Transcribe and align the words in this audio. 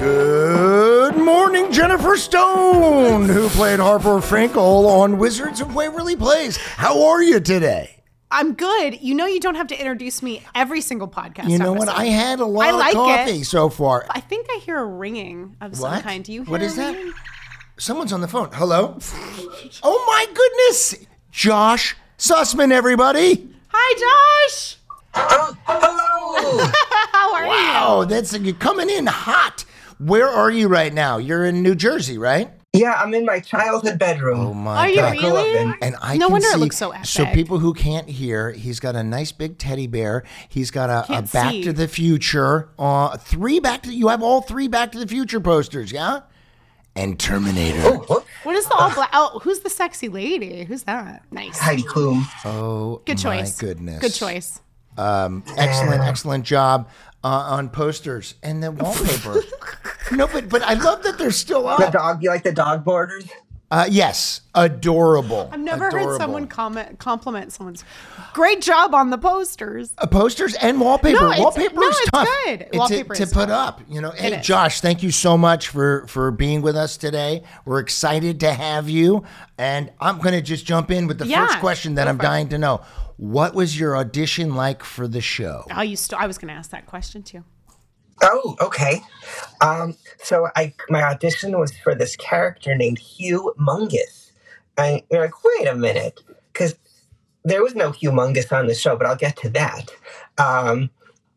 Good 0.00 1.14
morning, 1.18 1.70
Jennifer 1.70 2.16
Stone, 2.16 3.28
who 3.28 3.50
played 3.50 3.80
Harper 3.80 4.16
Frankel 4.20 4.86
on 4.86 5.18
Wizards 5.18 5.60
of 5.60 5.74
Waverly 5.74 6.16
Place. 6.16 6.56
How 6.56 7.02
are 7.08 7.22
you 7.22 7.38
today? 7.38 8.02
I'm 8.30 8.54
good. 8.54 8.98
You 9.02 9.14
know, 9.14 9.26
you 9.26 9.40
don't 9.40 9.56
have 9.56 9.66
to 9.66 9.78
introduce 9.78 10.22
me 10.22 10.42
every 10.54 10.80
single 10.80 11.06
podcast. 11.06 11.50
You 11.50 11.58
know 11.58 11.74
what? 11.74 11.88
episode. 11.90 12.00
I 12.00 12.06
had 12.06 12.40
a 12.40 12.46
lot 12.46 12.68
I 12.68 12.70
like 12.70 12.94
of 12.94 13.02
coffee 13.02 13.40
it. 13.40 13.44
so 13.44 13.68
far. 13.68 14.06
I 14.08 14.20
think 14.20 14.46
I 14.50 14.60
hear 14.64 14.78
a 14.78 14.86
ringing 14.86 15.54
of 15.60 15.76
some 15.76 15.90
What? 15.90 16.02
kind. 16.02 16.24
Do 16.24 16.32
you 16.32 16.44
hear 16.44 16.50
What 16.50 16.62
a 16.62 16.64
is 16.64 16.76
that? 16.76 16.94
ringing? 16.96 17.12
Someone's 17.76 18.14
on 18.14 18.22
the 18.22 18.28
phone. 18.28 18.48
Hello? 18.54 18.96
oh 19.82 20.04
my 20.06 20.24
goodness! 20.32 20.94
Josh 21.30 21.94
Sussman, 22.16 22.72
everybody. 22.72 23.50
Hi, 23.68 24.48
Josh. 24.48 24.78
Hello. 25.12 26.70
How 27.12 27.34
are 27.34 27.44
you? 27.44 27.50
Wow, 27.50 28.04
that's 28.08 28.32
you're 28.38 28.54
coming 28.54 28.88
in 28.88 29.06
hot. 29.06 29.66
Where 30.00 30.28
are 30.28 30.50
you 30.50 30.68
right 30.68 30.92
now? 30.92 31.18
You're 31.18 31.44
in 31.44 31.62
New 31.62 31.74
Jersey, 31.74 32.16
right? 32.18 32.50
yeah, 32.72 32.92
I'm 33.02 33.12
in 33.14 33.24
my 33.26 33.40
childhood 33.40 33.98
bedroom. 33.98 34.38
Oh 34.40 34.54
my 34.54 34.76
Are 34.76 34.88
you 34.88 34.96
God. 34.96 35.18
grew 35.18 35.28
up 35.28 35.34
really? 35.44 35.58
in. 35.58 35.74
And 35.82 35.96
I 36.00 36.16
No 36.16 36.26
can 36.26 36.32
wonder 36.34 36.46
it 36.54 36.58
looks 36.58 36.76
so 36.76 36.90
epic. 36.92 37.04
So 37.06 37.26
people 37.26 37.58
who 37.58 37.74
can't 37.74 38.08
hear, 38.08 38.52
he's 38.52 38.78
got 38.78 38.94
a 38.94 39.02
nice 39.02 39.32
big 39.32 39.58
teddy 39.58 39.88
bear. 39.88 40.22
He's 40.48 40.70
got 40.70 40.88
a, 40.88 41.02
a 41.02 41.06
Can't 41.06 41.32
Back 41.32 41.50
see. 41.50 41.64
to 41.64 41.72
the 41.72 41.88
Future. 41.88 42.68
Uh, 42.78 43.16
three 43.16 43.58
Back 43.58 43.82
to 43.82 43.92
you 43.92 44.06
have 44.08 44.22
all 44.22 44.40
three 44.40 44.68
Back 44.68 44.92
to 44.92 44.98
the 45.00 45.06
Future 45.08 45.40
posters, 45.40 45.90
yeah? 45.90 46.20
And 46.96 47.18
Terminator. 47.18 47.80
Oh, 47.84 47.96
whoop. 48.08 48.26
What 48.44 48.54
is 48.56 48.66
the 48.66 48.74
all 48.74 48.94
black? 48.94 49.10
Oh, 49.12 49.40
who's 49.42 49.60
the 49.60 49.70
sexy 49.70 50.08
lady? 50.08 50.64
Who's 50.64 50.84
that? 50.84 51.24
Nice. 51.32 51.58
Heidi 51.58 51.82
Klum. 51.82 52.22
Oh, 52.44 53.02
Good 53.04 53.18
choice. 53.18 53.60
My 53.60 53.66
goodness. 53.68 54.00
Good 54.00 54.14
choice. 54.14 54.60
Um, 54.96 55.44
excellent, 55.56 56.02
excellent 56.02 56.44
job 56.44 56.88
uh, 57.22 57.28
on 57.28 57.68
posters 57.68 58.34
and 58.42 58.62
the 58.62 58.70
wallpaper. 58.70 59.42
no, 60.12 60.26
but 60.26 60.48
but 60.48 60.62
I 60.62 60.74
love 60.74 61.02
that 61.04 61.18
they're 61.18 61.30
still 61.30 61.66
up. 61.68 61.78
The 61.80 61.90
dog, 61.90 62.22
you 62.22 62.30
like 62.30 62.42
the 62.42 62.52
dog 62.52 62.84
borders? 62.84 63.28
Uh, 63.72 63.86
yes, 63.88 64.40
adorable. 64.52 65.48
I've 65.52 65.60
never 65.60 65.86
Adorable. 65.86 66.10
heard 66.10 66.18
someone 66.18 66.48
comment 66.48 66.98
compliment 66.98 67.52
someone's 67.52 67.84
great 68.32 68.62
job 68.62 68.94
on 68.96 69.10
the 69.10 69.18
posters. 69.18 69.92
Uh, 69.96 70.08
posters 70.08 70.54
and 70.56 70.80
wallpaper. 70.80 71.20
No, 71.20 71.26
it's- 71.30 71.38
wallpaper 71.40 71.74
no, 71.76 71.88
is 71.88 71.96
it's 72.00 72.10
tough. 72.10 72.28
good. 72.46 72.60
It's 72.62 72.76
Wallpaper 72.76 73.14
to, 73.14 73.22
is 73.22 73.28
to 73.28 73.34
put 73.34 73.48
tough. 73.48 73.74
up. 73.78 73.80
You 73.88 74.00
know, 74.00 74.10
hey. 74.10 74.40
Josh, 74.40 74.80
thank 74.80 75.04
you 75.04 75.12
so 75.12 75.38
much 75.38 75.68
for 75.68 76.04
for 76.08 76.32
being 76.32 76.62
with 76.62 76.74
us 76.76 76.96
today. 76.96 77.44
We're 77.64 77.78
excited 77.78 78.40
to 78.40 78.52
have 78.52 78.88
you, 78.88 79.22
and 79.56 79.92
I'm 80.00 80.18
going 80.18 80.34
to 80.34 80.42
just 80.42 80.66
jump 80.66 80.90
in 80.90 81.06
with 81.06 81.18
the 81.18 81.26
Yeah, 81.28 81.46
first 81.46 81.60
question 81.60 81.94
that 81.94 82.08
I'm 82.08 82.16
for 82.16 82.24
it. 82.24 82.26
dying 82.26 82.48
to 82.48 82.58
know. 82.58 82.80
What 83.20 83.54
was 83.54 83.78
your 83.78 83.98
audition 83.98 84.54
like 84.54 84.82
for 84.82 85.06
the 85.06 85.20
show? 85.20 85.66
I 85.70 85.82
used 85.82 86.08
to. 86.08 86.18
I 86.18 86.26
was 86.26 86.38
going 86.38 86.48
to 86.48 86.54
ask 86.54 86.70
that 86.70 86.86
question 86.86 87.22
too. 87.22 87.44
Oh, 88.22 88.56
okay. 88.62 89.02
Um, 89.60 89.94
so 90.22 90.48
I 90.56 90.72
my 90.88 91.02
audition 91.02 91.58
was 91.58 91.76
for 91.76 91.94
this 91.94 92.16
character 92.16 92.74
named 92.74 92.98
Hugh 92.98 93.52
Mungus. 93.58 94.32
And 94.78 95.02
you're 95.10 95.20
like, 95.20 95.44
wait 95.44 95.68
a 95.68 95.74
minute, 95.74 96.18
because 96.50 96.76
there 97.44 97.62
was 97.62 97.74
no 97.74 97.90
humongous 97.90 98.56
on 98.56 98.68
the 98.68 98.74
show, 98.74 98.96
but 98.96 99.06
I'll 99.06 99.16
get 99.16 99.36
to 99.38 99.50
that. 99.50 99.90
Um, 100.38 100.88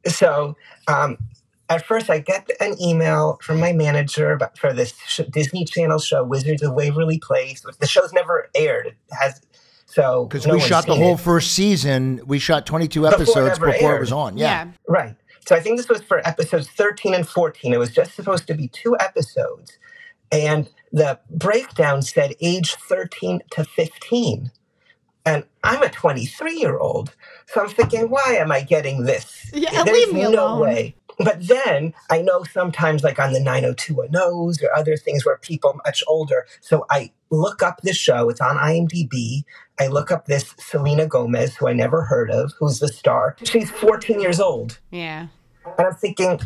so 0.06 0.56
um, 0.88 1.18
at 1.68 1.86
first, 1.86 2.10
I 2.10 2.20
get 2.20 2.50
an 2.62 2.82
email 2.82 3.40
from 3.42 3.60
my 3.60 3.74
manager 3.74 4.32
about, 4.32 4.58
for 4.58 4.72
this 4.72 4.94
sh- 5.06 5.22
Disney 5.30 5.66
Channel 5.66 6.00
show, 6.00 6.24
Wizards 6.24 6.64
of 6.64 6.74
Waverly 6.76 7.20
Place. 7.20 7.66
The 7.78 7.88
show's 7.88 8.14
never 8.14 8.50
aired. 8.56 8.88
It 8.88 8.96
has 9.12 9.42
so 9.94 10.26
Because 10.26 10.46
no 10.48 10.56
we 10.56 10.59
shot 10.59 10.86
the 10.86 10.96
whole 10.96 11.16
it. 11.16 11.20
first 11.20 11.52
season. 11.54 12.22
We 12.26 12.40
shot 12.40 12.66
22 12.66 13.02
Before 13.02 13.12
it 13.12 13.14
episodes 13.22 13.58
ever 13.58 13.72
before 13.72 13.96
it 13.96 14.00
was 14.00 14.12
on. 14.12 14.38
Yeah. 14.38 14.72
Right. 14.88 15.16
So 15.46 15.56
I 15.56 15.59
think 15.59 15.78
this 15.78 15.90
was 15.90 16.02
for 16.02 16.26
episodes 16.28 16.68
13 16.70 17.14
and 17.14 17.28
14. 17.28 17.74
It 17.74 17.78
was 17.80 17.92
just 17.92 18.16
supposed 18.16 18.48
to 18.48 18.54
be 18.54 18.68
two 18.70 18.96
episodes. 19.00 19.78
And 20.31 20.70
the 20.92 21.20
breakdown 21.30 22.02
said 22.02 22.34
age 22.42 22.76
13 22.76 23.42
to 23.52 23.64
15. 23.66 24.52
And 25.26 25.44
I'm 25.64 25.81
a 25.84 25.90
23 25.90 26.58
year 26.58 26.78
old. 26.78 27.16
So 27.48 27.62
I'm 27.62 27.70
thinking, 27.70 28.10
why 28.10 28.36
am 28.40 28.52
I 28.52 28.62
getting 28.62 29.04
this? 29.04 29.50
Yeah, 29.54 29.84
There's 29.84 30.06
leave 30.08 30.14
me 30.14 30.22
no 30.24 30.30
alone. 30.48 30.60
way. 30.62 30.96
But 31.19 31.47
then 31.47 31.94
I 32.09 32.22
know 32.22 32.44
sometimes, 32.44 33.03
like 33.03 33.19
on 33.19 33.34
the 33.34 33.40
90210s 33.40 34.63
or 34.63 34.75
other 34.75 34.97
things 34.97 35.25
where 35.25 35.38
people 35.38 35.72
are 35.72 35.81
much 35.85 36.03
older. 36.07 36.46
So 36.62 36.85
I 36.90 37.12
look 37.29 37.62
up 37.63 37.81
the 37.81 37.94
show. 37.94 38.29
It's 38.29 38.41
on 38.41 38.57
IMDb. 38.57 39.44
I 39.79 39.88
look 39.88 40.12
up 40.12 40.25
this 40.25 40.53
Selena 40.59 41.07
Gomez, 41.07 41.56
who 41.56 41.68
I 41.68 41.74
never 41.74 42.03
heard 42.03 42.29
of, 42.29 42.53
who's 42.59 42.79
the 42.79 42.88
star. 42.88 43.35
She's 43.44 43.72
14 43.72 44.19
years 44.19 44.40
old. 44.40 44.79
Yeah. 44.91 45.28
And 45.78 45.88
I'm 45.88 45.96
thinking, 45.96 46.40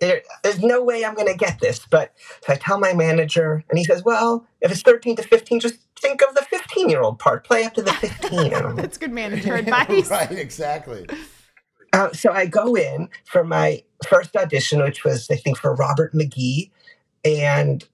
there, 0.00 0.22
there's 0.42 0.60
no 0.60 0.82
way 0.82 1.04
I'm 1.04 1.14
going 1.14 1.28
to 1.28 1.36
get 1.36 1.60
this. 1.60 1.80
But 1.90 2.12
so 2.44 2.52
I 2.52 2.56
tell 2.56 2.78
my 2.78 2.92
manager, 2.94 3.64
and 3.68 3.78
he 3.78 3.84
says, 3.84 4.02
well, 4.04 4.46
if 4.60 4.70
it's 4.70 4.82
13 4.82 5.16
to 5.16 5.22
15, 5.22 5.60
just 5.60 5.76
think 5.98 6.22
of 6.22 6.34
the 6.34 6.42
15 6.42 6.88
year 6.88 7.00
old 7.00 7.18
part. 7.18 7.44
Play 7.44 7.64
up 7.64 7.74
to 7.74 7.82
the 7.82 7.92
15. 7.92 8.38
And 8.52 8.54
I'm 8.54 8.76
That's 8.76 8.98
good 8.98 9.12
manager 9.12 9.54
advice. 9.56 10.10
right, 10.10 10.32
exactly. 10.32 11.06
Uh, 11.92 12.12
so 12.12 12.32
I 12.32 12.46
go 12.46 12.74
in 12.74 13.08
for 13.24 13.44
my 13.44 13.82
first 14.08 14.36
audition, 14.36 14.82
which 14.82 15.04
was, 15.04 15.28
I 15.30 15.36
think, 15.36 15.58
for 15.58 15.74
Robert 15.74 16.12
McGee. 16.14 16.70
And 17.24 17.84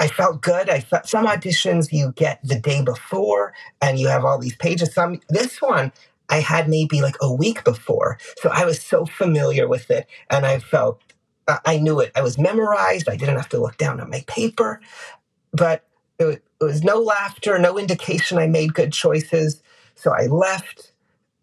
I 0.00 0.08
felt 0.08 0.42
good. 0.42 0.68
I 0.68 0.80
felt 0.80 1.08
some 1.08 1.26
auditions 1.26 1.92
you 1.92 2.12
get 2.16 2.40
the 2.44 2.58
day 2.58 2.82
before 2.82 3.54
and 3.80 3.98
you 3.98 4.08
have 4.08 4.24
all 4.24 4.38
these 4.38 4.56
pages. 4.56 4.92
Some 4.94 5.20
this 5.28 5.62
one 5.62 5.92
I 6.28 6.40
had 6.40 6.68
maybe 6.68 7.02
like 7.02 7.16
a 7.22 7.32
week 7.32 7.64
before. 7.64 8.18
So 8.42 8.50
I 8.50 8.64
was 8.64 8.82
so 8.82 9.06
familiar 9.06 9.68
with 9.68 9.90
it 9.90 10.06
and 10.30 10.46
I 10.46 10.58
felt 10.58 11.00
I- 11.48 11.60
I 11.66 11.78
knew 11.78 12.00
it. 12.00 12.12
I 12.16 12.22
was 12.22 12.38
memorized. 12.38 13.08
I 13.08 13.16
didn't 13.16 13.36
have 13.36 13.48
to 13.50 13.60
look 13.60 13.76
down 13.78 14.00
at 14.00 14.08
my 14.08 14.24
paper. 14.26 14.80
But 15.52 15.84
it 16.18 16.24
was, 16.24 16.36
it 16.60 16.64
was 16.64 16.82
no 16.84 16.98
laughter, 17.00 17.58
no 17.58 17.78
indication 17.78 18.38
I 18.38 18.46
made 18.46 18.74
good 18.74 18.92
choices. 18.92 19.62
So 19.96 20.12
I 20.14 20.26
left 20.26 20.91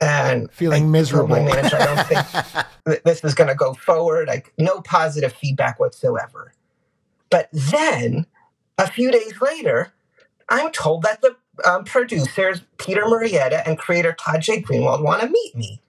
and 0.02 0.52
Feeling 0.52 0.76
I 0.76 0.80
told 0.82 0.92
miserable. 0.92 1.28
My 1.36 1.44
manager, 1.44 1.78
I 1.78 1.86
don't 1.96 2.08
think 2.08 2.66
th- 2.88 3.04
this 3.04 3.24
is 3.24 3.34
going 3.34 3.50
to 3.50 3.56
go 3.56 3.74
forward. 3.74 4.28
Like 4.28 4.54
no 4.58 4.82
positive 4.82 5.34
feedback 5.34 5.80
whatsoever. 5.80 6.54
But 7.30 7.50
then 7.52 8.26
a 8.78 8.90
few 8.90 9.12
days 9.12 9.40
later, 9.42 9.92
I'm 10.48 10.72
told 10.72 11.04
that 11.04 11.22
the 11.22 11.36
um, 11.70 11.84
producers 11.84 12.62
Peter 12.78 13.04
Murrieta 13.04 13.62
and 13.66 13.78
creator 13.78 14.14
Todd 14.14 14.42
J. 14.42 14.62
Greenwald 14.62 15.04
want 15.04 15.22
to 15.22 15.30
meet 15.30 15.56
me. 15.56 15.82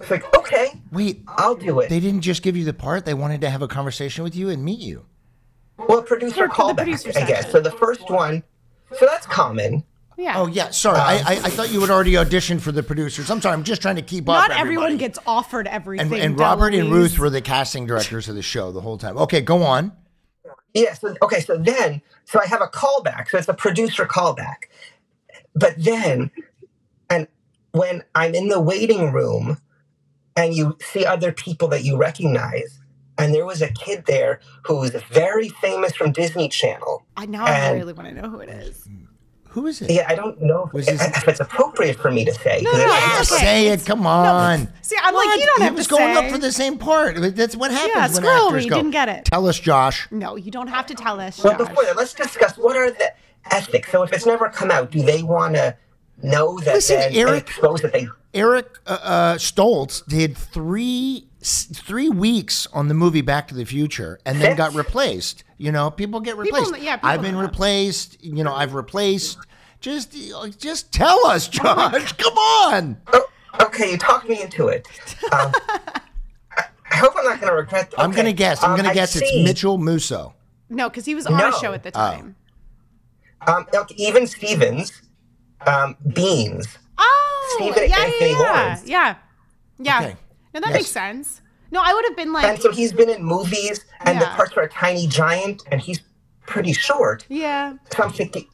It's 0.00 0.10
like 0.10 0.36
okay, 0.36 0.80
Wait, 0.90 1.22
I'll 1.28 1.54
do 1.54 1.78
it. 1.80 1.88
they 1.88 2.00
didn't 2.00 2.22
just 2.22 2.42
give 2.42 2.56
you 2.56 2.64
the 2.64 2.72
part. 2.74 3.04
They 3.04 3.14
wanted 3.14 3.40
to 3.42 3.50
have 3.50 3.62
a 3.62 3.68
conversation 3.68 4.24
with 4.24 4.34
you 4.34 4.48
and 4.50 4.64
meet 4.64 4.80
you. 4.80 5.06
well, 5.76 6.02
producer 6.02 6.48
For- 6.48 6.48
for 6.48 6.54
callback, 6.54 6.76
producer 6.76 7.12
I 7.16 7.24
guess. 7.26 7.50
So 7.52 7.60
the 7.60 7.70
first 7.70 8.10
one, 8.10 8.42
so 8.98 9.06
that's 9.06 9.26
common. 9.26 9.84
Yeah. 10.16 10.34
Oh 10.38 10.46
yeah, 10.46 10.70
sorry. 10.70 10.98
I, 10.98 11.18
um, 11.18 11.24
I 11.26 11.32
I 11.32 11.50
thought 11.50 11.72
you 11.72 11.80
had 11.80 11.90
already 11.90 12.12
auditioned 12.12 12.60
for 12.60 12.72
the 12.72 12.82
producers. 12.82 13.30
I'm 13.30 13.40
sorry. 13.40 13.54
I'm 13.54 13.64
just 13.64 13.82
trying 13.82 13.96
to 13.96 14.02
keep 14.02 14.28
up. 14.28 14.34
Not 14.34 14.50
everybody. 14.50 14.60
everyone 14.60 14.96
gets 14.98 15.18
offered 15.26 15.66
everything. 15.66 16.12
And, 16.12 16.22
and 16.22 16.38
Robert 16.38 16.74
and 16.74 16.88
Deloise. 16.88 16.92
Ruth 16.92 17.18
were 17.18 17.30
the 17.30 17.40
casting 17.40 17.86
directors 17.86 18.28
of 18.28 18.34
the 18.34 18.42
show 18.42 18.70
the 18.70 18.80
whole 18.80 18.98
time. 18.98 19.18
Okay, 19.18 19.40
go 19.40 19.62
on. 19.62 19.92
Yeah. 20.72 20.94
So 20.94 21.16
okay. 21.22 21.40
So 21.40 21.56
then, 21.56 22.00
so 22.24 22.40
I 22.40 22.46
have 22.46 22.60
a 22.60 22.68
callback. 22.68 23.28
So 23.28 23.38
it's 23.38 23.48
a 23.48 23.54
producer 23.54 24.06
callback. 24.06 24.68
But 25.54 25.74
then, 25.76 26.30
and 27.10 27.26
when 27.72 28.04
I'm 28.14 28.34
in 28.34 28.48
the 28.48 28.60
waiting 28.60 29.12
room, 29.12 29.58
and 30.36 30.54
you 30.54 30.76
see 30.80 31.04
other 31.04 31.32
people 31.32 31.68
that 31.68 31.84
you 31.84 31.96
recognize. 31.96 32.80
And 33.16 33.32
there 33.32 33.46
was 33.46 33.62
a 33.62 33.70
kid 33.70 34.06
there 34.06 34.40
who 34.64 34.80
was 34.80 34.90
very 35.12 35.48
famous 35.48 35.94
from 35.94 36.10
Disney 36.10 36.48
Channel. 36.48 37.06
I 37.16 37.26
now 37.26 37.44
I 37.44 37.70
really 37.70 37.92
want 37.92 38.08
to 38.08 38.14
know 38.20 38.28
who 38.28 38.40
it 38.40 38.48
is. 38.48 38.88
Who 39.54 39.66
is 39.68 39.80
it? 39.80 39.90
Yeah, 39.90 40.06
I 40.08 40.14
don't 40.16 40.40
know 40.42 40.68
Was 40.72 40.88
if, 40.88 40.98
this- 40.98 41.16
if 41.18 41.28
it's 41.28 41.40
appropriate 41.40 41.96
for 41.98 42.10
me 42.10 42.24
to 42.24 42.32
say. 42.34 42.60
no, 42.62 42.70
it- 42.72 42.78
no, 42.78 42.84
I- 42.88 43.14
okay. 43.22 43.24
Say 43.44 43.68
it. 43.68 43.86
Come 43.86 44.04
on. 44.06 44.68
See, 44.82 44.96
I'm 45.00 45.14
like, 45.14 45.38
you 45.38 45.46
don't 45.46 45.58
He 45.58 45.64
have 45.64 45.74
was 45.76 45.86
to 45.86 45.90
going 45.94 46.14
say. 46.14 46.26
up 46.26 46.32
for 46.32 46.38
the 46.38 46.50
same 46.52 46.76
part. 46.76 47.16
That's 47.36 47.54
what 47.54 47.70
happens 47.70 47.94
Yeah, 47.94 48.02
when 48.02 48.12
screw 48.14 48.46
actors 48.48 48.64
me, 48.64 48.70
go. 48.70 48.76
didn't 48.76 48.90
get 48.90 49.08
it. 49.08 49.24
Tell 49.26 49.46
us, 49.46 49.58
Josh. 49.60 50.08
No, 50.10 50.34
you 50.36 50.50
don't 50.50 50.66
have 50.68 50.86
to 50.86 50.94
tell 50.94 51.20
us. 51.20 51.42
Well, 51.42 51.56
Josh. 51.56 51.68
before 51.68 51.84
that, 51.84 51.96
let's 51.96 52.14
discuss 52.14 52.56
what 52.58 52.76
are 52.76 52.90
the 52.90 53.12
ethics. 53.52 53.92
So 53.92 54.02
if 54.02 54.12
it's 54.12 54.26
never 54.26 54.48
come 54.48 54.70
out, 54.72 54.90
do 54.90 55.02
they 55.02 55.22
want 55.22 55.54
to 55.54 55.76
know 56.22 56.58
that 56.60 56.74
Listen, 56.74 56.96
then 56.98 57.08
and 57.08 57.16
Eric- 57.16 57.48
expose 57.48 57.80
that 57.82 57.92
they 57.92 58.08
Eric 58.34 58.66
uh, 58.88 58.98
uh, 59.02 59.34
Stoltz 59.36 60.04
did 60.06 60.36
three 60.36 61.28
three 61.42 62.08
weeks 62.08 62.66
on 62.72 62.88
the 62.88 62.94
movie 62.94 63.20
Back 63.20 63.46
to 63.48 63.54
the 63.54 63.64
Future, 63.66 64.18
and 64.26 64.40
then 64.40 64.52
Six? 64.52 64.56
got 64.56 64.74
replaced. 64.74 65.43
You 65.58 65.72
know, 65.72 65.90
people 65.90 66.20
get 66.20 66.30
People- 66.40 66.60
replaced. 66.60 66.82
yeah, 66.84 66.96
people 66.96 67.08
I've 67.10 67.22
been 67.22 67.34
know 67.34 67.40
that. 67.42 67.48
replaced. 67.50 68.22
You 68.24 68.42
know, 68.44 68.54
I've 68.54 68.74
replaced. 68.74 69.38
Just, 69.80 70.16
just 70.58 70.92
tell 70.92 71.26
us, 71.26 71.46
Josh. 71.48 72.12
Come 72.14 72.32
on. 72.38 72.96
Oh, 73.12 73.24
okay, 73.62 73.92
you 73.92 73.98
talked 73.98 74.28
me 74.28 74.42
into 74.42 74.68
it. 74.68 74.88
Um, 75.32 75.52
I, 75.62 75.90
I 76.90 76.96
hope 76.96 77.12
I'm 77.18 77.24
not 77.24 77.40
going 77.40 77.50
to 77.52 77.56
regret. 77.56 77.92
I'm 77.98 78.10
gonna 78.12 78.32
guess. 78.32 78.62
I'm 78.62 78.70
um, 78.72 78.76
gonna 78.76 78.88
I 78.90 78.94
guess 78.94 79.14
it's 79.16 79.28
see. 79.28 79.44
Mitchell 79.44 79.78
Musso. 79.78 80.34
no, 80.70 80.88
because 80.88 81.04
he 81.04 81.14
was 81.14 81.26
on 81.26 81.36
No. 81.36 81.48
a 81.50 81.52
show 81.52 81.72
at 81.72 81.82
the 81.82 81.90
time. 81.90 82.36
Um, 83.46 83.66
okay, 83.74 83.94
even 83.98 84.26
Stevens, 84.26 85.02
um, 85.66 85.96
Beans. 86.14 86.78
Oh, 86.96 87.56
Steven 87.58 87.90
yeah, 87.90 87.98
Anthony 87.98 88.16
yeah, 88.20 88.26
yeah, 88.26 88.38
Lawrence. 88.38 88.86
yeah, 88.86 89.16
yeah. 89.78 89.98
Okay. 90.00 90.16
No, 90.54 90.60
that 90.60 90.68
Yes. 90.68 90.74
makes 90.74 90.88
sense. 90.88 91.40
No, 91.74 91.82
I 91.84 91.92
would 91.92 92.04
have 92.06 92.16
been 92.16 92.32
like, 92.32 92.44
And 92.44 92.62
so 92.62 92.70
he's 92.70 92.92
been 92.92 93.10
in 93.10 93.24
movies, 93.24 93.84
and 94.06 94.20
the 94.20 94.26
parts 94.26 94.54
were 94.54 94.62
a 94.62 94.68
tiny 94.68 95.08
giant, 95.08 95.62
and 95.72 95.80
he's 95.80 96.00
pretty 96.46 96.72
short. 96.72 97.26
yeah. 97.28 97.74
So 97.96 98.04
I'm 98.04 98.12
thinking, 98.12 98.46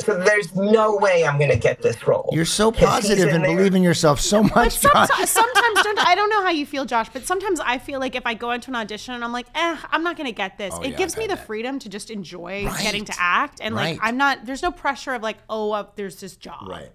so 0.00 0.16
there's 0.18 0.54
no 0.56 0.96
way 0.96 1.24
I'm 1.26 1.36
going 1.36 1.50
to 1.50 1.58
get 1.58 1.82
this 1.82 2.06
role. 2.08 2.30
You're 2.32 2.46
so 2.46 2.72
'Cause 2.72 2.80
he's 2.80 2.88
positive 2.88 3.28
in 3.28 3.34
and 3.36 3.44
there. 3.44 3.54
believe 3.56 3.74
in 3.74 3.82
yourself 3.82 4.18
so 4.18 4.42
much, 4.42 4.80
Josh. 4.80 4.92
Sometimes, 5.08 5.30
sometimes 5.30 5.82
don't 5.82 5.98
I 5.98 6.14
don't 6.14 6.30
know 6.30 6.42
how 6.42 6.48
you 6.50 6.64
feel, 6.64 6.86
Josh, 6.86 7.08
but 7.12 7.26
sometimes 7.26 7.60
I 7.60 7.76
feel 7.78 8.00
like 8.00 8.14
if 8.16 8.26
I 8.26 8.32
go 8.32 8.50
into 8.52 8.70
an 8.70 8.76
audition 8.76 9.12
and 9.14 9.22
I'm 9.22 9.32
like, 9.32 9.46
eh, 9.54 9.76
I'm 9.90 10.02
not 10.02 10.16
gonna 10.16 10.32
get 10.32 10.56
this. 10.56 10.72
Oh, 10.76 10.82
it 10.82 10.92
yeah, 10.92 10.96
gives 10.96 11.16
me 11.18 11.26
the 11.26 11.36
that. 11.36 11.46
freedom 11.46 11.78
to 11.80 11.88
just 11.90 12.10
enjoy 12.10 12.64
Right. 12.64 12.82
getting 12.82 13.04
to 13.04 13.12
act 13.18 13.60
and 13.60 13.74
Right. 13.74 13.96
like 13.96 14.00
I'm 14.02 14.16
not. 14.16 14.46
There's 14.46 14.62
no 14.62 14.72
pressure 14.72 15.12
of 15.12 15.22
like, 15.22 15.36
oh, 15.50 15.72
uh, 15.72 15.84
there's 15.96 16.16
this 16.20 16.36
job. 16.36 16.66
Right. 16.66 16.90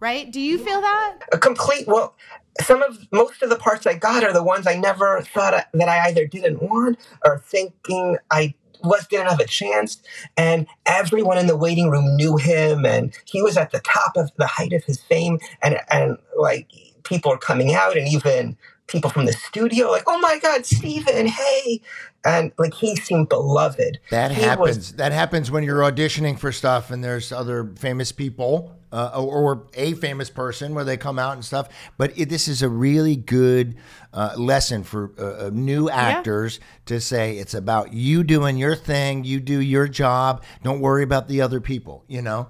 Right? 0.00 0.30
Do 0.30 0.40
you 0.40 0.58
feel 0.58 0.80
that? 0.80 1.18
a 1.32 1.38
complete 1.38 1.86
well 1.86 2.14
some 2.60 2.82
of 2.82 3.06
most 3.12 3.42
of 3.42 3.50
the 3.50 3.56
parts 3.56 3.86
i 3.86 3.94
got 3.94 4.24
are 4.24 4.32
the 4.32 4.42
ones 4.42 4.66
i 4.66 4.74
never 4.74 5.22
thought 5.22 5.54
I, 5.54 5.64
that 5.74 5.88
i 5.88 6.08
either 6.08 6.26
didn't 6.26 6.62
want 6.62 6.98
or 7.24 7.38
thinking 7.38 8.18
i 8.30 8.54
was 8.82 9.06
didn't 9.06 9.28
have 9.28 9.40
a 9.40 9.46
chance 9.46 10.02
and 10.36 10.66
everyone 10.86 11.38
in 11.38 11.46
the 11.46 11.56
waiting 11.56 11.90
room 11.90 12.16
knew 12.16 12.36
him 12.36 12.84
and 12.84 13.12
he 13.26 13.42
was 13.42 13.56
at 13.56 13.70
the 13.70 13.80
top 13.80 14.16
of 14.16 14.30
the 14.36 14.46
height 14.46 14.72
of 14.72 14.84
his 14.84 15.00
fame 15.02 15.38
and 15.62 15.78
and 15.90 16.16
like 16.38 16.68
people 17.04 17.32
are 17.32 17.38
coming 17.38 17.74
out 17.74 17.96
and 17.96 18.08
even 18.08 18.56
people 18.86 19.10
from 19.10 19.26
the 19.26 19.32
studio 19.32 19.90
like 19.90 20.04
oh 20.06 20.18
my 20.18 20.38
god 20.38 20.66
steven 20.66 21.26
hey 21.26 21.80
and 22.24 22.52
like 22.58 22.74
he 22.74 22.96
seemed 22.96 23.28
beloved 23.28 23.98
That 24.10 24.32
He 24.32 24.42
happens. 24.42 24.76
was- 24.76 24.92
that 24.94 25.12
happens 25.12 25.50
when 25.50 25.64
you're 25.64 25.80
auditioning 25.80 26.38
for 26.38 26.52
stuff 26.52 26.90
and 26.90 27.02
there's 27.02 27.32
other 27.32 27.72
famous 27.78 28.12
people 28.12 28.76
uh, 28.92 29.12
or, 29.14 29.54
or 29.54 29.66
a 29.74 29.94
famous 29.94 30.28
person 30.30 30.74
where 30.74 30.84
they 30.84 30.96
come 30.96 31.18
out 31.18 31.34
and 31.34 31.44
stuff. 31.44 31.68
But 31.96 32.18
it, 32.18 32.28
this 32.28 32.48
is 32.48 32.60
a 32.60 32.68
really 32.68 33.14
good 33.16 33.76
uh, 34.12 34.34
lesson 34.36 34.82
for 34.82 35.12
uh, 35.18 35.46
uh, 35.46 35.50
new 35.52 35.88
actors 35.88 36.58
to 36.86 37.00
say 37.00 37.38
it's 37.38 37.54
about 37.54 37.92
you 37.92 38.24
doing 38.24 38.56
your 38.56 38.74
thing, 38.74 39.22
you 39.24 39.38
do 39.40 39.60
your 39.60 39.86
job. 39.86 40.42
Don't 40.64 40.80
worry 40.80 41.04
about 41.04 41.28
the 41.28 41.40
other 41.40 41.60
people. 41.60 42.04
You 42.08 42.22
know. 42.22 42.48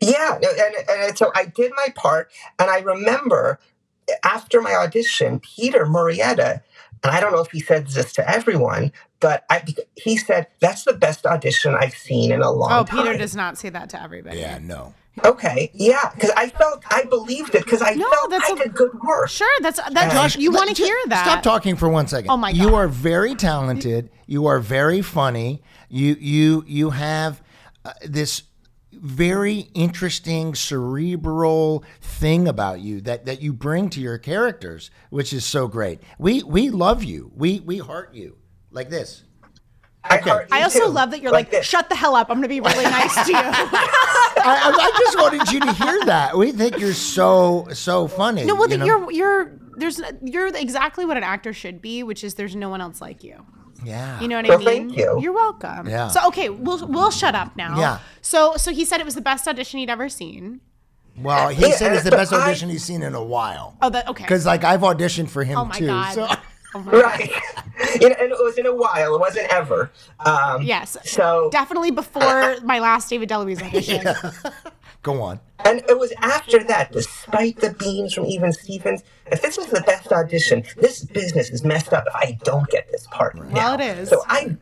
Yeah, 0.00 0.36
and, 0.36 0.74
and 0.88 1.18
so 1.18 1.30
I 1.34 1.44
did 1.44 1.72
my 1.76 1.92
part, 1.94 2.30
and 2.58 2.70
I 2.70 2.78
remember 2.78 3.58
after 4.24 4.60
my 4.62 4.74
audition, 4.74 5.40
Peter 5.40 5.84
Murrieta, 5.84 6.62
and 7.02 7.12
I 7.14 7.20
don't 7.20 7.32
know 7.32 7.40
if 7.40 7.50
he 7.50 7.60
said 7.60 7.86
this 7.88 8.12
to 8.14 8.28
everyone, 8.30 8.92
but 9.20 9.44
I, 9.50 9.62
he 9.96 10.16
said 10.16 10.46
that's 10.60 10.84
the 10.84 10.92
best 10.94 11.26
audition 11.26 11.74
I've 11.74 11.94
seen 11.94 12.32
in 12.32 12.42
a 12.42 12.50
long 12.50 12.70
Oh, 12.72 12.84
time. 12.84 12.98
Oh, 12.98 13.02
Peter 13.04 13.18
does 13.18 13.34
not 13.36 13.58
say 13.58 13.68
that 13.70 13.90
to 13.90 14.02
everybody. 14.02 14.38
Yeah, 14.38 14.58
no. 14.62 14.94
Okay, 15.24 15.70
yeah, 15.74 16.10
because 16.14 16.30
I 16.36 16.48
felt 16.48 16.82
I 16.90 17.04
believed 17.04 17.54
it 17.54 17.64
because 17.64 17.82
I 17.82 17.94
No, 17.94 18.08
felt 18.08 18.30
that's 18.30 18.48
I 18.48 18.52
a- 18.52 18.56
did 18.56 18.74
good 18.74 18.92
work. 19.02 19.28
Sure, 19.28 19.52
that's 19.60 19.78
that's 19.92 20.14
Josh, 20.14 20.36
you 20.38 20.50
want 20.52 20.74
to 20.74 20.82
hear 20.82 20.96
that. 21.08 21.26
Stop 21.26 21.42
talking 21.42 21.76
for 21.76 21.88
one 21.88 22.06
second. 22.06 22.30
Oh 22.30 22.36
my 22.36 22.52
God. 22.52 22.58
You 22.62 22.74
are 22.76 22.88
very 22.88 23.34
talented. 23.34 24.08
You 24.26 24.46
are 24.46 24.60
very 24.60 25.02
funny. 25.02 25.62
You 25.88 26.16
you 26.18 26.64
you 26.66 26.90
have 26.90 27.42
uh, 27.84 27.92
this 28.04 28.44
very 29.00 29.70
interesting 29.74 30.54
cerebral 30.54 31.84
thing 32.00 32.46
about 32.48 32.80
you 32.80 33.00
that 33.02 33.26
that 33.26 33.40
you 33.42 33.52
bring 33.52 33.88
to 33.90 34.00
your 34.00 34.18
characters, 34.18 34.90
which 35.10 35.32
is 35.32 35.44
so 35.44 35.66
great. 35.68 36.00
We 36.18 36.42
we 36.42 36.70
love 36.70 37.02
you. 37.02 37.32
We 37.34 37.60
we 37.60 37.78
heart 37.78 38.14
you 38.14 38.36
like 38.70 38.90
this. 38.90 39.24
I, 40.02 40.16
Okay. 40.18 40.30
heart 40.30 40.48
you 40.50 40.56
I 40.56 40.62
also 40.62 40.86
too, 40.86 40.92
love 40.92 41.10
that 41.10 41.20
you're 41.20 41.30
like, 41.32 41.50
this. 41.50 41.66
shut 41.66 41.88
the 41.90 41.94
hell 41.94 42.14
up. 42.16 42.30
I'm 42.30 42.36
going 42.38 42.44
to 42.44 42.48
be 42.48 42.60
really 42.60 42.84
nice 42.84 43.14
to 43.26 43.30
you. 43.30 43.36
I, 43.36 44.32
I, 44.42 44.70
I 44.72 44.98
just 44.98 45.18
wanted 45.18 45.52
you 45.52 45.60
to 45.60 45.72
hear 45.74 46.04
that. 46.06 46.36
We 46.38 46.52
think 46.52 46.78
you're 46.78 46.94
so 46.94 47.66
so 47.72 48.08
funny. 48.08 48.44
no, 48.44 48.54
well, 48.54 48.70
you 48.70 48.78
know? 48.78 48.84
you're 48.86 49.10
you're 49.12 49.58
there's 49.76 50.00
you're 50.22 50.46
exactly 50.48 51.04
what 51.04 51.16
an 51.16 51.22
actor 51.22 51.52
should 51.52 51.82
be, 51.82 52.02
which 52.02 52.24
is 52.24 52.34
there's 52.34 52.56
no 52.56 52.68
one 52.70 52.80
else 52.80 53.00
like 53.00 53.22
you. 53.22 53.44
Yeah. 53.84 54.20
You 54.20 54.28
know 54.28 54.36
what 54.36 54.48
Well, 54.48 54.56
I 54.56 54.58
mean? 54.58 54.88
thank 54.88 54.96
you. 54.98 55.20
You're 55.20 55.32
welcome. 55.32 55.88
Yeah. 55.88 56.08
So 56.08 56.26
okay, 56.28 56.48
we'll 56.48 56.86
we'll 56.86 57.10
shut 57.10 57.34
up 57.34 57.56
now. 57.56 57.78
Yeah. 57.78 57.98
So 58.22 58.56
so 58.56 58.72
he 58.72 58.84
said 58.84 59.00
it 59.00 59.04
was 59.04 59.14
the 59.14 59.20
best 59.20 59.46
audition 59.48 59.78
he'd 59.80 59.90
ever 59.90 60.08
seen. 60.08 60.60
Well, 61.18 61.48
he 61.48 61.68
Yeah, 61.68 61.76
said 61.76 61.92
it's 61.92 62.04
the 62.04 62.10
but 62.10 62.16
best 62.18 62.32
I- 62.32 62.42
audition 62.42 62.70
he's 62.70 62.84
seen 62.84 63.02
in 63.02 63.14
a 63.14 63.22
while. 63.22 63.76
Oh, 63.82 63.90
that 63.90 64.08
okay. 64.08 64.24
Because 64.24 64.46
like 64.46 64.64
I've 64.64 64.80
auditioned 64.80 65.28
for 65.28 65.44
him 65.44 65.58
Oh 65.58 65.64
my 65.64 65.78
too. 65.78 65.86
god. 65.86 66.14
So 66.14 66.28
Oh 66.74 66.78
my 66.80 66.92
God. 66.92 67.02
Right, 67.02 67.30
You 68.00 68.06
and 68.08 68.30
it 68.30 68.38
was 68.38 68.56
in 68.56 68.64
a 68.66 68.74
while. 68.74 69.16
It 69.16 69.20
wasn't 69.20 69.52
ever. 69.52 69.90
Um, 70.24 70.62
Yes. 70.62 70.96
So 71.04 71.48
Definitely 71.50 71.90
before 71.90 72.56
my 72.62 72.78
last 72.78 73.10
David 73.10 73.28
DeLuise 73.28 73.60
audition. 73.62 74.06
go 75.02 75.20
on. 75.22 75.40
And 75.64 75.82
it 75.88 75.98
was 75.98 76.12
after 76.18 76.62
that, 76.64 76.92
despite 76.92 77.56
the 77.60 77.72
Beans 77.74 78.12
from 78.14 78.26
Even 78.26 78.52
Stevens, 78.52 79.02
if 79.26 79.42
this 79.42 79.56
was 79.58 79.66
the 79.68 79.80
best 79.82 80.12
audition, 80.12 80.64
this 80.76 81.04
business 81.04 81.50
is 81.50 81.64
messed 81.64 81.92
up 81.92 82.04
if 82.06 82.14
I 82.14 82.38
don't 82.44 82.68
get 82.70 82.90
this 82.90 83.06
part. 83.10 83.34
Well, 83.36 83.46
now. 83.48 83.74
it 83.74 83.80
is. 83.80 84.08
So 84.08 84.22
I 84.26 84.56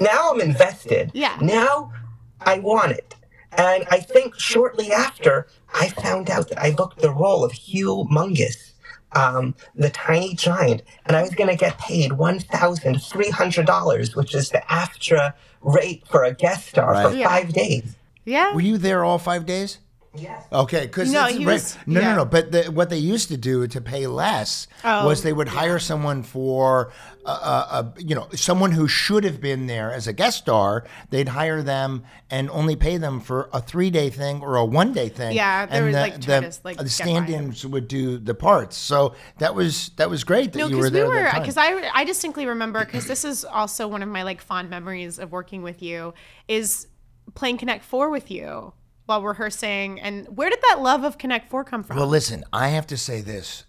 now 0.00 0.30
I'm 0.32 0.40
invested. 0.40 1.10
Yeah. 1.14 1.36
Now 1.40 1.92
I 2.40 2.58
want 2.60 2.92
it. 2.92 3.14
And 3.52 3.84
I 3.90 3.98
think 3.98 4.38
shortly 4.38 4.92
after, 4.92 5.46
I 5.74 5.88
found 5.88 6.30
out 6.30 6.48
that 6.50 6.60
I 6.60 6.70
booked 6.72 7.00
the 7.00 7.10
role 7.10 7.44
of 7.44 7.50
Hugh 7.52 8.06
Mungus, 8.10 8.72
um, 9.12 9.54
the 9.74 9.90
tiny 9.90 10.34
giant, 10.36 10.82
and 11.06 11.16
I 11.16 11.22
was 11.22 11.34
going 11.34 11.50
to 11.50 11.56
get 11.56 11.76
paid 11.78 12.12
$1,300, 12.12 14.16
which 14.16 14.34
is 14.34 14.50
the 14.50 14.62
AFTRA 14.70 15.34
rate 15.62 16.06
for 16.06 16.24
a 16.24 16.32
guest 16.32 16.68
star 16.68 16.92
Right. 16.92 17.10
for 17.10 17.16
Yeah. 17.16 17.28
five 17.28 17.52
days. 17.52 17.96
Yeah. 18.24 18.54
Were 18.54 18.60
you 18.60 18.78
there 18.78 19.04
all 19.04 19.18
five 19.18 19.46
days? 19.46 19.78
Yes. 20.12 20.44
Okay, 20.52 20.86
because 20.86 21.12
No, 21.12 21.28
no, 21.28 21.46
was- 21.52 21.78
no, 21.86 22.00
yeah. 22.00 22.08
no, 22.10 22.16
no. 22.16 22.24
But 22.24 22.50
the, 22.50 22.64
what 22.64 22.90
they 22.90 22.98
used 22.98 23.28
to 23.28 23.36
do 23.36 23.68
to 23.68 23.80
pay 23.80 24.08
less 24.08 24.66
Oh, 24.82 25.06
was 25.06 25.22
they 25.22 25.32
would 25.32 25.46
hire 25.46 25.78
someone 25.78 26.24
for, 26.24 26.92
uh, 27.24 27.28
uh, 27.28 27.66
uh, 27.70 27.90
you 27.96 28.16
know, 28.16 28.26
someone 28.34 28.72
who 28.72 28.88
should 28.88 29.22
have 29.22 29.40
been 29.40 29.68
there 29.68 29.92
as 29.92 30.08
a 30.08 30.12
guest 30.12 30.38
star. 30.38 30.84
They'd 31.10 31.28
hire 31.28 31.62
them 31.62 32.02
and 32.28 32.50
only 32.50 32.74
pay 32.74 32.96
them 32.96 33.20
for 33.20 33.48
a 33.52 33.60
three-day 33.62 34.10
thing 34.10 34.42
or 34.42 34.56
a 34.56 34.64
one-day 34.64 35.10
thing. 35.10 35.36
Yeah, 35.36 35.66
they 35.66 35.76
and 35.76 35.84
would, 35.86 35.94
the, 35.94 36.00
like, 36.00 36.14
the, 36.14 36.20
to, 36.50 36.58
like, 36.64 36.76
the 36.78 36.84
get 36.84 36.98
by 36.98 37.04
him. 37.10 37.24
stand-ins 37.26 37.64
would 37.64 37.86
do 37.86 38.18
the 38.18 38.34
parts. 38.34 38.76
So 38.76 39.14
that 39.38 39.54
was 39.54 39.90
that 39.96 40.10
was 40.10 40.24
great 40.24 40.52
that 40.54 40.58
No, 40.58 40.66
you 40.66 40.78
were 40.78 40.90
because 40.90 40.92
we 40.92 40.98
there. 40.98 41.08
were 41.08 41.22
that 41.22 41.32
time. 41.34 41.42
because 41.42 41.56
I 41.56 41.88
I 41.94 42.02
distinctly 42.02 42.46
remember 42.46 42.84
because 42.84 43.06
this 43.06 43.24
is 43.24 43.44
also 43.44 43.86
one 43.86 44.02
of 44.02 44.08
my 44.08 44.24
like 44.24 44.40
fond 44.40 44.70
memories 44.70 45.20
of 45.20 45.30
working 45.30 45.62
with 45.62 45.82
you 45.82 46.14
is 46.48 46.88
playing 47.34 47.58
Connect 47.58 47.84
Four 47.84 48.10
with 48.10 48.30
you 48.30 48.72
while 49.06 49.22
rehearsing. 49.22 50.00
And 50.00 50.26
where 50.36 50.50
did 50.50 50.60
that 50.68 50.80
love 50.80 51.04
of 51.04 51.18
Connect 51.18 51.50
Four 51.50 51.64
come 51.64 51.82
from? 51.82 51.96
Well, 51.96 52.06
listen, 52.06 52.44
I 52.52 52.68
have 52.68 52.86
to 52.88 52.96
say 52.96 53.20
this. 53.20 53.64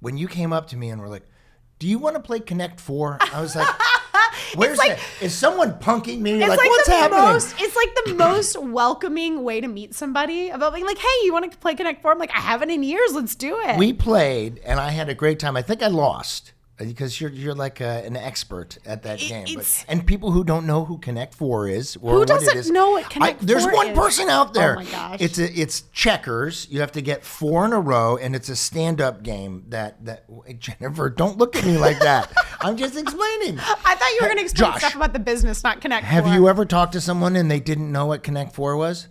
When 0.00 0.16
you 0.16 0.28
came 0.28 0.52
up 0.52 0.68
to 0.68 0.76
me 0.76 0.88
and 0.90 1.00
were 1.00 1.08
like, 1.08 1.24
"Do 1.78 1.86
you 1.86 1.98
want 1.98 2.16
to 2.16 2.20
play 2.22 2.40
Connect 2.40 2.80
4? 2.80 3.18
I 3.34 3.40
was 3.42 3.54
like, 3.54 3.68
"Where's 4.54 4.78
like- 4.78 4.96
that? 4.96 5.00
Is 5.20 5.34
someone 5.34 5.74
punking 5.74 6.20
me? 6.20 6.40
it's 6.40 6.48
Like, 6.48 6.58
like, 6.58 6.68
what's 6.70 6.88
the 6.88 6.94
happening?" 6.94 7.20
most 7.24 7.54
it's 7.60 7.76
like 7.76 7.94
the 8.06 8.14
most 8.14 8.56
welcoming 8.62 9.42
way 9.44 9.60
to 9.60 9.68
meet 9.68 9.94
somebody 9.94 10.48
about 10.48 10.72
being 10.72 10.86
like, 10.86 10.96
hey, 10.98 11.06
you 11.24 11.32
want 11.34 11.50
to 11.52 11.58
play 11.58 11.74
Connect 11.74 12.00
Four? 12.00 12.12
I'm 12.12 12.18
like, 12.18 12.34
I 12.34 12.40
haven't 12.40 12.70
in 12.70 12.82
years. 12.82 13.12
Let's 13.12 13.34
do 13.34 13.60
it. 13.60 13.76
we 13.76 13.92
played, 13.92 14.58
and 14.64 14.80
I 14.80 14.90
had 14.90 15.08
a 15.10 15.14
great 15.14 15.38
time. 15.38 15.54
I 15.56 15.62
think 15.62 15.82
I 15.82 15.88
lost. 15.88 16.52
Because 16.88 17.20
you're 17.20 17.30
you're 17.30 17.54
like 17.54 17.80
a, 17.80 18.04
an 18.06 18.16
expert 18.16 18.78
at 18.86 19.02
that 19.02 19.22
It- 19.22 19.28
game. 19.28 19.46
But, 19.54 19.84
and 19.88 20.06
people 20.06 20.30
who 20.32 20.44
don't 20.44 20.66
know 20.66 20.84
who 20.84 20.98
Connect 20.98 21.34
Four 21.34 21.68
is, 21.68 21.96
or 21.96 22.12
Who 22.14 22.18
what 22.20 22.28
doesn't 22.28 22.48
it 22.56 22.58
is, 22.58 22.70
know 22.70 22.90
what 22.90 23.08
Connect 23.10 23.46
there's 23.46 23.64
4 23.64 23.72
one 23.72 23.88
is? 23.88 23.98
person 23.98 24.28
out 24.28 24.48
oh 24.50 24.52
there. 24.52 24.72
Oh 24.78 24.82
my 24.82 24.90
gosh. 24.90 25.20
It's 25.20 25.38
a, 25.38 25.50
it's 25.60 25.82
checkers. 25.92 26.66
You 26.70 26.80
have 26.80 26.92
to 26.92 27.02
get 27.02 27.24
four 27.24 27.64
in 27.66 27.72
a 27.72 27.80
row, 27.80 28.16
and 28.16 28.34
it's 28.34 28.48
a 28.48 28.56
stand 28.56 29.00
up 29.00 29.22
game. 29.22 29.64
That 29.68 30.04
that 30.04 30.24
wait, 30.28 30.58
Jennifer, 30.58 31.10
don't 31.10 31.38
look 31.38 31.56
at 31.56 31.64
me 31.64 31.76
like 31.78 31.98
that. 32.00 32.32
I'm 32.60 32.76
just 32.76 32.96
explaining. 32.96 33.58
I 33.58 33.94
thought 33.94 34.08
you 34.10 34.18
were 34.22 34.26
going 34.28 34.38
to 34.38 34.42
explain 34.44 34.72
Josh. 34.72 34.80
stuff 34.80 34.94
about 34.96 35.12
the 35.12 35.18
business, 35.18 35.62
not 35.62 35.80
Connect. 35.80 36.04
Have 36.04 36.24
Four. 36.24 36.34
you 36.34 36.48
ever 36.48 36.64
talked 36.64 36.92
to 36.92 37.00
someone 37.00 37.36
and 37.36 37.50
they 37.50 37.60
didn't 37.60 37.90
know 37.92 38.06
what 38.06 38.22
Connect 38.22 38.54
Four 38.54 38.76
was? 38.76 39.08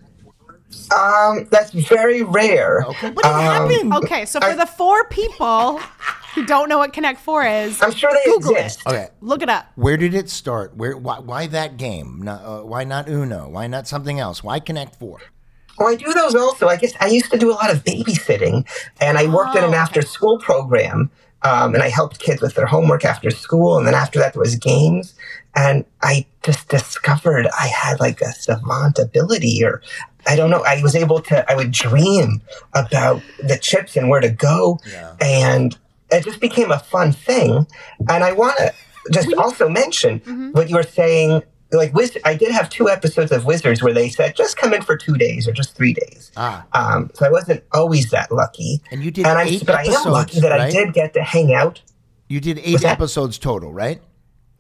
Um, 0.95 1.47
that's 1.51 1.71
very 1.71 2.21
rare. 2.23 2.83
Okay, 2.87 3.09
but 3.11 3.25
it 3.25 3.27
happened. 3.27 3.93
Okay, 3.93 4.25
so 4.25 4.39
for 4.39 4.55
the 4.55 4.65
four 4.65 5.05
people 5.05 5.79
who 6.35 6.45
don't 6.45 6.69
know 6.69 6.77
what 6.77 6.93
Connect 6.93 7.19
Four 7.19 7.45
is, 7.45 7.81
I'm 7.81 7.91
sure 7.91 8.11
they 8.11 8.31
Google 8.31 8.55
exist. 8.55 8.81
it. 8.85 8.89
Okay. 8.89 9.07
Look 9.21 9.41
it 9.41 9.49
up. 9.49 9.67
Where 9.75 9.97
did 9.97 10.13
it 10.13 10.29
start? 10.29 10.75
Where? 10.77 10.95
Why, 10.97 11.19
why 11.19 11.47
that 11.47 11.77
game? 11.77 12.21
Not, 12.23 12.41
uh, 12.43 12.61
why 12.61 12.83
not 12.83 13.07
Uno? 13.09 13.49
Why 13.49 13.67
not 13.67 13.87
something 13.87 14.19
else? 14.19 14.43
Why 14.43 14.59
Connect 14.59 14.95
Four? 14.95 15.19
Well, 15.77 15.87
I 15.87 15.95
do 15.95 16.13
those 16.13 16.35
also. 16.35 16.67
I 16.67 16.75
guess 16.75 16.93
I 16.99 17.07
used 17.07 17.31
to 17.31 17.37
do 17.37 17.49
a 17.51 17.53
lot 17.55 17.71
of 17.71 17.83
babysitting, 17.83 18.67
and 18.99 19.17
I 19.17 19.25
worked 19.27 19.55
in 19.55 19.63
an 19.63 19.73
Oh, 19.73 19.77
after-school 19.77 20.39
program, 20.39 21.09
um, 21.43 21.73
and 21.73 21.81
I 21.81 21.87
helped 21.89 22.19
kids 22.19 22.41
with 22.41 22.55
their 22.55 22.65
homework 22.65 23.05
after 23.05 23.31
school. 23.31 23.77
And 23.77 23.87
then 23.87 23.95
after 23.95 24.19
that, 24.19 24.33
there 24.33 24.41
was 24.41 24.55
games, 24.55 25.15
and 25.55 25.85
I 26.01 26.25
just 26.43 26.67
discovered 26.67 27.47
I 27.57 27.67
had 27.67 27.99
like 27.99 28.19
a 28.21 28.33
savant 28.33 28.99
ability, 28.99 29.63
or 29.63 29.81
I 30.31 30.35
don't 30.35 30.49
know. 30.49 30.63
I 30.65 30.81
was 30.81 30.95
able 30.95 31.19
to. 31.29 31.35
I 31.51 31.55
would 31.55 31.71
dream 31.71 32.41
about 32.73 33.21
the 33.49 33.57
chips 33.57 33.95
and 33.97 34.09
where 34.09 34.21
to 34.21 34.29
go, 34.29 34.79
and 35.19 35.77
it 36.11 36.23
just 36.23 36.39
became 36.39 36.71
a 36.71 36.79
fun 36.79 37.11
thing. 37.11 37.67
And 38.07 38.23
I 38.23 38.31
want 38.33 38.57
to 38.57 38.73
just 39.11 39.33
also 39.33 39.67
mention 39.69 40.19
Mm-hmm. 40.21 40.51
what 40.51 40.69
you 40.69 40.75
were 40.75 40.83
saying. 40.83 41.43
Like, 41.71 41.93
Wiz- 41.93 42.17
I 42.25 42.33
did 42.35 42.51
have 42.51 42.67
two 42.69 42.89
episodes 42.89 43.31
of 43.31 43.45
Wizards 43.45 43.83
where 43.83 43.93
they 43.93 44.09
said 44.09 44.35
just 44.35 44.57
come 44.57 44.73
in 44.73 44.81
for 44.81 44.97
two 44.97 45.15
days 45.17 45.47
or 45.47 45.51
just 45.51 45.75
three 45.75 45.93
days. 45.93 46.31
Ah. 46.35 46.65
Um, 46.73 47.11
so 47.13 47.27
I 47.27 47.29
wasn't 47.29 47.63
always 47.73 48.09
that 48.09 48.31
lucky. 48.31 48.81
And 48.89 49.03
you 49.03 49.11
did 49.11 49.27
and 49.27 49.37
I'm, 49.37 49.47
eight 49.47 49.63
but 49.67 49.75
I 49.75 49.83
am 49.83 50.05
lucky 50.11 50.37
episodes, 50.37 50.41
that 50.41 50.51
I 50.51 50.71
did 50.71 50.93
get 50.93 51.13
to 51.13 51.21
hang 51.21 51.53
out. 51.53 51.79
You 52.27 52.39
did 52.39 52.57
eight 52.63 52.83
episodes 52.83 53.37
total, 53.37 53.71
right? 53.71 54.01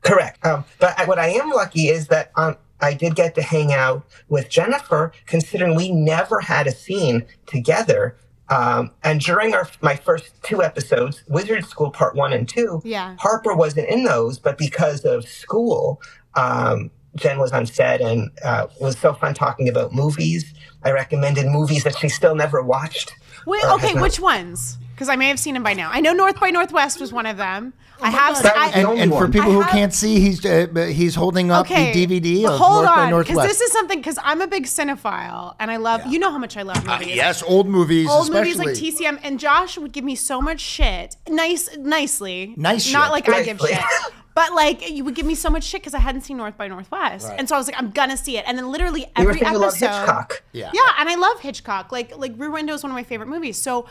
Correct. 0.01 0.45
Um, 0.45 0.65
but 0.79 0.99
I, 0.99 1.05
what 1.05 1.17
I 1.17 1.29
am 1.29 1.49
lucky 1.49 1.87
is 1.89 2.09
that 2.09 2.31
um, 2.35 2.57
I 2.81 2.93
did 2.93 3.15
get 3.15 3.35
to 3.35 3.41
hang 3.41 3.73
out 3.73 4.03
with 4.29 4.49
Jennifer, 4.49 5.11
considering 5.25 5.75
we 5.75 5.91
never 5.91 6.39
had 6.39 6.67
a 6.67 6.71
scene 6.71 7.25
together. 7.45 8.15
Um, 8.49 8.91
and 9.03 9.19
during 9.21 9.53
our 9.53 9.69
my 9.81 9.95
first 9.95 10.31
two 10.43 10.63
episodes, 10.63 11.23
Wizard 11.27 11.65
School 11.65 11.91
Part 11.91 12.15
One 12.15 12.33
and 12.33 12.47
Two, 12.47 12.81
Yeah. 12.83 13.15
Harper 13.19 13.53
wasn't 13.53 13.89
in 13.89 14.03
those, 14.03 14.39
but 14.39 14.57
because 14.57 15.05
of 15.05 15.27
school, 15.27 16.01
um, 16.35 16.89
Jen 17.15 17.37
was 17.39 17.51
on 17.51 17.65
set 17.65 18.01
and 18.01 18.29
uh, 18.43 18.67
it 18.75 18.81
was 18.83 18.97
so 18.97 19.13
fun 19.13 19.33
talking 19.33 19.67
about 19.69 19.93
movies. 19.93 20.53
I 20.83 20.91
recommended 20.91 21.45
movies 21.47 21.83
that 21.83 21.97
she 21.97 22.07
still 22.09 22.33
never 22.35 22.61
watched. 22.63 23.13
Wait, 23.45 23.63
okay, 23.65 23.93
not- 23.93 24.01
which 24.01 24.19
ones? 24.19 24.77
Because 24.93 25.09
I 25.09 25.15
may 25.15 25.27
have 25.29 25.39
seen 25.39 25.53
them 25.53 25.63
by 25.63 25.73
now. 25.73 25.89
I 25.93 26.01
know 26.01 26.11
North 26.13 26.39
by 26.39 26.49
Northwest 26.49 26.99
was 26.99 27.13
one 27.13 27.25
of 27.25 27.37
them. 27.37 27.73
I 28.01 28.09
have. 28.11 28.41
That 28.43 28.55
was 28.55 28.63
I, 28.67 28.71
the 28.71 28.77
And, 28.77 28.87
only 28.87 29.01
and 29.01 29.11
for 29.11 29.17
one. 29.21 29.31
people 29.31 29.49
I 29.49 29.53
who 29.53 29.61
have- 29.61 29.71
can't 29.71 29.93
see, 29.93 30.19
he's 30.19 30.45
uh, 30.45 30.67
he's 30.93 31.15
holding 31.15 31.51
up 31.51 31.65
okay, 31.65 31.91
the 31.93 32.05
DVD 32.07 32.45
of 32.47 32.57
hold 32.59 32.83
North 32.83 32.87
by 32.87 33.11
on, 33.11 33.19
because 33.21 33.35
Northwest. 33.35 33.47
this 33.49 33.61
is 33.61 33.71
something. 33.71 33.99
Because 33.99 34.17
I'm 34.23 34.41
a 34.41 34.47
big 34.47 34.65
cinephile, 34.65 35.55
and 35.59 35.69
I 35.71 35.77
love. 35.77 36.05
You 36.07 36.19
know 36.19 36.31
how 36.31 36.37
much 36.37 36.57
I 36.57 36.61
love 36.61 36.87
Uh, 36.87 36.99
movies. 36.99 37.15
yes, 37.15 37.43
old 37.43 37.67
movies, 37.67 38.09
Old 38.09 38.23
especially. 38.29 38.65
movies 38.65 38.81
like 38.81 38.93
TCM, 39.15 39.19
and 39.23 39.39
Josh 39.39 39.77
would 39.77 39.91
give 39.91 40.03
me 40.03 40.15
so 40.15 40.41
much 40.41 40.59
shit, 40.61 41.17
nice, 41.27 41.69
nicely, 41.77 42.53
Nice 42.57 42.91
not 42.91 43.05
shit. 43.05 43.11
like 43.11 43.29
I 43.29 43.43
give 43.43 43.59
Nicely. 43.59 43.75
shit, 43.75 44.13
but 44.35 44.53
like 44.53 44.89
you 44.89 45.03
would 45.03 45.15
give 45.15 45.25
me 45.25 45.35
so 45.35 45.49
much 45.49 45.63
shit 45.63 45.81
because 45.81 45.93
I 45.93 45.99
hadn't 45.99 46.21
seen 46.21 46.37
North 46.37 46.57
by 46.57 46.67
Northwest, 46.67 47.29
and 47.37 47.49
so 47.49 47.55
I 47.55 47.57
was 47.57 47.67
like, 47.67 47.75
I'm 47.77 47.91
gonna 47.91 48.15
see 48.17 48.37
it, 48.37 48.45
and 48.47 48.57
then 48.57 48.71
literally 48.71 49.01
You 49.17 49.25
were 49.25 49.31
every 49.31 49.41
saying 49.41 49.51
you 49.53 49.59
love 49.59 49.71
episode, 49.73 49.87
Hitchcock. 49.87 50.43
Yeah. 50.53 50.71
yeah, 50.73 50.81
and 50.99 51.09
I 51.09 51.15
love 51.15 51.39
Hitchcock. 51.41 51.91
Like 51.91 52.17
like 52.17 52.33
Rear 52.37 52.51
Window 52.51 52.73
is 52.73 52.83
one 52.83 52.91
of 52.91 52.95
my 52.95 53.03
favorite 53.03 53.27
movies. 53.27 53.57
So 53.57 53.85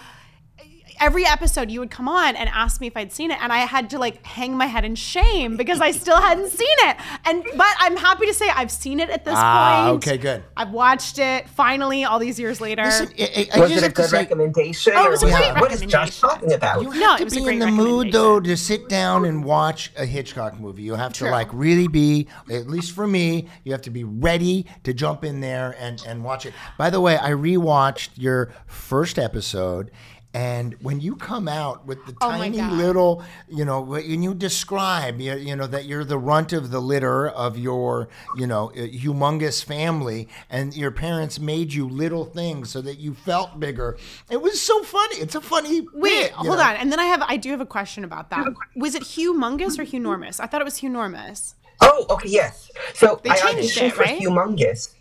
every 1.01 1.25
episode 1.27 1.71
you 1.71 1.81
would 1.81 1.91
come 1.91 2.09
on 2.09 2.37
and 2.37 2.49
ask 2.51 2.81
me 2.81 2.87
if 2.87 2.97
I'd 2.97 3.13
seen 3.13 3.31
it, 3.31 3.39
and 3.43 3.53
I 3.53 3.59
had 3.59 3.91
to 3.91 3.99
like 3.99 4.25
hang 4.25 4.57
my 4.57 4.67
head 4.67 4.85
in 4.85 4.95
shame 4.95 5.57
because 5.57 5.81
I 5.81 5.91
still 5.93 6.21
hadn't 6.21 6.51
seen 6.51 6.67
it. 6.81 6.97
And 7.25 7.45
but 7.57 7.75
I'm 7.79 7.97
happy 7.97 8.27
to 8.27 8.35
say 8.35 8.49
I've 8.49 8.71
seen 8.71 9.01
it 9.01 9.11
at 9.11 9.25
this 9.25 9.35
Ah, 9.37 9.89
point. 9.91 9.97
okay, 10.07 10.19
good. 10.19 10.45
I've 10.57 10.71
watched 10.71 11.19
it 11.19 11.49
finally 11.49 12.05
all 12.05 12.19
these 12.19 12.39
years 12.39 12.61
later. 12.61 12.83
Listen, 12.85 13.09
I, 13.19 13.49
I 13.55 13.61
Was 13.61 13.71
just 13.71 13.85
it 13.85 13.89
a 13.91 13.93
good 13.93 14.11
say, 14.11 14.19
recommendation? 14.19 14.93
Oh, 14.97 15.07
it 15.07 15.11
was 15.11 15.23
a 15.23 15.27
was 15.27 15.35
great 15.35 15.49
it- 15.49 15.61
what 15.61 15.73
is 15.73 15.81
Josh 15.83 16.19
talking 16.21 16.53
about? 16.53 16.83
You 16.83 16.91
have 16.91 17.01
No, 17.01 17.17
to 17.17 17.23
it 17.23 17.25
was 17.25 17.37
a 17.37 17.41
be 17.41 17.49
in 17.49 17.59
the 17.59 17.67
mood 17.71 18.13
though 18.13 18.41
to 18.41 18.57
sit 18.57 18.89
down 18.89 19.25
and 19.25 19.45
watch 19.45 19.93
a 19.97 20.05
Hitchcock 20.07 20.59
movie. 20.59 20.83
You 20.83 20.95
have 20.95 21.13
to 21.15 21.31
like 21.31 21.49
really 21.53 21.89
be, 21.89 22.29
at 22.51 22.69
least 22.69 22.93
for 22.93 23.07
me, 23.07 23.49
you 23.65 23.73
have 23.73 23.83
to 23.83 23.91
be 23.91 24.05
ready 24.05 24.67
to 24.85 24.93
jump 24.95 25.25
in 25.25 25.41
there 25.41 25.75
and 25.79 26.03
and 26.07 26.25
watch 26.25 26.47
it. 26.47 26.55
By 26.77 26.91
the 26.91 27.01
way, 27.01 27.17
I 27.19 27.31
rewatched 27.31 28.11
your 28.17 28.53
first 28.67 29.19
episode. 29.19 29.91
And 30.39 30.77
when 30.81 31.01
you 31.01 31.17
come 31.17 31.49
out 31.49 31.85
with 31.85 31.99
the 32.07 32.15
Oh 32.21 32.31
tiny 32.31 32.59
God. 32.59 32.73
little, 32.75 33.25
you 33.49 33.65
know, 33.65 33.95
and 33.95 34.23
you 34.23 34.35
describe, 34.35 35.21
you, 35.21 35.35
you 35.35 35.57
know, 35.57 35.67
that 35.67 35.87
you're 35.87 36.05
the 36.05 36.17
runt 36.17 36.53
of 36.53 36.71
the 36.71 36.79
litter 36.79 37.29
of 37.29 37.59
your, 37.59 38.09
you 38.37 38.47
know, 38.47 38.71
uh, 38.71 38.87
humongous 38.87 39.65
family, 39.65 40.29
and 40.49 40.77
your 40.77 40.93
parents 40.93 41.41
made 41.41 41.73
you 41.73 41.89
little 41.89 42.25
things 42.25 42.71
so 42.71 42.81
that 42.83 43.01
you 43.01 43.15
felt 43.15 43.59
bigger. 43.59 43.99
It 44.31 44.41
was 44.41 44.61
so 44.61 44.85
funny. 44.85 45.17
It's 45.17 45.35
a 45.35 45.41
funny. 45.41 45.81
Wait, 45.93 46.27
bit, 46.27 46.31
hold 46.31 46.59
know. 46.59 46.65
on. 46.65 46.77
And 46.77 46.93
then 46.93 47.01
I 47.01 47.07
have 47.07 47.23
I 47.23 47.37
do 47.37 47.51
have 47.51 47.61
a 47.61 47.67
question 47.67 48.05
about 48.05 48.31
that. 48.31 48.47
Was 48.77 48.95
it 48.95 49.03
humongous 49.03 49.77
or 49.77 49.83
Hugh 49.83 49.99
Normous? 50.01 50.39
I 50.39 50.47
thought 50.47 50.61
it 50.61 50.65
was 50.65 50.77
Hugh 50.77 50.91
Normous. 50.91 51.55
Oh, 51.81 52.07
okay, 52.11 52.29
yes. 52.29 52.71
So 52.95 53.21
They 53.25 53.31
I 53.31 53.35
changed 53.35 53.77
auditioned 53.77 53.89
it, 53.89 53.93
for 53.95 54.03
right? 54.03 54.21
Humongous. 54.21 54.95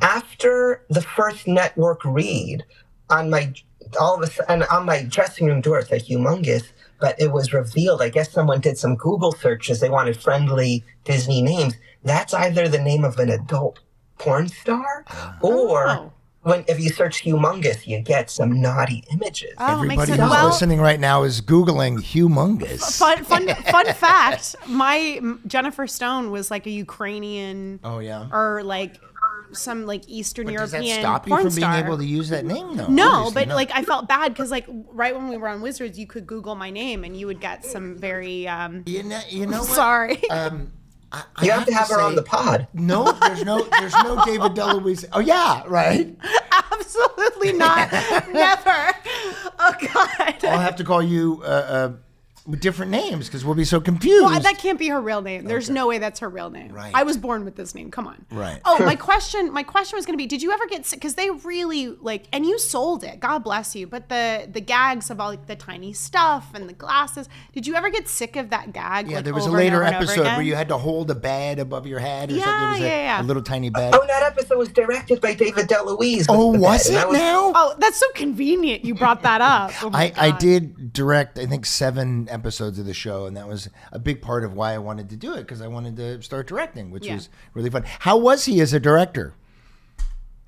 After 0.00 0.84
the 0.88 1.02
first 1.02 1.46
network 1.46 2.04
read, 2.04 2.64
on 3.10 3.30
my 3.30 3.52
all 4.00 4.14
of 4.14 4.22
a 4.22 4.26
sudden 4.30 4.62
on 4.70 4.86
my 4.86 5.02
dressing 5.02 5.46
room 5.46 5.60
door 5.60 5.80
it 5.80 5.88
said 5.88 6.02
Humongous, 6.06 6.64
but 7.00 7.20
it 7.20 7.32
was 7.32 7.52
revealed. 7.52 8.00
I 8.02 8.08
guess 8.08 8.30
someone 8.30 8.60
did 8.60 8.78
some 8.78 8.94
Google 8.96 9.32
searches. 9.32 9.80
They 9.80 9.90
wanted 9.90 10.16
friendly 10.16 10.84
Disney 11.04 11.42
names. 11.42 11.74
That's 12.04 12.32
either 12.32 12.68
the 12.68 12.78
name 12.80 13.04
of 13.04 13.18
an 13.18 13.28
adult 13.30 13.80
porn 14.18 14.48
star, 14.48 15.04
ah. 15.08 15.36
or 15.42 15.88
Oh. 15.88 16.12
when 16.42 16.64
if 16.68 16.78
you 16.78 16.90
search 16.90 17.22
Humongous, 17.24 17.86
you 17.86 18.00
get 18.00 18.30
some 18.30 18.60
naughty 18.60 19.02
images. 19.12 19.54
Oh, 19.58 19.72
Everybody 19.82 20.12
who's 20.12 20.20
Well, 20.20 20.46
listening 20.46 20.80
right 20.80 21.00
now 21.00 21.22
is 21.24 21.40
googling 21.40 21.98
humongous. 21.98 22.98
fun 22.98 23.24
fun 23.24 23.48
fun 23.64 23.86
fact, 23.94 24.56
my 24.68 25.20
Jennifer 25.46 25.86
Stone 25.86 26.30
was 26.30 26.50
like 26.50 26.66
a 26.66 26.70
Ukrainian 26.70 27.80
Oh 27.82 27.98
yeah. 27.98 28.28
or 28.32 28.62
like 28.62 28.96
some 29.52 29.86
like 29.86 30.08
Eastern 30.08 30.46
Does 30.46 30.70
that 30.70 30.78
European 30.78 31.00
stop 31.00 31.28
you 31.28 31.36
from 31.36 31.50
star. 31.50 31.72
being 31.72 31.84
able 31.84 31.98
to 31.98 32.04
use 32.04 32.28
that 32.30 32.44
name? 32.44 32.76
No. 32.76 32.86
no, 32.88 33.10
obviously 33.10 33.34
but 33.34 33.48
not. 33.48 33.54
like 33.54 33.70
I 33.72 33.82
felt 33.84 34.08
bad 34.08 34.32
because 34.32 34.50
like 34.50 34.66
right 34.92 35.14
when 35.14 35.28
we 35.28 35.36
were 35.36 35.48
on 35.48 35.60
Wizards, 35.60 35.98
you 35.98 36.06
could 36.06 36.26
Google 36.26 36.54
my 36.54 36.70
name 36.70 37.04
and 37.04 37.16
you 37.16 37.26
would 37.26 37.40
get 37.40 37.64
some 37.64 37.96
very 37.96 38.46
um 38.48 38.82
you 38.86 39.02
know, 39.02 39.20
you 39.28 39.46
know 39.46 39.60
what? 39.60 39.68
sorry. 39.68 40.22
Um, 40.30 40.72
I, 41.12 41.24
I 41.36 41.44
you 41.44 41.50
have 41.50 41.66
to 41.66 41.74
have 41.74 41.88
her 41.88 42.00
on 42.00 42.14
the 42.14 42.22
pod. 42.22 42.68
No, 42.72 43.10
there's 43.12 43.44
no, 43.44 43.64
there's 43.64 43.94
no 43.94 44.24
David 44.24 44.52
DeLuise. 44.52 45.06
Oh 45.12 45.18
yeah, 45.18 45.64
right. 45.66 46.16
Absolutely 46.72 47.52
not. 47.52 47.90
Never. 48.32 48.94
Oh 49.58 49.74
God. 49.92 50.44
I'll 50.44 50.60
have 50.60 50.76
to 50.76 50.84
call 50.84 51.02
you 51.02 51.42
uh, 51.44 51.46
uh, 51.46 51.92
with 52.50 52.60
different 52.60 52.90
names 52.90 53.26
because 53.26 53.44
we'll 53.44 53.54
be 53.54 53.64
so 53.64 53.80
confused. 53.80 54.24
Well, 54.24 54.40
that 54.40 54.58
can't 54.58 54.78
be 54.78 54.88
her 54.88 55.00
real 55.00 55.22
name. 55.22 55.44
There's 55.44 55.70
no 55.70 55.86
way 55.88 55.98
that's 55.98 56.20
her 56.20 56.28
real 56.28 56.50
name. 56.50 56.72
Right. 56.72 56.92
I 56.94 57.02
was 57.04 57.16
born 57.16 57.44
with 57.44 57.56
this 57.56 57.74
name. 57.74 57.90
Come 57.90 58.06
on. 58.06 58.24
Right. 58.30 58.60
Oh, 58.64 58.84
my 58.84 58.96
question. 58.96 59.52
My 59.52 59.62
question 59.62 59.96
was 59.96 60.06
going 60.06 60.14
to 60.14 60.22
be: 60.22 60.26
Did 60.26 60.42
you 60.42 60.52
ever 60.52 60.66
get 60.66 60.86
sick? 60.86 61.00
Because 61.00 61.14
they 61.14 61.30
really 61.30 61.88
like, 61.88 62.24
and 62.32 62.44
you 62.44 62.58
sold 62.58 63.04
it. 63.04 63.20
God 63.20 63.44
bless 63.44 63.74
you. 63.76 63.86
But 63.86 64.08
the 64.08 64.48
the 64.50 64.60
gags 64.60 65.10
of 65.10 65.20
all 65.20 65.28
like 65.30 65.46
the 65.46 65.56
tiny 65.56 65.92
stuff 65.92 66.50
and 66.54 66.68
the 66.68 66.72
glasses. 66.72 67.28
Did 67.52 67.66
you 67.66 67.74
ever 67.74 67.88
get 67.90 68.08
sick 68.08 68.36
of 68.36 68.50
that 68.50 68.72
gag? 68.72 69.08
yeah, 69.08 69.16
like, 69.16 69.24
there 69.24 69.34
was 69.34 69.46
a 69.46 69.48
over 69.48 69.58
and 69.58 69.64
later 69.64 69.76
over 69.76 69.84
and 69.84 69.94
over 69.96 70.04
episode 70.04 70.24
where 70.24 70.42
you 70.42 70.54
had 70.54 70.68
to 70.68 70.78
hold 70.78 71.10
a 71.10 71.14
bed 71.14 71.58
above 71.58 71.86
your 71.86 72.00
head 72.00 72.30
or 72.30 72.34
Yeah, 72.34 72.44
something. 72.44 72.66
It 72.66 72.70
was 72.70 72.80
a, 72.80 72.84
yeah, 72.84 73.02
yeah. 73.02 73.22
a 73.22 73.24
little 73.24 73.42
tiny 73.42 73.68
oh, 73.68 73.72
bed. 73.72 73.94
Oh, 73.94 74.06
that 74.06 74.22
episode 74.32 74.58
was 74.58 74.68
directed 74.68 75.20
by 75.20 75.34
David 75.34 75.68
DeLuise. 75.68 76.26
Oh, 76.28 76.58
was 76.58 76.88
bed, 76.88 76.96
it 76.96 77.02
I 77.02 77.06
was- 77.06 77.18
now? 77.18 77.52
Oh, 77.54 77.74
that's 77.78 77.98
so 77.98 78.06
convenient. 78.14 78.84
You 78.84 78.94
brought 78.94 79.22
that 79.22 79.40
up. 79.40 79.72
Oh 79.82 79.90
my 79.90 80.12
I, 80.16 80.28
I 80.28 80.38
did 80.38 80.92
direct, 80.92 81.38
I 81.38 81.46
think, 81.46 81.64
seven 81.66 82.28
episodes 82.28 82.39
of 82.44 82.86
the 82.86 82.94
show, 82.94 83.26
and 83.26 83.36
that 83.36 83.46
was 83.48 83.68
a 83.92 83.98
big 83.98 84.20
part 84.20 84.44
of 84.44 84.54
why 84.54 84.74
I 84.74 84.78
wanted 84.78 85.08
to 85.10 85.16
do 85.16 85.34
it 85.34 85.42
because 85.42 85.60
I 85.60 85.68
wanted 85.68 85.96
to 85.96 86.22
start 86.22 86.46
directing, 86.46 86.90
which 86.90 87.06
Yeah. 87.06 87.14
was 87.14 87.28
really 87.54 87.70
fun. 87.70 87.84
How 88.00 88.16
was 88.16 88.44
he 88.44 88.60
as 88.60 88.72
a 88.72 88.80
director? 88.80 89.34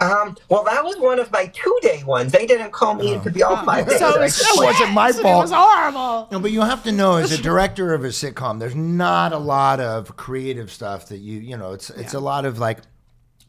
Um, 0.00 0.36
well, 0.48 0.64
that 0.64 0.82
was 0.84 0.96
one 0.98 1.20
of 1.20 1.30
my 1.30 1.46
two-day 1.46 2.02
ones. 2.04 2.32
They 2.32 2.44
didn't 2.44 2.72
call 2.72 2.94
me 2.94 3.14
in 3.14 3.20
to 3.20 3.30
be 3.30 3.44
all 3.44 3.64
five 3.64 3.86
days. 3.88 4.00
So 4.00 4.08
it 4.08 4.20
was 4.20 4.36
that 4.36 4.54
wasn't 4.56 4.90
my 4.92 5.12
fault. 5.12 5.24
It 5.24 5.42
was 5.42 5.52
horrible. 5.52 6.28
No, 6.32 6.40
but 6.40 6.50
you 6.50 6.62
have 6.62 6.82
to 6.84 6.92
know, 6.92 7.16
as 7.16 7.30
a 7.30 7.40
director 7.40 7.94
of 7.94 8.02
a 8.04 8.08
sitcom, 8.08 8.58
there's 8.58 8.74
not 8.74 9.32
a 9.32 9.38
lot 9.38 9.78
of 9.78 10.16
creative 10.16 10.72
stuff 10.72 11.06
that 11.08 11.18
you, 11.18 11.38
you 11.38 11.56
know, 11.56 11.72
it's 11.72 11.88
it's 11.90 12.14
a 12.14 12.20
lot 12.20 12.44
of 12.44 12.58
like 12.58 12.78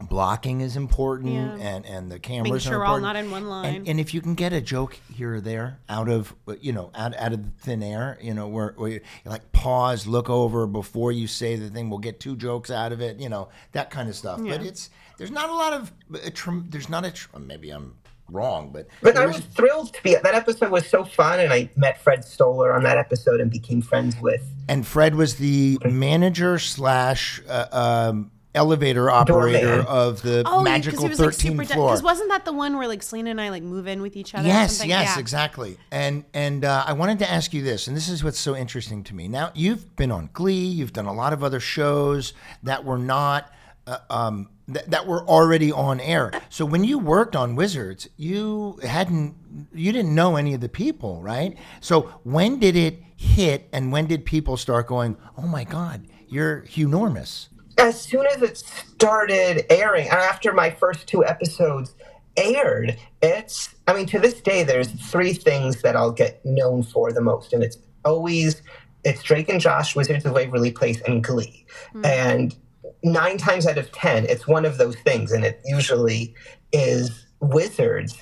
blocking 0.02 0.62
is 0.62 0.76
important 0.76 1.32
Yeah. 1.32 1.56
and 1.66 1.86
and 1.86 2.12
the 2.12 2.20
cameras 2.20 2.64
sure 2.64 2.76
are 2.76 2.80
we're 2.80 2.86
all 2.86 3.00
not 3.00 3.16
in 3.16 3.32
one 3.32 3.48
line. 3.48 3.76
And, 3.76 3.88
and 3.90 4.00
if 4.00 4.14
you 4.14 4.22
can 4.22 4.34
get 4.36 4.52
a 4.54 4.62
joke 4.62 5.00
here 5.14 5.36
or 5.36 5.42
there 5.42 5.80
out 5.88 6.10
of 6.10 6.34
you 6.62 6.74
know 6.74 6.92
out, 6.96 7.16
out 7.18 7.34
of 7.34 7.46
thin 7.60 7.82
air, 7.84 8.18
you 8.22 8.34
know 8.34 8.48
where, 8.48 8.74
where 8.78 8.90
you 8.92 9.02
like 9.26 9.52
pause, 9.52 10.06
look 10.08 10.30
over 10.30 10.66
before 10.68 11.12
you 11.12 11.28
say 11.28 11.56
the 11.56 11.70
thing. 11.70 11.90
We'll 11.90 12.00
get 12.00 12.20
two 12.20 12.36
jokes 12.36 12.70
out 12.72 12.92
of 12.92 13.02
it, 13.02 13.20
you 13.20 13.30
know 13.30 13.50
that 13.74 13.90
kind 13.92 14.10
of 14.10 14.16
stuff. 14.16 14.40
But 14.44 14.62
it's 14.64 14.90
there's 15.18 15.32
not 15.32 15.50
a 15.50 15.54
lot 15.54 15.74
of 15.74 15.92
a 16.24 16.32
tr- 16.32 16.60
there's 16.70 16.90
not 16.90 17.06
a 17.06 17.12
tr- 17.12 17.38
maybe 17.40 17.70
I'm 17.70 17.96
wrong, 18.30 18.72
but 18.74 18.88
But 19.02 19.16
I 19.16 19.26
was 19.28 19.40
thrilled 19.40 19.94
to 19.94 20.02
be 20.02 20.16
that 20.16 20.34
episode 20.34 20.72
was 20.72 20.88
so 20.88 21.04
fun, 21.06 21.40
and 21.40 21.54
I 21.54 21.70
met 21.76 22.02
Fred 22.02 22.26
Stoller 22.26 22.74
on 22.74 22.84
that 22.84 22.98
episode 22.98 23.40
and 23.40 23.52
became 23.52 23.82
friends 23.82 24.16
with. 24.20 24.42
and 24.68 24.88
Fred 24.88 25.14
was 25.16 25.36
the 25.36 25.78
manager 25.86 26.58
slash 26.58 27.42
uh, 27.48 27.68
um, 28.12 28.32
elevator 28.56 29.10
operator 29.10 29.68
Doorman. 29.68 29.86
of 29.88 30.22
the 30.22 30.44
Oh, 30.46 30.62
because 30.62 30.64
magical 30.64 31.04
he 31.04 31.10
was 31.10 31.20
like 31.20 31.34
super. 31.34 31.66
floor. 31.66 31.88
Because 31.90 32.04
wasn't 32.04 32.30
that 32.30 32.46
the 32.46 32.54
one 32.54 32.78
where 32.78 32.88
like 32.88 33.02
Selena 33.04 33.32
and 33.32 33.42
I 33.42 33.50
like 33.50 33.64
move 33.64 33.88
in 33.88 34.02
with 34.02 34.16
each 34.16 34.36
other? 34.36 34.48
Yes, 34.48 34.78
something? 34.78 34.90
yes, 34.90 35.14
Yeah. 35.16 35.20
exactly. 35.20 35.78
And 35.92 36.24
and 36.34 36.64
uh, 36.66 36.84
I 36.86 36.94
wanted 36.94 37.20
to 37.20 37.30
ask 37.32 37.54
you 37.54 37.64
this, 37.64 37.88
and 37.88 37.98
this 37.98 38.10
is 38.10 38.24
what's 38.24 38.40
so 38.40 38.56
interesting 38.56 39.04
to 39.06 39.16
me. 39.16 39.28
Now 39.28 39.52
you've 39.56 39.96
been 39.96 40.12
on 40.12 40.30
Glee, 40.34 40.54
you've 40.66 40.94
done 40.94 41.06
a 41.08 41.14
lot 41.14 41.34
of 41.34 41.44
other 41.44 41.60
shows 41.60 42.34
that 42.64 42.84
were 42.86 43.00
not. 43.00 43.52
Uh, 43.86 43.98
um, 44.10 44.48
th- 44.74 44.86
that 44.86 45.06
were 45.06 45.28
already 45.28 45.70
on 45.70 46.00
air. 46.00 46.32
So 46.48 46.64
when 46.66 46.86
you 46.86 46.98
worked 46.98 47.36
on 47.36 47.54
Wizards, 47.58 48.08
you 48.16 48.80
hadn't, 48.82 49.36
you 49.74 49.92
didn't 49.92 50.16
know 50.16 50.38
any 50.38 50.54
of 50.54 50.62
the 50.62 50.70
people, 50.70 51.22
right? 51.22 51.58
So 51.82 52.04
when 52.24 52.60
did 52.60 52.78
it 52.78 53.04
hit, 53.18 53.68
and 53.74 53.92
when 53.92 54.06
did 54.08 54.24
people 54.24 54.56
start 54.56 54.88
going, 54.88 55.18
"Oh 55.38 55.48
my 55.48 55.66
God, 55.66 56.08
you're 56.30 56.64
enormous"? 56.78 57.50
As 57.78 58.00
soon 58.02 58.26
as 58.28 58.42
it 58.42 58.58
started 58.58 59.66
airing, 59.72 60.08
after 60.10 60.54
my 60.54 60.70
first 60.70 61.08
two 61.08 61.26
episodes 61.26 61.96
aired, 62.38 62.98
it's. 63.22 63.76
I 63.88 63.94
mean, 63.94 64.06
to 64.08 64.20
this 64.20 64.42
day, 64.42 64.64
there's 64.64 64.90
three 64.90 65.34
things 65.34 65.82
that 65.82 65.96
I'll 65.96 66.12
get 66.12 66.46
known 66.46 66.84
for 66.84 67.12
the 67.12 67.22
most, 67.22 67.54
and 67.54 67.64
it's 67.64 67.78
always 68.06 68.62
it's 69.04 69.24
Drake 69.24 69.50
and 69.50 69.60
Josh, 69.62 69.96
Wizards 69.96 70.26
of 70.26 70.34
Waverly 70.34 70.72
Place, 70.72 71.02
and 71.02 71.24
Glee, 71.24 71.66
and 72.04 72.56
nine 73.04 73.38
times 73.38 73.68
out 73.68 73.78
of 73.78 73.92
ten, 73.92 74.26
it's 74.26 74.48
one 74.48 74.66
of 74.66 74.78
those 74.78 74.96
things, 74.98 75.32
and 75.32 75.44
it 75.46 75.62
usually 75.66 76.34
is 76.72 77.28
Wizards. 77.42 78.18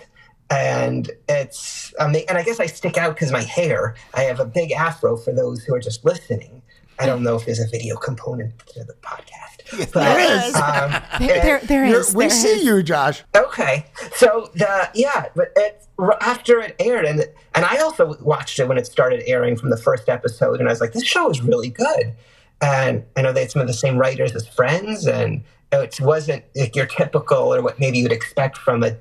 And 0.50 1.10
it's, 1.30 1.94
um, 2.00 2.14
and 2.28 2.38
I 2.38 2.44
guess 2.44 2.60
I 2.60 2.66
stick 2.66 2.98
out 2.98 3.16
because 3.16 3.32
my 3.32 3.44
hair. 3.44 3.96
I 4.14 4.24
have 4.24 4.40
a 4.42 4.46
big 4.46 4.72
afro 4.74 5.16
for 5.18 5.34
those 5.34 5.64
who 5.64 5.74
are 5.76 5.80
just 5.80 6.04
listening. 6.04 6.61
I 7.02 7.06
don't 7.06 7.24
know 7.24 7.36
if 7.36 7.46
there's 7.46 7.60
a 7.60 7.68
video 7.68 7.96
component 7.96 8.58
to 8.68 8.84
the 8.84 8.94
podcast. 9.02 9.92
but, 9.94 10.04
there 10.04 10.20
is. 10.48 10.56
Um, 10.56 11.02
There, 11.20 11.42
there, 11.42 11.60
there 11.62 12.04
we 12.14 12.26
there 12.26 12.30
see 12.30 12.48
is. 12.48 12.64
you, 12.64 12.84
Josh. 12.84 13.24
Okay, 13.36 13.86
so 14.16 14.50
the 14.54 14.90
yeah, 14.94 15.28
but 15.36 15.52
it 15.56 15.86
after 16.20 16.60
it 16.60 16.76
aired, 16.80 17.06
and 17.06 17.26
and 17.56 17.66
I 17.66 17.78
also 17.78 18.16
watched 18.22 18.60
it 18.60 18.68
when 18.68 18.78
it 18.78 18.86
started 18.88 19.24
airing 19.28 19.56
from 19.56 19.70
the 19.70 19.78
first 19.78 20.10
episode, 20.10 20.60
and 20.60 20.68
I 20.68 20.72
was 20.72 20.82
like, 20.82 20.94
this 20.94 21.06
show 21.06 21.30
is 21.30 21.42
really 21.42 21.70
good, 21.70 22.14
and 22.62 23.04
I 23.16 23.22
know 23.22 23.32
they 23.34 23.42
had 23.42 23.52
some 23.52 23.62
of 23.62 23.68
the 23.68 23.74
same 23.74 23.98
writers 23.98 24.36
as 24.36 24.48
Friends, 24.48 25.06
and 25.06 25.44
it 25.72 26.00
wasn't 26.02 26.44
like 26.56 26.76
your 26.76 26.86
typical 26.88 27.54
or 27.54 27.62
what 27.62 27.80
maybe 27.80 28.00
you'd 28.00 28.12
expect 28.12 28.58
from 28.58 28.84
a 28.84 28.96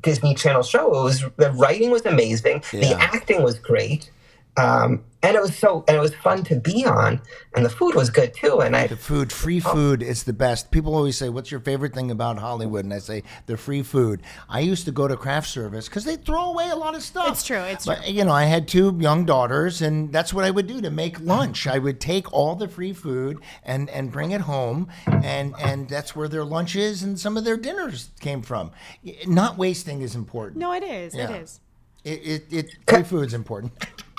Disney 0.00 0.34
Channel 0.34 0.62
show. 0.62 0.86
It 1.00 1.04
was 1.04 1.24
the 1.36 1.50
writing 1.52 1.90
was 1.90 2.04
amazing, 2.04 2.62
the 2.72 2.94
acting 2.98 3.42
was 3.42 3.58
great. 3.58 4.10
Um, 4.56 5.04
and 5.22 5.36
it 5.36 5.42
was 5.42 5.54
so, 5.54 5.84
and 5.86 5.96
it 5.96 6.00
was 6.00 6.14
fun 6.14 6.44
to 6.44 6.56
be 6.56 6.86
on, 6.86 7.20
and 7.54 7.64
the 7.64 7.68
food 7.68 7.94
was 7.94 8.08
good 8.08 8.32
too. 8.34 8.60
And 8.60 8.74
I, 8.74 8.86
The 8.86 8.96
food, 8.96 9.30
free 9.32 9.60
food 9.60 10.02
is 10.02 10.24
the 10.24 10.32
best. 10.32 10.70
People 10.70 10.94
always 10.94 11.18
say, 11.18 11.28
"What's 11.28 11.50
your 11.50 11.60
favorite 11.60 11.92
thing 11.92 12.10
about 12.10 12.38
Hollywood?" 12.38 12.84
And 12.84 12.94
I 12.94 13.00
say, 13.00 13.22
"The 13.44 13.58
free 13.58 13.82
food." 13.82 14.22
I 14.48 14.60
used 14.60 14.86
to 14.86 14.92
go 14.92 15.06
to 15.06 15.16
craft 15.16 15.48
service 15.48 15.88
because 15.88 16.04
they 16.04 16.16
throw 16.16 16.44
away 16.50 16.70
a 16.70 16.76
lot 16.76 16.94
of 16.94 17.02
stuff. 17.02 17.28
It's 17.28 17.44
true, 17.44 17.58
it's 17.58 17.84
but, 17.84 18.08
You 18.08 18.24
know, 18.24 18.32
I 18.32 18.44
had 18.44 18.66
two 18.66 18.96
young 18.98 19.26
daughters, 19.26 19.82
and 19.82 20.10
that's 20.10 20.32
what 20.32 20.44
I 20.44 20.50
would 20.50 20.66
do 20.66 20.80
to 20.80 20.90
make 20.90 21.20
lunch. 21.20 21.66
I 21.66 21.78
would 21.78 22.00
take 22.00 22.32
all 22.32 22.54
the 22.54 22.68
free 22.68 22.94
food 22.94 23.40
and 23.62 23.90
and 23.90 24.10
bring 24.10 24.30
it 24.30 24.42
home, 24.42 24.88
and 25.06 25.54
and 25.60 25.86
that's 25.86 26.16
where 26.16 26.28
their 26.28 26.44
lunches 26.44 27.02
and 27.02 27.20
some 27.20 27.36
of 27.36 27.44
their 27.44 27.58
dinners 27.58 28.10
came 28.20 28.40
from. 28.40 28.70
Not 29.26 29.58
wasting 29.58 30.00
is 30.00 30.14
important. 30.14 30.56
No, 30.56 30.72
it 30.72 30.82
is. 30.82 31.14
Yeah. 31.14 31.30
It 31.30 31.42
is. 31.42 31.60
It, 32.02 32.20
it, 32.24 32.52
it 32.52 32.86
free 32.86 33.02
food's 33.02 33.34
important. 33.34 33.72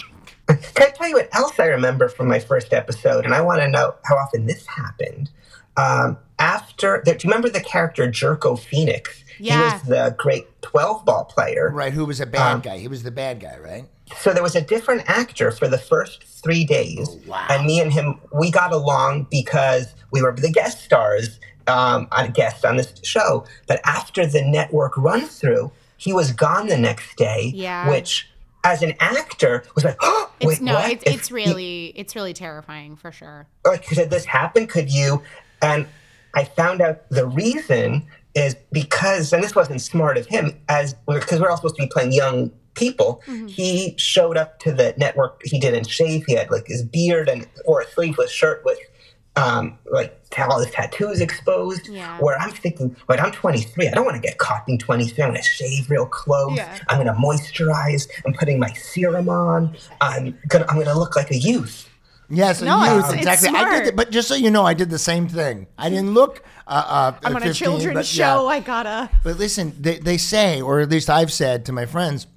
Can 0.76 0.88
I 0.88 0.92
tell 0.92 1.08
you 1.10 1.16
what 1.16 1.30
else 1.36 1.60
I 1.60 1.66
remember 1.66 2.08
from 2.10 2.28
my 2.28 2.40
first 2.40 2.74
episode? 2.74 3.26
And 3.26 3.34
I 3.34 3.42
want 3.42 3.62
to 3.62 3.68
know 3.68 3.96
how 4.06 4.16
often 4.16 4.46
this 4.46 4.66
happened. 4.68 5.30
Um, 5.78 6.18
after, 6.40 7.02
do 7.06 7.12
you 7.12 7.18
remember 7.24 7.50
the 7.50 7.62
character 7.62 8.08
Jerko 8.08 8.60
Phoenix? 8.60 9.24
Yeah. 9.40 9.58
He 9.58 9.74
was 9.74 9.82
the 9.84 10.16
great 10.18 10.62
12 10.62 11.06
ball 11.06 11.26
player. 11.26 11.70
Right? 11.74 11.94
Who 11.94 12.06
was 12.06 12.20
a 12.20 12.26
bad 12.26 12.54
Um, 12.56 12.62
guy? 12.62 12.78
He 12.78 12.88
was 12.88 13.04
the 13.04 13.12
bad 13.12 13.40
guy, 13.40 13.58
right? 13.58 13.86
So 14.18 14.34
there 14.34 14.44
was 14.44 14.56
a 14.56 14.62
different 14.62 15.10
actor 15.10 15.52
for 15.52 15.68
the 15.70 15.78
first 15.78 16.24
three 16.24 16.66
days. 16.66 17.08
Oh, 17.10 17.20
wow. 17.28 17.48
And 17.50 17.66
me 17.66 17.80
and 17.80 17.92
him, 17.94 18.20
we 18.34 18.52
got 18.52 18.74
along 18.74 19.28
because 19.32 19.94
we 20.12 20.22
were 20.22 20.34
the 20.36 20.52
guest 20.52 20.84
stars, 20.84 21.40
um, 21.68 22.08
on 22.12 22.32
guest 22.32 22.66
on 22.66 22.76
this 22.76 22.94
show. 23.04 23.46
But 23.68 23.80
after 23.86 24.26
the 24.26 24.42
network 24.44 24.98
run 24.98 25.22
through, 25.22 25.72
he 25.98 26.12
was 26.12 26.32
gone 26.34 26.68
the 26.68 26.78
next 26.78 27.16
day. 27.16 27.52
Yeah. 27.56 27.90
Which, 27.90 28.28
as 28.64 28.82
an 28.82 28.94
actor, 29.00 29.64
was 29.76 29.84
like, 29.84 29.98
oh, 30.02 30.32
It's 30.40 30.62
no. 30.62 30.74
what? 30.76 30.92
It's 30.92 31.04
it's 31.06 31.32
really 31.32 31.88
it's 31.96 32.16
really 32.16 32.34
terrifying 32.34 32.96
for 32.96 33.12
sure. 33.12 33.48
like 33.66 33.86
could 33.86 34.10
this 34.10 34.26
happen 34.26 34.68
could 34.68 34.92
you 34.92 35.22
and 35.62 35.86
i 36.34 36.44
found 36.44 36.82
out 36.82 37.08
the 37.10 37.28
reason 37.28 38.06
is 38.34 38.56
because 38.72 39.34
and 39.34 39.44
this 39.44 39.56
wasn't 39.56 39.80
smart 39.82 40.18
of 40.18 40.26
him 40.26 40.58
as 40.70 40.96
because 41.08 41.40
we're 41.40 41.50
all 41.50 41.58
supposed 41.58 41.76
to 41.76 41.82
be 41.84 41.88
playing 41.88 42.12
young 42.12 42.52
people 42.74 43.22
he 43.48 43.94
showed 43.98 44.38
up 44.38 44.58
to 44.60 44.72
the 44.72 44.94
network 44.98 45.42
he 45.44 45.60
didn't 45.60 45.88
shave 45.90 46.24
he 46.26 46.34
had 46.36 46.50
like 46.50 46.66
his 46.68 46.84
beard 46.84 47.28
and 47.28 47.48
or 47.66 47.82
a 47.82 47.88
sleeveless 47.88 48.32
shirt 48.32 48.64
with 48.64 48.80
um 49.36 49.78
like 49.92 50.21
all 50.40 50.60
his 50.60 50.72
tattoos 50.72 51.20
exposed 51.22 51.88
Yeah. 51.88 52.18
where 52.20 52.38
i'm 52.40 52.52
thinking 52.52 52.96
wait 53.08 53.20
i'm 53.20 53.32
23 53.32 53.88
i 53.88 53.92
don't 53.92 54.06
want 54.06 54.16
to 54.16 54.22
get 54.22 54.38
caught 54.38 54.66
being 54.66 54.78
23 54.80 55.24
i'm 55.24 55.30
gonna 55.32 55.44
shave 55.44 55.90
real 55.90 56.06
close 56.06 56.56
Yeah. 56.58 56.78
i'm 56.90 56.98
gonna 56.98 57.18
moisturize 57.20 58.08
i'm 58.26 58.34
putting 58.34 58.60
my 58.60 58.72
serum 58.74 59.30
on 59.30 59.76
i'm 60.00 60.38
gonna 60.48 60.66
i'm 60.70 60.78
gonna 60.78 60.98
look 60.98 61.16
like 61.16 61.32
a 61.32 61.38
youth 61.38 61.88
Yes, 62.34 62.62
No, 62.62 62.82
you, 62.86 63.00
it's- 63.00 63.12
it's 63.12 63.14
exactly. 63.28 63.50
I 63.50 63.52
did, 63.52 63.68
smart. 63.68 63.86
the, 63.88 63.92
but 63.92 64.10
just 64.10 64.30
so 64.30 64.36
you 64.36 64.52
know, 64.52 64.64
I 64.66 64.74
did 64.74 64.90
the 64.90 64.98
same 64.98 65.28
thing. 65.28 65.68
I 65.78 65.90
didn't 65.90 66.14
look. 66.14 66.42
Uh, 66.66 66.82
uh, 66.88 67.20
I'm 67.26 67.36
on 67.36 67.44
a 67.44 67.54
children's 67.54 67.94
but 67.94 68.16
yeah. 68.16 68.36
show. 68.36 68.48
I 68.48 68.62
gotta. 68.62 69.10
But 69.22 69.38
listen, 69.38 69.76
they, 69.78 69.98
they 70.00 70.18
say, 70.18 70.62
or 70.62 70.80
at 70.80 70.88
least 70.90 71.10
I've 71.10 71.30
said 71.34 71.66
to 71.66 71.74
my 71.74 71.86
friends, 71.86 72.28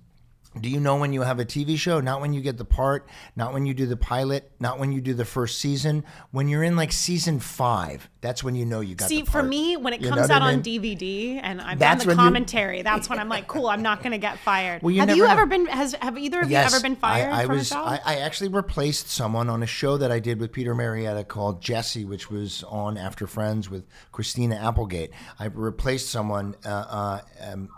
do 0.60 0.68
you 0.68 0.78
know 0.78 0.96
when 0.96 1.12
you 1.12 1.22
have 1.22 1.40
a 1.40 1.44
TV 1.44 1.76
show? 1.76 2.00
Not 2.00 2.20
when 2.20 2.32
you 2.32 2.40
get 2.40 2.58
the 2.58 2.64
part, 2.64 3.08
not 3.34 3.52
when 3.52 3.66
you 3.66 3.74
do 3.74 3.86
the 3.86 3.96
pilot, 3.96 4.50
not 4.60 4.78
when 4.78 4.92
you 4.92 5.00
do 5.00 5.12
the 5.14 5.24
first 5.24 5.58
season. 5.58 6.04
When 6.30 6.48
you're 6.48 6.62
in 6.62 6.76
like 6.76 6.92
season 6.92 7.40
five, 7.40 8.08
that's 8.20 8.44
when 8.44 8.54
you 8.54 8.64
know 8.64 8.80
you 8.80 8.94
got. 8.94 9.08
See, 9.08 9.24
for 9.24 9.42
me, 9.42 9.76
when 9.76 9.92
it 9.92 10.00
You 10.00 10.10
comes 10.10 10.30
out 10.30 10.42
I 10.42 10.52
on? 10.54 10.62
DVD 10.62 11.40
and 11.42 11.60
I've 11.60 11.78
That's 11.78 12.04
done 12.04 12.08
when 12.08 12.16
the 12.16 12.22
you- 12.22 12.26
commentary, 12.28 12.82
that's 12.82 13.08
when 13.08 13.18
I'm 13.18 13.28
like, 13.28 13.48
cool, 13.48 13.66
I'm 13.66 13.82
not 13.82 14.02
gonna 14.02 14.18
get 14.18 14.38
fired. 14.38 14.82
Well, 14.82 14.92
you 14.92 15.00
have 15.00 15.10
you 15.10 15.24
know. 15.24 15.30
ever 15.30 15.46
been? 15.46 15.66
Has 15.66 15.94
have 15.94 16.16
either 16.16 16.40
of 16.40 16.50
Yes, 16.50 16.70
you 16.70 16.76
ever 16.76 16.82
been 16.82 16.96
fired 16.96 17.32
I, 17.32 17.42
I 17.42 17.46
from 17.46 17.56
was. 17.56 17.70
a 17.70 17.74
job? 17.74 17.88
I, 17.88 18.14
I 18.14 18.16
actually 18.20 18.48
replaced 18.48 19.08
someone 19.10 19.50
on 19.50 19.62
a 19.62 19.66
show 19.66 19.96
that 19.96 20.12
I 20.12 20.20
did 20.20 20.38
with 20.40 20.52
Peter 20.52 20.74
Murrieta 20.74 21.26
called 21.26 21.60
Jesse, 21.62 22.04
which 22.04 22.30
was 22.30 22.62
on 22.68 22.96
After 22.96 23.26
Friends 23.26 23.68
with 23.68 23.84
Christina 24.12 24.54
Applegate. 24.56 25.10
I 25.38 25.46
replaced 25.46 26.10
someone. 26.10 26.54
Uh, 26.64 26.68
uh, 26.68 27.20
um, 27.52 27.68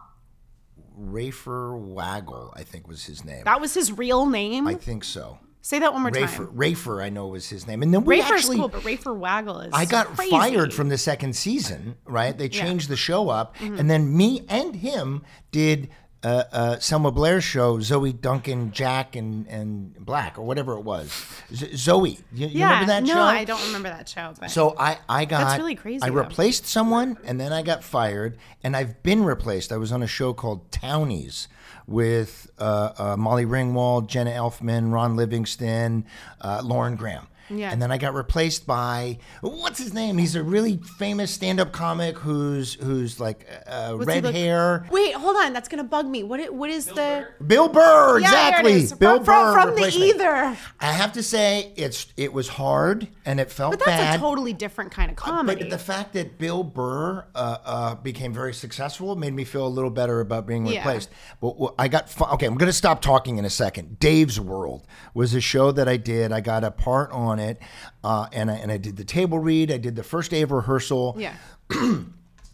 Rafer 0.98 1.78
Waggle, 1.78 2.52
I 2.56 2.62
think 2.62 2.88
was 2.88 3.04
his 3.04 3.24
name. 3.24 3.44
that 3.44 3.60
was 3.60 3.74
his 3.74 3.92
real 3.92 4.26
name. 4.26 4.66
I 4.66 4.74
think 4.74 5.04
so. 5.04 5.38
Say 5.66 5.80
that 5.80 5.92
one 5.92 6.02
more 6.02 6.12
Rafer, 6.12 6.36
time. 6.36 6.46
Rafer, 6.54 7.02
I 7.02 7.08
know 7.08 7.26
was 7.26 7.48
his 7.48 7.66
name. 7.66 7.82
And 7.82 7.92
then 7.92 8.04
we 8.04 8.20
Rafer's 8.20 8.30
actually, 8.30 8.56
cool, 8.58 8.68
but 8.68 8.82
Rafer 8.82 9.16
Waggle 9.16 9.62
is. 9.62 9.72
I 9.72 9.84
got 9.84 10.06
crazy. 10.06 10.30
fired 10.30 10.72
from 10.72 10.90
the 10.90 10.96
second 10.96 11.34
season, 11.34 11.96
right? 12.04 12.38
They 12.38 12.48
changed 12.48 12.88
the 12.88 12.96
show 12.96 13.28
up, 13.30 13.56
mm-hmm. 13.56 13.76
and 13.76 13.90
then 13.90 14.16
me 14.16 14.44
and 14.48 14.76
him 14.76 15.24
did 15.50 15.88
uh, 16.22 16.44
uh, 16.52 16.78
Selma 16.78 17.10
Blair 17.12 17.40
show, 17.40 17.78
Zoe 17.80 18.12
Duncan, 18.12 18.72
Jack, 18.72 19.14
and 19.16 19.46
and 19.46 19.94
Black, 20.04 20.38
or 20.38 20.42
whatever 20.42 20.74
it 20.74 20.80
was. 20.82 21.12
Z- 21.54 21.76
Zoe, 21.76 22.18
you, 22.32 22.46
you 22.48 22.58
Yeah, 22.60 22.64
remember 22.70 22.86
that 22.86 23.02
no, 23.04 23.14
show? 23.14 23.20
I 23.20 23.44
don't 23.44 23.64
remember 23.66 23.88
that 23.90 24.08
show. 24.08 24.32
But 24.40 24.50
So 24.50 24.74
I, 24.78 24.98
I 25.08 25.24
got 25.24 25.44
That's 25.44 25.58
really 25.58 25.74
crazy, 25.76 26.02
I 26.02 26.08
though. 26.10 26.16
replaced 26.16 26.66
someone 26.66 27.16
and 27.24 27.38
then 27.40 27.52
I 27.52 27.62
got 27.62 27.84
fired 27.84 28.38
and 28.64 28.74
I've 28.76 29.02
been 29.02 29.24
replaced. 29.24 29.70
I 29.72 29.76
was 29.76 29.92
on 29.92 30.02
a 30.02 30.06
show 30.08 30.32
called 30.32 30.70
Townies 30.72 31.48
with 31.86 32.50
uh, 32.58 32.92
uh, 32.98 33.16
Molly 33.16 33.44
Ringwald, 33.46 34.08
Jenna 34.08 34.30
Elfman, 34.32 34.92
Ron 34.92 35.14
Livingston, 35.16 36.04
uh, 36.40 36.60
Lauren 36.64 36.96
Graham. 36.96 37.28
Yeah. 37.48 37.70
And 37.72 37.80
then 37.80 37.92
I 37.92 37.98
got 37.98 38.14
replaced 38.14 38.66
by 38.66 39.18
what's 39.40 39.78
his 39.78 39.94
name? 39.94 40.18
He's 40.18 40.34
a 40.34 40.42
really 40.42 40.78
famous 40.98 41.30
stand-up 41.30 41.72
comic 41.72 42.18
who's 42.18 42.74
who's 42.74 43.20
like 43.20 43.46
uh, 43.66 43.94
red 43.98 44.24
hair. 44.24 44.86
Wait, 44.90 45.14
hold 45.14 45.36
on. 45.36 45.52
That's 45.52 45.68
gonna 45.68 45.84
bug 45.84 46.06
me. 46.06 46.22
What? 46.22 46.40
i- 46.40 46.48
What 46.48 46.70
is 46.70 46.86
the? 46.86 47.28
Bill 47.46 47.68
Burr, 47.68 48.18
Yeah, 48.20 48.30
there 48.30 48.60
it 48.66 48.76
exactly. 48.76 48.98
Bill 48.98 49.16
from, 49.16 49.24
from, 49.24 49.44
Burr 49.44 49.52
from 49.52 49.68
the 49.70 49.74
replaced 49.76 49.98
me. 50.00 50.10
either. 50.10 50.56
I 50.80 50.92
have 50.92 51.12
to 51.12 51.22
say, 51.22 51.72
it's 51.76 52.06
it 52.16 52.32
was 52.32 52.48
hard 52.48 53.08
and 53.24 53.38
it 53.40 53.50
felt 53.50 53.72
But 53.72 53.84
that's 53.84 54.02
bad. 54.02 54.16
a 54.16 54.18
totally 54.18 54.52
different 54.52 54.90
kind 54.92 55.10
of 55.10 55.16
comedy. 55.16 55.62
But 55.62 55.70
the 55.70 55.78
fact 55.78 56.12
that 56.14 56.38
Bill 56.38 56.64
Burr 56.64 57.24
uh, 57.34 57.56
uh, 57.64 57.94
became 57.96 58.32
very 58.32 58.54
successful 58.54 59.14
made 59.16 59.34
me 59.34 59.44
feel 59.44 59.66
a 59.66 59.68
little 59.68 59.90
better 59.90 60.20
about 60.20 60.46
being 60.46 60.66
Yeah. 60.66 60.78
replaced. 60.78 61.10
But 61.40 61.58
what 61.58 61.74
I 61.78 61.88
got 61.88 62.08
fu- 62.08 62.24
okay. 62.24 62.46
I'm 62.46 62.56
going 62.56 62.68
to 62.68 62.72
stop 62.72 63.02
talking 63.02 63.38
in 63.38 63.44
a 63.44 63.50
second. 63.50 63.98
Dave's 63.98 64.40
World 64.40 64.86
was 65.14 65.34
a 65.34 65.40
show 65.40 65.70
that 65.72 65.88
I 65.88 65.96
did. 65.96 66.32
I 66.32 66.40
got 66.40 66.64
a 66.64 66.70
part 66.70 67.10
on 67.12 67.35
it, 67.38 67.58
uh, 68.04 68.26
and 68.32 68.50
I, 68.50 68.54
and 68.54 68.70
I 68.72 68.76
did 68.76 68.96
the 68.96 69.04
table 69.04 69.38
read. 69.38 69.70
I 69.70 69.78
did 69.78 69.96
the 69.96 70.02
first 70.04 70.30
day 70.30 70.42
of 70.42 70.50
rehearsal. 70.52 71.16
yeah. 71.18 71.34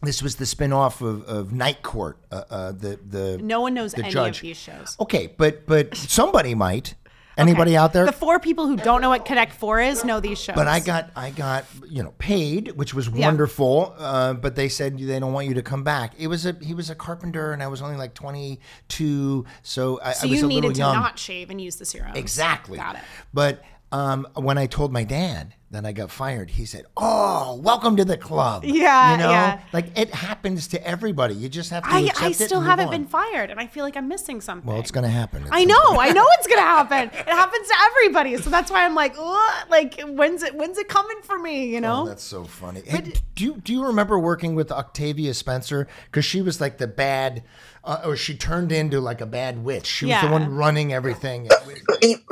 This 0.04 0.20
was 0.20 0.34
the 0.34 0.46
spin-off 0.46 1.00
of, 1.00 1.22
of 1.28 1.52
Night 1.52 1.82
Court. 1.84 2.18
Uh, 2.32 2.42
uh, 2.50 2.72
the 2.72 2.98
the 3.08 3.38
No 3.40 3.60
one 3.60 3.72
knows 3.72 3.92
the 3.92 4.02
any 4.02 4.10
judge. 4.10 4.38
of 4.38 4.42
these 4.42 4.56
shows. 4.56 4.96
Okay, 4.98 5.32
but 5.36 5.64
but 5.64 5.94
somebody 5.96 6.56
might. 6.56 6.96
Anybody 7.38 7.76
out 7.78 7.92
there? 7.94 8.04
The 8.04 8.12
four 8.12 8.38
people 8.40 8.66
who 8.66 8.76
don't 8.76 9.00
know 9.00 9.08
what 9.08 9.24
Connect 9.24 9.52
Four 9.54 9.80
is 9.80 10.04
know 10.04 10.18
these 10.20 10.38
shows. 10.38 10.54
But 10.56 10.66
I 10.66 10.80
got 10.80 11.10
I 11.14 11.30
got 11.30 11.64
you 11.88 12.02
know 12.02 12.12
paid, 12.18 12.72
which 12.72 12.92
was 12.94 13.08
Yeah. 13.08 13.26
wonderful. 13.26 13.94
Uh, 13.96 14.34
but 14.34 14.56
they 14.56 14.68
said 14.68 14.98
they 14.98 15.20
don't 15.20 15.32
want 15.32 15.46
you 15.46 15.54
to 15.54 15.62
come 15.62 15.84
back. 15.84 16.14
It 16.18 16.26
was 16.26 16.46
a 16.46 16.56
he 16.60 16.74
was 16.74 16.90
a 16.90 16.96
carpenter, 16.96 17.52
and 17.52 17.62
I 17.62 17.68
was 17.68 17.80
only 17.80 17.96
like 17.96 18.12
twenty 18.14 18.58
two, 18.88 19.46
so 19.62 20.00
I, 20.02 20.12
so 20.14 20.26
I 20.26 20.30
was 20.30 20.40
you 20.40 20.46
a 20.46 20.48
needed 20.48 20.74
to 20.74 20.78
young. 20.80 20.96
not 20.96 21.16
shave 21.18 21.48
and 21.48 21.60
use 21.60 21.76
the 21.76 21.84
serum. 21.86 22.12
exactly. 22.16 22.76
Got 22.76 22.96
it. 22.96 23.02
But 23.32 23.62
um, 23.92 24.26
when 24.34 24.58
I 24.58 24.66
told 24.66 24.92
my 24.92 25.04
dad 25.04 25.54
that 25.72 25.86
I 25.86 25.92
got 25.92 26.10
fired, 26.10 26.50
he 26.50 26.66
said, 26.66 26.84
"Oh, 26.96 27.58
welcome 27.62 27.96
to 27.96 28.04
the 28.04 28.16
club." 28.16 28.64
Yeah, 28.64 29.12
you 29.12 29.18
know, 29.18 29.30
yeah. 29.30 29.60
like 29.72 29.98
it 29.98 30.10
happens 30.10 30.68
to 30.68 30.86
everybody. 30.86 31.34
You 31.34 31.48
just 31.48 31.70
have 31.70 31.82
to. 31.82 31.90
I, 31.90 32.00
accept 32.00 32.22
I 32.22 32.28
it 32.28 32.34
still 32.34 32.58
and 32.58 32.66
haven't 32.66 32.86
on. 32.86 32.90
been 32.92 33.06
fired, 33.06 33.50
and 33.50 33.58
I 33.58 33.66
feel 33.66 33.82
like 33.82 33.96
I'm 33.96 34.06
missing 34.06 34.40
something. 34.40 34.70
Well, 34.70 34.78
it's 34.78 34.90
going 34.90 35.04
to 35.04 35.10
happen. 35.10 35.44
I 35.50 35.64
know, 35.64 35.98
I 35.98 36.12
know 36.12 36.26
it's 36.38 36.46
gonna 36.46 36.60
happen. 36.60 37.08
It 37.08 37.26
happens 37.26 37.68
to 37.68 37.74
everybody, 37.86 38.36
so 38.36 38.50
that's 38.50 38.70
why 38.70 38.84
I'm 38.84 38.94
like, 38.94 39.14
Ugh, 39.18 39.66
like, 39.70 40.00
when's 40.02 40.42
it, 40.42 40.54
when's 40.54 40.78
it 40.78 40.88
coming 40.88 41.20
for 41.22 41.38
me? 41.38 41.66
You 41.66 41.80
know? 41.80 42.02
Oh, 42.02 42.06
that's 42.06 42.22
so 42.22 42.44
funny. 42.44 42.82
Hey, 42.84 43.12
do 43.34 43.44
you 43.44 43.56
do 43.56 43.72
you 43.72 43.86
remember 43.86 44.18
working 44.18 44.54
with 44.54 44.70
Octavia 44.70 45.32
Spencer? 45.32 45.88
Because 46.06 46.24
she 46.24 46.42
was 46.42 46.60
like 46.60 46.78
the 46.78 46.86
bad, 46.86 47.44
uh, 47.82 48.02
or 48.04 48.16
she 48.16 48.36
turned 48.36 48.72
into 48.72 49.00
like 49.00 49.22
a 49.22 49.26
bad 49.26 49.64
witch. 49.64 49.86
She 49.86 50.06
was 50.06 50.20
the 50.20 50.28
one 50.28 50.54
running 50.54 50.92
everything. 50.92 51.48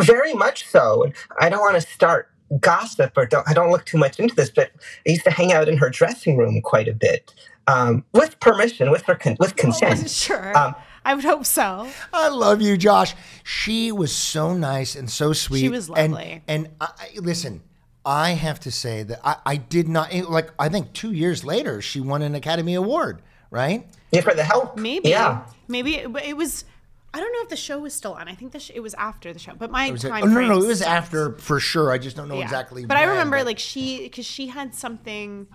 Very 0.01 0.35
much 0.35 0.69
so. 0.69 1.11
I 1.41 1.49
don't 1.49 1.61
want 1.61 1.77
to 1.77 1.81
start 1.81 2.31
gossip 2.61 3.13
or 3.17 3.27
don't, 3.27 3.49
I 3.49 3.55
don't 3.55 3.71
look 3.71 3.85
too 3.85 3.99
much 3.99 4.19
into 4.19 4.35
this, 4.35 4.51
but 4.51 4.71
I 5.07 5.11
used 5.11 5.25
to 5.25 5.31
hang 5.31 5.53
out 5.53 5.69
in 5.69 5.77
her 5.79 5.91
dressing 5.91 6.37
room 6.37 6.61
quite 6.63 6.89
a 6.89 6.93
bit 6.95 7.33
um, 7.67 8.05
with 8.13 8.39
permission, 8.41 8.91
with 8.91 9.03
her 9.03 9.15
con- 9.15 9.37
with 9.39 9.57
consent. 9.57 10.11
sure. 10.27 10.57
Um, 10.57 10.75
I 11.05 11.15
would 11.15 11.25
hope 11.25 11.47
so. 11.47 11.89
I 12.13 12.29
love 12.29 12.61
you, 12.61 12.77
Josh. 12.77 13.15
She 13.45 13.91
was 13.93 14.15
so 14.15 14.53
nice 14.55 14.95
and 14.97 15.09
so 15.09 15.33
sweet. 15.33 15.61
She 15.61 15.69
was 15.69 15.89
And- 15.91 16.13
lovely. 16.13 16.43
And, 16.47 16.69
I, 16.81 16.89
I- 16.99 17.19
listen, 17.21 17.63
I 18.05 18.31
have 18.31 18.61
to 18.61 18.71
say 18.71 19.03
that 19.05 19.21
I, 19.25 19.37
I 19.47 19.57
did 19.57 19.87
not 19.89 20.13
like. 20.29 20.51
I 20.59 20.69
think 20.71 20.93
two 20.95 21.13
years 21.13 21.45
later, 21.45 21.81
she 21.83 22.01
won 22.01 22.23
an 22.23 22.35
Academy 22.35 22.75
Award. 22.75 23.21
Right? 23.51 23.87
Yeah, 24.13 24.21
for 24.23 24.33
the 24.33 24.45
help. 24.45 24.77
Maybe. 24.77 25.09
Yeah. 25.11 25.45
Maybe 25.69 26.07
but 26.09 26.25
it 26.25 26.37
was. 26.37 26.65
I 27.13 27.19
don't 27.19 27.33
know 27.33 27.41
if 27.43 27.49
the 27.49 27.57
show 27.57 27.79
was 27.81 27.93
still 27.93 28.15
on. 28.15 28.29
I 28.29 28.35
think 28.35 28.53
the 28.53 28.61
sh- 28.61 28.71
it 28.75 28.81
was 28.81 28.95
after 28.95 29.33
the 29.33 29.39
show, 29.39 29.53
but 29.59 29.71
my 29.71 29.91
Was 29.91 30.05
it- 30.05 30.11
time. 30.11 30.23
oh, 30.25 30.27
no, 30.29 30.41
no, 30.43 30.49
no. 30.49 30.63
It 30.63 30.67
was 30.69 30.81
after 30.83 31.33
for 31.39 31.59
sure. 31.59 31.91
I 31.91 31.99
just 31.99 32.17
don't 32.17 32.29
know 32.29 32.37
Yeah. 32.39 32.45
exactly. 32.45 32.87
But 32.87 32.97
I 32.99 33.05
remember 33.05 33.39
but- 33.39 33.47
like 33.47 33.59
she 33.59 34.03
because 34.05 34.27
she 34.27 34.47
had 34.49 34.75
something. 34.75 35.47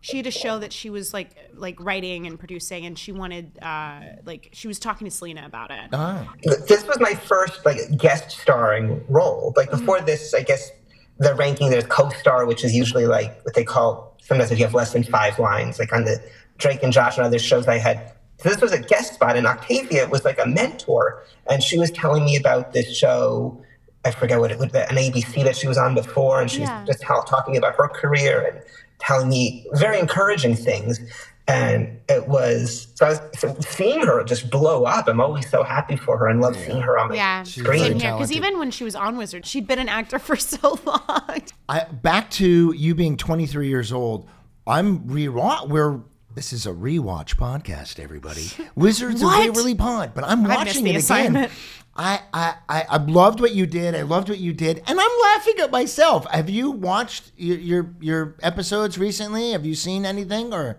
She 0.00 0.16
had 0.18 0.26
a 0.28 0.30
show 0.30 0.58
that 0.60 0.72
she 0.72 0.90
was 0.90 1.12
like 1.12 1.30
like 1.54 1.76
writing 1.80 2.26
and 2.26 2.38
producing, 2.38 2.86
and 2.86 2.96
she 2.98 3.10
wanted 3.10 3.58
uh 3.62 4.00
like 4.24 4.50
she 4.52 4.68
was 4.68 4.78
talking 4.78 5.06
to 5.06 5.10
Selena 5.10 5.44
about 5.46 5.70
it. 5.70 5.88
Ah. 5.92 6.32
this 6.66 6.86
was 6.86 7.00
my 7.00 7.14
first 7.14 7.64
like 7.64 7.78
guest 7.96 8.30
starring 8.30 9.02
role. 9.08 9.52
Like 9.56 9.70
before 9.70 10.00
this, 10.00 10.34
I 10.34 10.42
guess 10.42 10.70
the 11.18 11.34
ranking 11.34 11.70
there's 11.70 11.86
co-star, 11.86 12.46
which 12.46 12.64
is 12.64 12.74
usually 12.76 13.06
like 13.06 13.44
what 13.44 13.54
they 13.54 13.64
call 13.64 14.14
sometimes 14.22 14.52
if 14.52 14.58
you 14.58 14.64
have 14.66 14.74
less 14.74 14.92
than 14.92 15.02
five 15.02 15.38
lines. 15.38 15.78
Like 15.80 15.92
on 15.92 16.04
the 16.04 16.22
Drake 16.58 16.82
and 16.84 16.92
Josh 16.92 17.16
and 17.16 17.26
other 17.26 17.38
shows 17.38 17.66
I 17.66 17.78
had. 17.78 18.12
So 18.38 18.48
this 18.48 18.60
was 18.60 18.72
a 18.72 18.78
guest 18.80 19.14
spot, 19.14 19.36
and 19.36 19.46
Octavia 19.46 20.08
was 20.08 20.24
like 20.24 20.38
a 20.38 20.46
mentor, 20.46 21.22
and 21.50 21.62
she 21.62 21.78
was 21.78 21.90
telling 21.90 22.24
me 22.24 22.36
about 22.36 22.72
this 22.72 22.96
show. 22.96 23.62
I 24.04 24.12
forget 24.12 24.38
what 24.38 24.52
it 24.52 24.58
was, 24.58 24.72
an 24.74 24.96
ABC 24.96 25.42
that 25.44 25.56
she 25.56 25.66
was 25.66 25.76
on 25.76 25.94
before, 25.94 26.40
and 26.40 26.48
she 26.50 26.62
Yeah. 26.62 26.80
was 26.80 26.86
just 26.88 27.00
tell, 27.02 27.22
talking 27.24 27.56
about 27.56 27.74
her 27.76 27.88
career 27.88 28.40
and 28.48 28.62
telling 29.00 29.28
me 29.28 29.66
very 29.74 29.98
encouraging 29.98 30.54
things. 30.54 31.00
And 31.48 31.98
it 32.08 32.28
was 32.28 32.88
so, 32.94 33.06
I 33.06 33.08
was, 33.10 33.20
so 33.38 33.56
seeing 33.60 34.02
her 34.02 34.22
just 34.22 34.50
blow 34.50 34.84
up. 34.84 35.08
I'm 35.08 35.20
always 35.20 35.48
so 35.50 35.62
happy 35.62 35.96
for 35.96 36.16
her 36.18 36.28
and 36.28 36.40
love 36.40 36.56
seeing 36.56 36.80
her 36.80 36.98
on 36.98 37.08
my 37.08 37.14
Yeah, 37.16 37.42
screen. 37.42 37.98
here. 37.98 38.12
Because 38.12 38.30
even 38.30 38.58
when 38.58 38.70
she 38.70 38.84
was 38.84 38.94
on 38.94 39.16
Wizard, 39.16 39.46
she'd 39.46 39.66
been 39.66 39.78
an 39.78 39.88
actor 39.88 40.18
for 40.28 40.36
so 40.36 40.78
long. 40.84 41.42
I, 41.68 41.84
back 41.90 42.30
to 42.32 42.72
you 42.76 42.94
being 42.94 43.16
23 43.16 43.66
years 43.68 43.92
old. 43.92 44.28
I'm 44.66 45.00
rewatch. 45.08 45.68
We're 45.68 46.00
this 46.38 46.52
is 46.52 46.66
a 46.66 46.70
rewatch 46.72 47.34
podcast, 47.34 47.98
everybody. 47.98 48.46
Wizards 48.76 49.22
of 49.22 49.26
What? 49.26 49.48
Waverly 49.48 49.74
Pond, 49.74 50.12
but 50.14 50.22
I'm 50.22 50.44
missed 50.44 50.54
watching 50.56 50.84
the 50.84 50.90
it 50.92 50.96
assignment. 50.98 51.46
again. 51.46 51.56
I, 51.96 52.20
I 52.32 52.54
I 52.68 52.84
I 52.90 52.96
loved 52.98 53.40
what 53.40 53.56
you 53.56 53.66
did. 53.66 53.96
I 53.96 54.02
loved 54.02 54.28
what 54.28 54.38
you 54.38 54.52
did, 54.52 54.78
and 54.86 55.00
I'm 55.00 55.10
laughing 55.22 55.54
at 55.60 55.72
myself. 55.72 56.30
Have 56.30 56.48
you 56.48 56.70
watched 56.70 57.32
your 57.36 57.58
your, 57.58 57.94
your 58.00 58.36
episodes 58.40 58.98
recently? 58.98 59.50
Have 59.50 59.66
you 59.66 59.74
seen 59.74 60.06
anything 60.06 60.54
or? 60.54 60.78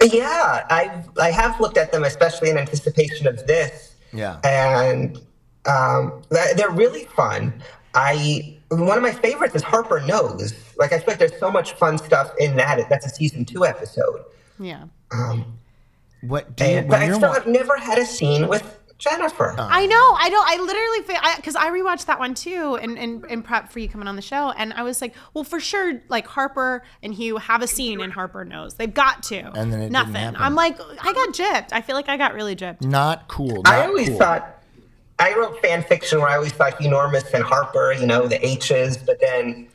Yeah, 0.00 0.64
I 0.70 1.02
I 1.20 1.32
have 1.32 1.58
looked 1.58 1.78
at 1.78 1.90
them, 1.90 2.04
especially 2.04 2.50
in 2.50 2.56
anticipation 2.56 3.26
of 3.26 3.44
this. 3.48 3.96
Yeah. 4.12 4.38
and 4.44 5.18
um, 5.66 6.22
th- 6.32 6.54
they're 6.56 6.70
really 6.70 7.06
fun. 7.06 7.60
I 7.96 8.56
one 8.68 8.96
of 8.96 9.02
my 9.02 9.10
favorites 9.10 9.56
is 9.56 9.64
Harper 9.64 9.98
Knows. 10.02 10.54
Like 10.78 10.92
I 10.92 10.98
feel 10.98 11.06
like 11.08 11.18
there's 11.18 11.40
so 11.40 11.50
much 11.50 11.72
fun 11.72 11.98
stuff 11.98 12.30
in 12.38 12.54
that. 12.58 12.88
That's 12.88 13.04
a 13.04 13.08
season 13.10 13.44
two 13.44 13.66
episode. 13.66 14.22
Yeah. 14.58 14.84
Um, 15.10 15.58
what 16.22 16.56
do 16.56 16.64
you? 16.64 16.70
And, 16.78 16.88
but 16.88 17.00
I 17.00 17.06
you're 17.06 17.14
still 17.14 17.28
wa- 17.28 17.34
have 17.34 17.46
never 17.46 17.76
had 17.76 17.98
a 17.98 18.04
scene 18.04 18.48
with 18.48 18.78
Jennifer. 18.98 19.54
Oh. 19.58 19.68
I 19.70 19.86
know. 19.86 20.14
I 20.18 20.30
don't. 20.30 20.48
I 20.48 20.56
literally 20.62 21.36
because 21.36 21.54
I, 21.54 21.70
rewatched 21.70 22.06
that 22.06 22.18
one 22.18 22.34
too, 22.34 22.78
and 22.80 22.96
in, 22.96 23.24
in, 23.28 23.42
prep 23.42 23.70
for 23.70 23.78
you 23.78 23.88
coming 23.88 24.08
on 24.08 24.16
the 24.16 24.22
show, 24.22 24.52
and 24.56 24.72
I 24.72 24.82
was 24.82 25.02
like, 25.02 25.14
well, 25.34 25.44
for 25.44 25.60
sure, 25.60 26.00
like 26.08 26.26
Harper 26.26 26.82
and 27.02 27.12
Hugh 27.12 27.36
have 27.36 27.62
a 27.62 27.66
scene, 27.66 28.00
and 28.00 28.12
Harper 28.12 28.44
knows 28.44 28.74
they've 28.74 28.92
got 28.92 29.22
to. 29.24 29.36
And 29.52 29.72
then 29.72 29.80
it 29.80 29.90
didn't 29.90 29.92
nothing. 29.92 30.36
I'm 30.36 30.54
like, 30.54 30.80
I 30.80 31.12
got 31.12 31.34
gypped. 31.34 31.68
I 31.72 31.82
feel 31.82 31.94
like 31.94 32.08
I 32.08 32.16
got 32.16 32.34
really 32.34 32.56
gypped. 32.56 32.82
not 32.82 33.28
cool. 33.28 33.62
Not 33.62 33.68
I 33.68 33.86
always 33.86 34.08
cool. 34.08 34.18
thought 34.18 34.62
I 35.18 35.34
wrote 35.34 35.60
fan 35.60 35.82
fiction 35.82 36.20
where 36.20 36.28
I 36.28 36.36
always 36.36 36.52
thought 36.52 36.80
Enormous 36.80 37.32
and 37.32 37.42
Harper, 37.42 37.92
you 37.92 38.06
know, 38.06 38.26
the 38.26 38.44
H's, 38.44 38.96
but 38.96 39.20
then 39.20 39.68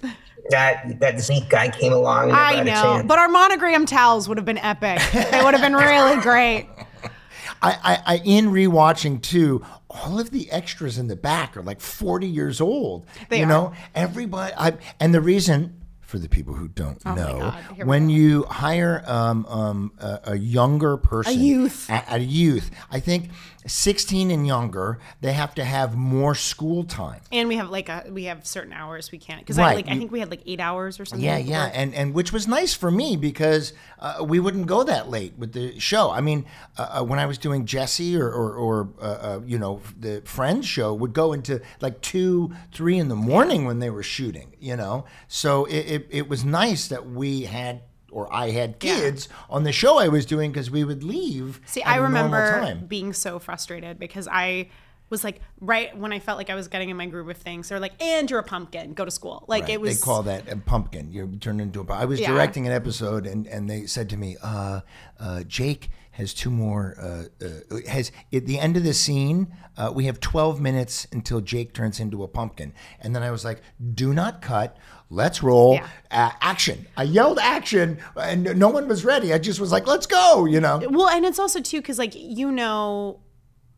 that 0.50 1.00
that 1.00 1.20
Zeke 1.20 1.50
guy 1.50 1.70
came 1.70 1.94
along. 1.94 2.30
And 2.30 2.38
I 2.38 2.54
had 2.54 2.68
a 2.68 2.72
know, 2.72 3.04
but 3.06 3.20
our 3.20 3.30
monogram 3.30 3.86
towels 3.86 4.28
would 4.28 4.38
have 4.38 4.46
been 4.46 4.58
epic. 4.58 5.02
they 5.12 5.44
would 5.44 5.54
have 5.54 5.62
been 5.62 5.76
really 5.76 6.22
great. 6.22 6.68
I, 7.64 7.78
I, 7.84 8.14
I 8.16 8.22
in 8.26 8.48
rewatching 8.48 9.22
too, 9.22 9.64
all 9.90 10.20
of 10.20 10.32
the 10.32 10.50
extras 10.52 10.98
in 10.98 11.08
the 11.08 11.16
back 11.16 11.56
are 11.56 11.62
like 11.62 11.80
40 11.80 12.28
years 12.28 12.60
old. 12.60 13.06
They 13.30 13.40
you 13.40 13.46
are. 13.46 13.48
know, 13.48 13.74
everybody. 13.94 14.54
I, 14.58 14.78
and 15.00 15.14
the 15.14 15.22
reason, 15.22 15.81
for 16.12 16.20
the 16.20 16.28
people 16.28 16.54
who 16.54 16.68
don't 16.68 17.02
Oh 17.06 17.16
know, 17.16 17.40
God, 17.40 17.84
when 17.86 18.10
you 18.10 18.44
hire 18.44 19.02
um, 19.08 19.46
um, 19.46 19.92
a, 19.98 20.20
a 20.26 20.36
younger 20.36 20.98
person, 20.98 21.34
a 21.34 21.36
youth. 21.38 21.90
a, 21.90 22.04
a 22.10 22.20
youth, 22.20 22.70
I 22.92 23.00
think 23.00 23.30
16 23.68 24.32
and 24.32 24.48
younger, 24.48 25.00
they 25.22 25.34
have 25.34 25.54
to 25.56 25.64
have 25.64 25.96
more 25.96 26.34
school 26.34 26.84
time. 26.84 27.22
And 27.32 27.48
we 27.48 27.56
have 27.58 27.70
like 27.70 27.90
a 27.90 28.06
we 28.10 28.26
have 28.26 28.46
certain 28.46 28.74
hours 28.74 29.12
we 29.12 29.20
can't 29.20 29.40
because 29.40 29.58
Right, 29.58 29.72
I 29.72 29.76
like 29.76 29.88
I 29.88 29.98
think 29.98 30.12
we 30.12 30.20
had 30.20 30.30
like 30.30 30.42
eight 30.46 30.60
hours 30.60 31.00
or 31.00 31.06
something. 31.06 31.24
Yeah, 31.24 31.38
yeah, 31.38 31.66
and 31.74 31.94
and 31.94 32.14
which 32.14 32.34
was 32.34 32.48
nice 32.48 32.74
for 32.74 32.90
me 32.90 33.16
because 33.16 33.74
uh, 34.00 34.26
we 34.28 34.40
wouldn't 34.40 34.66
go 34.66 34.84
that 34.84 35.10
late 35.10 35.34
with 35.38 35.54
the 35.54 35.80
show. 35.80 36.10
I 36.10 36.22
mean, 36.22 36.46
uh, 36.78 37.00
uh, 37.00 37.04
when 37.04 37.20
I 37.20 37.26
was 37.28 37.38
doing 37.38 37.66
Jesse 37.66 38.18
or 38.18 38.32
or, 38.32 38.56
or 38.56 38.90
uh, 39.00 39.04
uh, 39.06 39.42
you 39.46 39.60
know 39.60 39.82
the 40.00 40.22
Friends 40.26 40.68
show 40.68 40.94
would 40.94 41.14
go 41.14 41.32
into 41.32 41.62
like 41.80 42.02
two, 42.02 42.52
three 42.74 42.98
in 42.98 43.10
the 43.10 43.16
morning 43.16 43.66
when 43.66 43.80
they 43.80 43.90
were 43.92 44.04
shooting. 44.04 44.56
You 44.60 44.76
know, 44.76 45.06
so 45.28 45.66
it 45.66 45.80
it, 45.80 46.01
it 46.10 46.28
was 46.30 46.44
nice 46.46 46.88
that 46.90 47.10
we 47.10 47.44
had. 47.44 47.82
Or 48.14 48.28
I 48.34 48.50
had 48.52 48.80
kids 48.80 49.30
on 49.50 49.64
the 49.64 49.72
show 49.72 49.98
I 49.98 50.10
was 50.10 50.26
doing 50.26 50.52
because 50.52 50.70
we 50.70 50.84
would 50.84 51.02
leave. 51.02 51.62
See, 51.66 51.82
I 51.82 51.96
remember 51.96 52.76
being 52.86 53.14
so 53.14 53.40
frustrated 53.40 54.00
because 54.00 54.28
I 54.30 54.68
was 55.10 55.24
like 55.24 55.40
right 55.62 55.98
when 55.98 56.12
I 56.12 56.20
felt 56.20 56.38
like 56.38 56.50
I 56.50 56.56
was 56.56 56.68
getting 56.68 56.90
in 56.90 56.98
my 56.98 57.06
groove 57.06 57.30
of 57.30 57.38
things. 57.38 57.70
They're 57.70 57.80
like, 57.80 58.02
and 58.04 58.30
you're 58.30 58.40
a 58.40 58.44
pumpkin, 58.44 58.94
go 58.96 59.06
to 59.06 59.12
school. 59.12 59.46
Like 59.48 59.64
Right. 59.64 59.72
it 59.74 59.82
was. 59.82 59.98
They 59.98 60.04
call 60.04 60.24
that 60.24 60.52
a 60.52 60.58
pumpkin. 60.58 61.14
You're 61.14 61.28
turned 61.28 61.62
into 61.62 61.80
a. 61.80 61.86
I 61.94 62.04
was 62.04 62.20
Yeah. 62.20 62.32
directing 62.32 62.68
an 62.68 62.74
episode, 62.74 63.26
and 63.26 63.48
and 63.48 63.70
they 63.70 63.86
said 63.86 64.10
to 64.10 64.18
me, 64.18 64.36
uh, 64.44 64.82
uh, 65.18 65.44
Jake 65.44 65.90
has 66.12 66.34
two 66.34 66.50
more. 66.50 66.96
Uh, 67.00 67.46
uh, 67.46 67.78
has 67.90 68.12
at 68.34 68.46
the 68.46 68.60
end 68.60 68.76
of 68.76 68.84
the 68.84 68.94
scene, 68.94 69.56
uh, 69.78 69.90
we 69.96 70.04
have 70.06 70.20
12 70.20 70.60
minutes 70.60 71.08
until 71.14 71.40
Jake 71.40 71.74
turns 71.74 72.02
into 72.02 72.24
a 72.24 72.28
pumpkin, 72.28 72.74
and 73.00 73.16
then 73.16 73.24
I 73.24 73.32
was 73.32 73.46
like, 73.46 73.62
do 73.94 74.12
not 74.14 74.42
cut. 74.42 74.76
Let's 75.12 75.44
roll. 75.44 75.74
Yeah. 75.74 75.88
Uh, 76.10 76.32
action. 76.42 76.88
I 76.96 77.04
yelled 77.04 77.38
action, 77.38 78.00
and 78.16 78.58
no 78.58 78.70
one 78.70 78.88
was 78.88 79.04
ready. 79.06 79.34
I 79.34 79.38
just 79.38 79.60
was 79.60 79.72
like, 79.72 79.86
let's 79.86 80.08
go. 80.08 80.46
You 80.46 80.62
know. 80.62 80.82
well, 80.90 81.10
and 81.10 81.26
it's 81.26 81.38
also 81.38 81.62
too 81.62 81.82
because 81.82 82.00
like 82.00 82.14
you 82.16 82.50
know, 82.50 83.20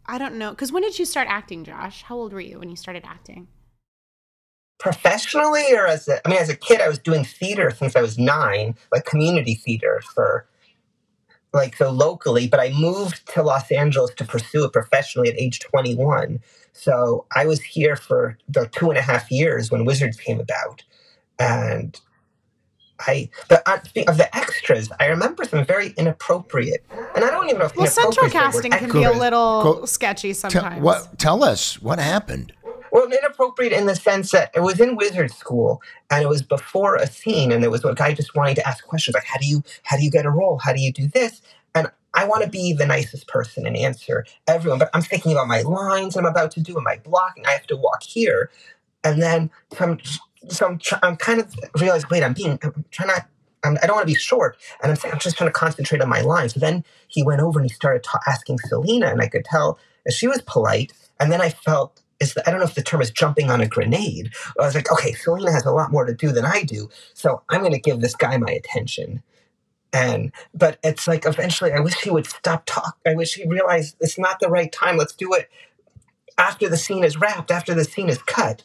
I 0.06 0.18
don't 0.20 0.36
know 0.36 0.52
because 0.52 0.72
when 0.72 0.84
did 0.84 1.00
you 1.00 1.06
start 1.06 1.28
acting, 1.28 1.64
Josh? 1.64 2.04
How 2.04 2.16
old 2.16 2.34
were 2.34 2.40
you 2.40 2.60
when 2.60 2.70
you 2.70 2.76
started 2.76 3.04
acting? 3.06 3.48
professionally 4.84 5.74
or 5.74 5.88
as 5.88 6.10
a, 6.10 6.20
I 6.28 6.30
mean, 6.30 6.40
as 6.40 6.50
a 6.50 6.58
kid, 6.58 6.82
I 6.82 6.90
was 6.90 7.00
doing 7.00 7.24
theater 7.24 7.72
since 7.72 7.96
I 7.96 8.02
was 8.02 8.20
nine, 8.20 8.76
like 8.92 9.06
community 9.06 9.56
theater 9.56 10.02
for 10.14 10.46
like 11.54 11.78
so 11.78 11.90
locally. 11.90 12.48
But 12.48 12.60
I 12.60 12.74
moved 12.74 13.26
to 13.34 13.44
Los 13.44 13.72
Angeles 13.72 14.12
to 14.16 14.26
pursue 14.26 14.66
it 14.66 14.74
professionally 14.74 15.30
at 15.30 15.40
age 15.40 15.62
21. 15.62 16.42
So 16.74 17.26
I 17.34 17.46
was 17.46 17.62
here 17.62 17.96
for 17.96 18.38
the 18.50 18.68
two 18.68 18.90
and 18.90 18.98
a 18.98 19.02
half 19.02 19.32
years 19.32 19.72
when 19.72 19.86
Wizards 19.86 20.18
came 20.18 20.42
about, 20.42 20.84
and 21.44 22.00
I. 23.08 23.30
But 23.50 23.68
on, 23.68 23.84
speaking 23.86 24.10
of 24.10 24.18
the 24.18 24.36
extras, 24.36 24.90
I 25.00 25.08
remember 25.08 25.44
some 25.46 25.66
very 25.66 25.94
inappropriate, 25.98 26.86
and 27.16 27.24
I 27.26 27.30
don't 27.32 27.46
even 27.48 27.60
know 27.60 27.66
if 27.66 27.76
Well, 27.76 27.88
central 27.88 28.26
inappropriate 28.26 28.28
is 28.28 28.32
the 28.34 28.38
word, 28.38 28.72
casting 28.72 28.72
can 28.72 28.92
be 28.92 29.04
a 29.04 29.12
little 29.12 29.64
Go- 29.64 29.86
sketchy 29.86 30.34
Tell- 30.34 30.52
sometimes. 30.52 30.82
what? 30.82 31.20
Tell 31.20 31.44
us 31.44 31.82
what 31.82 32.00
happened. 32.00 32.54
Well, 32.92 33.06
inappropriate 33.12 33.74
in 33.74 33.88
the 33.88 33.96
sense 33.96 34.30
that 34.32 34.52
it 34.56 34.60
was 34.60 34.80
in 34.80 34.96
wizard 34.96 35.32
school 35.32 35.82
and 36.12 36.22
it 36.24 36.28
was 36.30 36.44
before 36.44 36.96
a 36.96 37.08
scene, 37.08 37.52
and 37.52 37.64
there 37.64 37.72
was 37.72 37.84
a 37.84 37.94
guy 37.94 38.14
just 38.14 38.36
wanting 38.36 38.56
to 38.56 38.68
ask 38.68 38.86
questions 38.86 39.16
like, 39.16 39.26
"How 39.26 39.38
do 39.40 39.48
you 39.48 39.64
how 39.84 39.98
do 39.98 40.04
you 40.04 40.12
get 40.12 40.26
a 40.26 40.30
role? 40.30 40.60
How 40.64 40.74
do 40.74 40.80
you 40.80 40.94
do 40.94 41.08
this?" 41.08 41.42
And 41.74 41.90
I 42.14 42.26
want 42.26 42.44
to 42.44 42.50
be 42.50 42.72
the 42.74 42.86
nicest 42.86 43.28
person 43.28 43.66
and 43.66 43.76
answer 43.76 44.24
everyone, 44.48 44.78
but 44.78 44.92
I'm 44.94 45.02
thinking 45.02 45.32
about 45.32 45.48
my 45.48 45.62
lines 45.62 46.16
I'm 46.16 46.28
about 46.28 46.52
to 46.52 46.62
do 46.62 46.76
and 46.76 46.84
my 46.84 46.98
blocking. 47.04 47.44
I 47.48 47.52
have 47.54 47.66
to 47.68 47.76
walk 47.76 48.04
here, 48.04 48.52
and 49.04 49.20
then 49.24 49.50
some 49.76 49.98
some 50.50 50.80
I'm 51.02 51.16
kind 51.18 51.40
of 51.40 51.54
realizing, 51.80 52.08
wait, 52.12 52.24
I'm 52.24 52.34
being 52.34 52.60
I'm 52.64 52.86
trying 52.92 53.08
not. 53.10 53.28
I'm, 53.66 53.78
I 53.82 53.88
don't 53.88 53.96
want 53.96 54.08
to 54.08 54.14
be 54.14 54.20
short, 54.20 54.58
and 54.82 54.92
I'm 54.92 55.12
I'm 55.12 55.20
just 55.20 55.38
trying 55.38 55.50
to 55.50 55.54
concentrate 55.54 56.02
on 56.02 56.10
my 56.10 56.22
lines. 56.22 56.54
So 56.54 56.60
then 56.60 56.84
he 57.08 57.24
went 57.24 57.42
over 57.42 57.60
and 57.60 57.70
he 57.70 57.74
started 57.74 58.04
ta- 58.04 58.20
asking 58.28 58.60
Selena, 58.60 59.08
and 59.08 59.22
I 59.22 59.28
could 59.28 59.46
tell 59.46 59.80
she 60.10 60.28
was 60.28 60.42
polite. 60.42 60.92
And 61.20 61.32
then 61.32 61.42
I 61.42 61.50
felt 61.50 62.02
is 62.20 62.38
I 62.46 62.52
don't 62.52 62.60
know 62.60 62.66
if 62.66 62.76
the 62.76 62.84
term 62.84 63.02
is 63.02 63.12
jumping 63.12 63.50
on 63.50 63.62
a 63.62 63.68
grenade. 63.68 64.32
I 64.60 64.66
was 64.66 64.76
like, 64.76 64.92
okay, 64.92 65.14
Selena 65.14 65.52
has 65.52 65.66
a 65.66 65.72
lot 65.72 65.92
more 65.92 66.06
to 66.06 66.14
do 66.14 66.32
than 66.32 66.46
I 66.46 66.64
do, 66.64 66.90
so 67.14 67.42
I'm 67.50 67.62
going 67.62 67.74
to 67.74 67.80
give 67.80 68.02
this 68.02 68.16
guy 68.16 68.38
my 68.38 68.52
attention. 68.52 69.24
And 69.94 70.32
but 70.54 70.80
it's 70.84 71.08
like 71.08 71.26
eventually, 71.26 71.72
I 71.72 71.80
wish 71.80 71.96
he 72.02 72.10
would 72.10 72.26
stop 72.28 72.64
talk. 72.66 72.98
I 73.08 73.16
wish 73.16 73.36
he 73.36 73.48
realized 73.48 73.96
it's 74.02 74.20
not 74.20 74.40
the 74.40 74.50
right 74.50 74.72
time. 74.72 74.98
Let's 74.98 75.16
do 75.16 75.34
it 75.34 75.50
after 76.38 76.70
the 76.70 76.78
scene 76.78 77.04
is 77.04 77.18
wrapped, 77.18 77.52
after 77.52 77.74
the 77.74 77.86
scene 77.86 78.10
is 78.10 78.22
cut. 78.24 78.64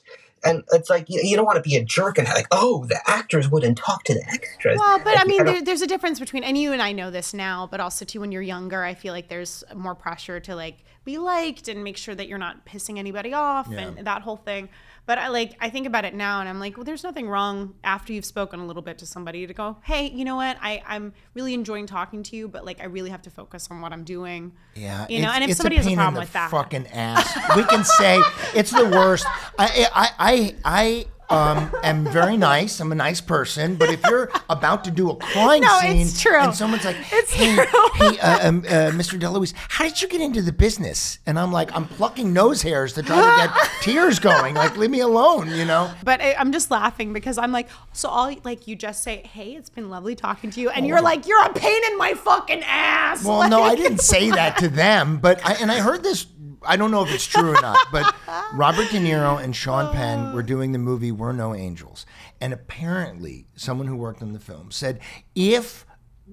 And 0.48 0.64
it's 0.72 0.88
like 0.90 1.08
you, 1.08 1.20
you 1.22 1.36
don't 1.36 1.44
want 1.46 1.56
to 1.62 1.68
be 1.68 1.76
a 1.76 1.84
jerk 1.84 2.18
and 2.18 2.26
like, 2.28 2.46
oh, 2.50 2.84
the 2.86 3.00
actors 3.08 3.48
wouldn't 3.50 3.78
talk 3.78 4.04
to 4.04 4.14
the 4.14 4.24
extras. 4.32 4.78
Well, 4.78 4.98
but 5.04 5.18
I 5.18 5.24
mean, 5.24 5.38
don't- 5.44 5.46
there, 5.54 5.62
there's 5.62 5.82
a 5.82 5.86
difference 5.86 6.18
between, 6.20 6.44
and 6.44 6.56
you 6.56 6.72
and 6.72 6.80
I 6.82 6.92
know 6.92 7.10
this 7.10 7.32
now, 7.34 7.68
but 7.70 7.80
also 7.80 8.04
too 8.04 8.20
when 8.20 8.32
you're 8.32 8.42
younger, 8.42 8.82
I 8.84 8.94
feel 8.94 9.12
like 9.12 9.28
there's 9.28 9.64
more 9.74 9.94
pressure 9.94 10.40
to 10.40 10.54
like 10.56 10.78
be 11.04 11.18
liked 11.18 11.68
and 11.68 11.82
make 11.84 11.96
sure 11.96 12.14
that 12.14 12.28
you're 12.28 12.38
not 12.38 12.66
pissing 12.66 12.98
anybody 12.98 13.32
off 13.32 13.70
and 13.70 14.06
that 14.06 14.22
whole 14.22 14.36
thing. 14.36 14.68
But 15.08 15.16
I 15.16 15.28
like, 15.28 15.56
I 15.58 15.70
think 15.70 15.86
about 15.86 16.04
it 16.04 16.12
now 16.12 16.40
and 16.40 16.48
I'm 16.50 16.60
like, 16.60 16.76
well, 16.76 16.84
there's 16.84 17.02
nothing 17.02 17.30
wrong 17.30 17.72
after 17.82 18.12
you've 18.12 18.26
spoken 18.26 18.60
a 18.60 18.66
little 18.66 18.82
bit 18.82 18.98
to 18.98 19.06
somebody 19.06 19.46
to 19.46 19.54
go, 19.54 19.78
hey, 19.82 20.10
you 20.10 20.22
know 20.22 20.36
what? 20.36 20.58
I, 20.60 20.82
I'm 20.86 21.14
really 21.32 21.54
enjoying 21.54 21.86
talking 21.86 22.22
to 22.24 22.36
you, 22.36 22.46
but 22.46 22.66
like, 22.66 22.78
I 22.82 22.84
really 22.84 23.08
have 23.08 23.22
to 23.22 23.30
focus 23.30 23.68
on 23.70 23.80
what 23.80 23.90
I'm 23.94 24.04
doing. 24.04 24.52
Yeah, 24.74 25.06
You 25.08 25.22
know, 25.22 25.30
and 25.30 25.42
if 25.44 25.56
somebody 25.56 25.76
has 25.76 25.86
a 25.86 25.88
pain 25.88 25.92
in 25.94 25.96
problem 25.96 26.14
the 26.16 26.20
with 26.20 26.32
that. 26.34 26.50
fucking 26.50 26.88
ass, 26.88 27.56
we 27.56 27.64
can 27.64 27.84
say 27.84 28.20
it's 28.54 28.70
the 28.70 28.84
worst. 28.84 29.24
I, 29.58 29.88
I, 29.94 30.10
I, 30.18 30.54
I 30.62 31.06
um, 31.30 31.70
am 31.82 32.04
very 32.04 32.36
nice. 32.36 32.80
I'm 32.80 32.90
a 32.92 32.94
nice 32.94 33.20
person, 33.20 33.76
but 33.76 33.90
if 33.90 34.00
you're 34.08 34.30
about 34.48 34.84
to 34.84 34.90
do 34.90 35.10
a 35.10 35.16
crime 35.16 35.60
No, 35.60 35.78
scene 35.80 36.06
it's 36.06 36.20
true. 36.20 36.38
and 36.40 36.54
someone's 36.54 36.84
like, 36.84 36.96
It's 37.12 37.32
"Hey, 37.32 37.54
hey, 37.54 38.18
uh, 38.20 38.48
um, 38.48 38.58
uh, 38.66 38.90
Mr. 38.96 39.18
DeLuise, 39.20 39.52
how 39.56 39.84
did 39.84 40.00
you 40.00 40.08
get 40.08 40.20
into 40.20 40.40
the 40.42 40.52
business?" 40.52 41.18
And 41.26 41.38
I'm 41.38 41.52
like, 41.52 41.74
I'm 41.76 41.86
plucking 41.86 42.32
nose 42.32 42.62
hairs 42.62 42.94
to 42.94 43.02
try 43.02 43.16
to 43.20 43.48
get 43.52 43.70
tears 43.82 44.18
going. 44.18 44.54
Like, 44.54 44.76
leave 44.76 44.90
me 44.90 45.00
alone, 45.00 45.50
you 45.54 45.64
know. 45.64 45.90
But 46.04 46.20
I, 46.22 46.34
I'm 46.34 46.50
just 46.52 46.70
laughing 46.70 47.12
because 47.12 47.36
I'm 47.38 47.52
like, 47.52 47.68
so 47.92 48.08
all 48.08 48.34
like 48.44 48.66
you 48.66 48.74
just 48.76 49.02
say, 49.02 49.18
hey, 49.18 49.54
it's 49.54 49.70
been 49.70 49.90
lovely 49.90 50.14
talking 50.14 50.50
to 50.50 50.60
you, 50.60 50.70
and 50.70 50.86
you're 50.86 51.02
like, 51.02 51.26
you're 51.26 51.44
a 51.44 51.52
pain 51.52 51.82
in 51.90 51.98
my 51.98 52.14
fucking 52.14 52.62
ass. 52.64 53.24
Oh. 53.24 53.40
Well, 53.40 53.50
no, 53.50 53.62
I 53.62 53.74
didn't 53.74 54.00
say 54.00 54.30
that 54.30 54.56
to 54.58 54.68
them, 54.84 55.18
but 55.18 55.44
I, 55.46 55.54
and 55.54 55.70
I 55.70 55.80
heard 55.80 56.02
this. 56.02 56.26
I 56.62 56.76
don't 56.76 56.90
know 56.90 57.04
if 57.04 57.12
it's 57.12 57.26
true 57.26 57.50
or 57.50 57.60
not, 57.60 57.78
but 57.92 58.14
Robert 58.54 58.90
De 58.90 58.98
Niro 58.98 59.42
and 59.42 59.54
Sean 59.54 59.92
Penn 59.94 60.32
were 60.32 60.42
doing 60.42 60.72
the 60.72 60.78
movie 60.78 61.12
We're 61.12 61.32
No 61.32 61.54
Angels, 61.54 62.06
and 62.40 62.52
apparently 62.52 63.46
someone 63.56 63.86
who 63.86 63.96
worked 63.96 64.22
on 64.22 64.32
the 64.32 64.40
film 64.40 64.70
said 64.70 65.00
if 65.34 65.84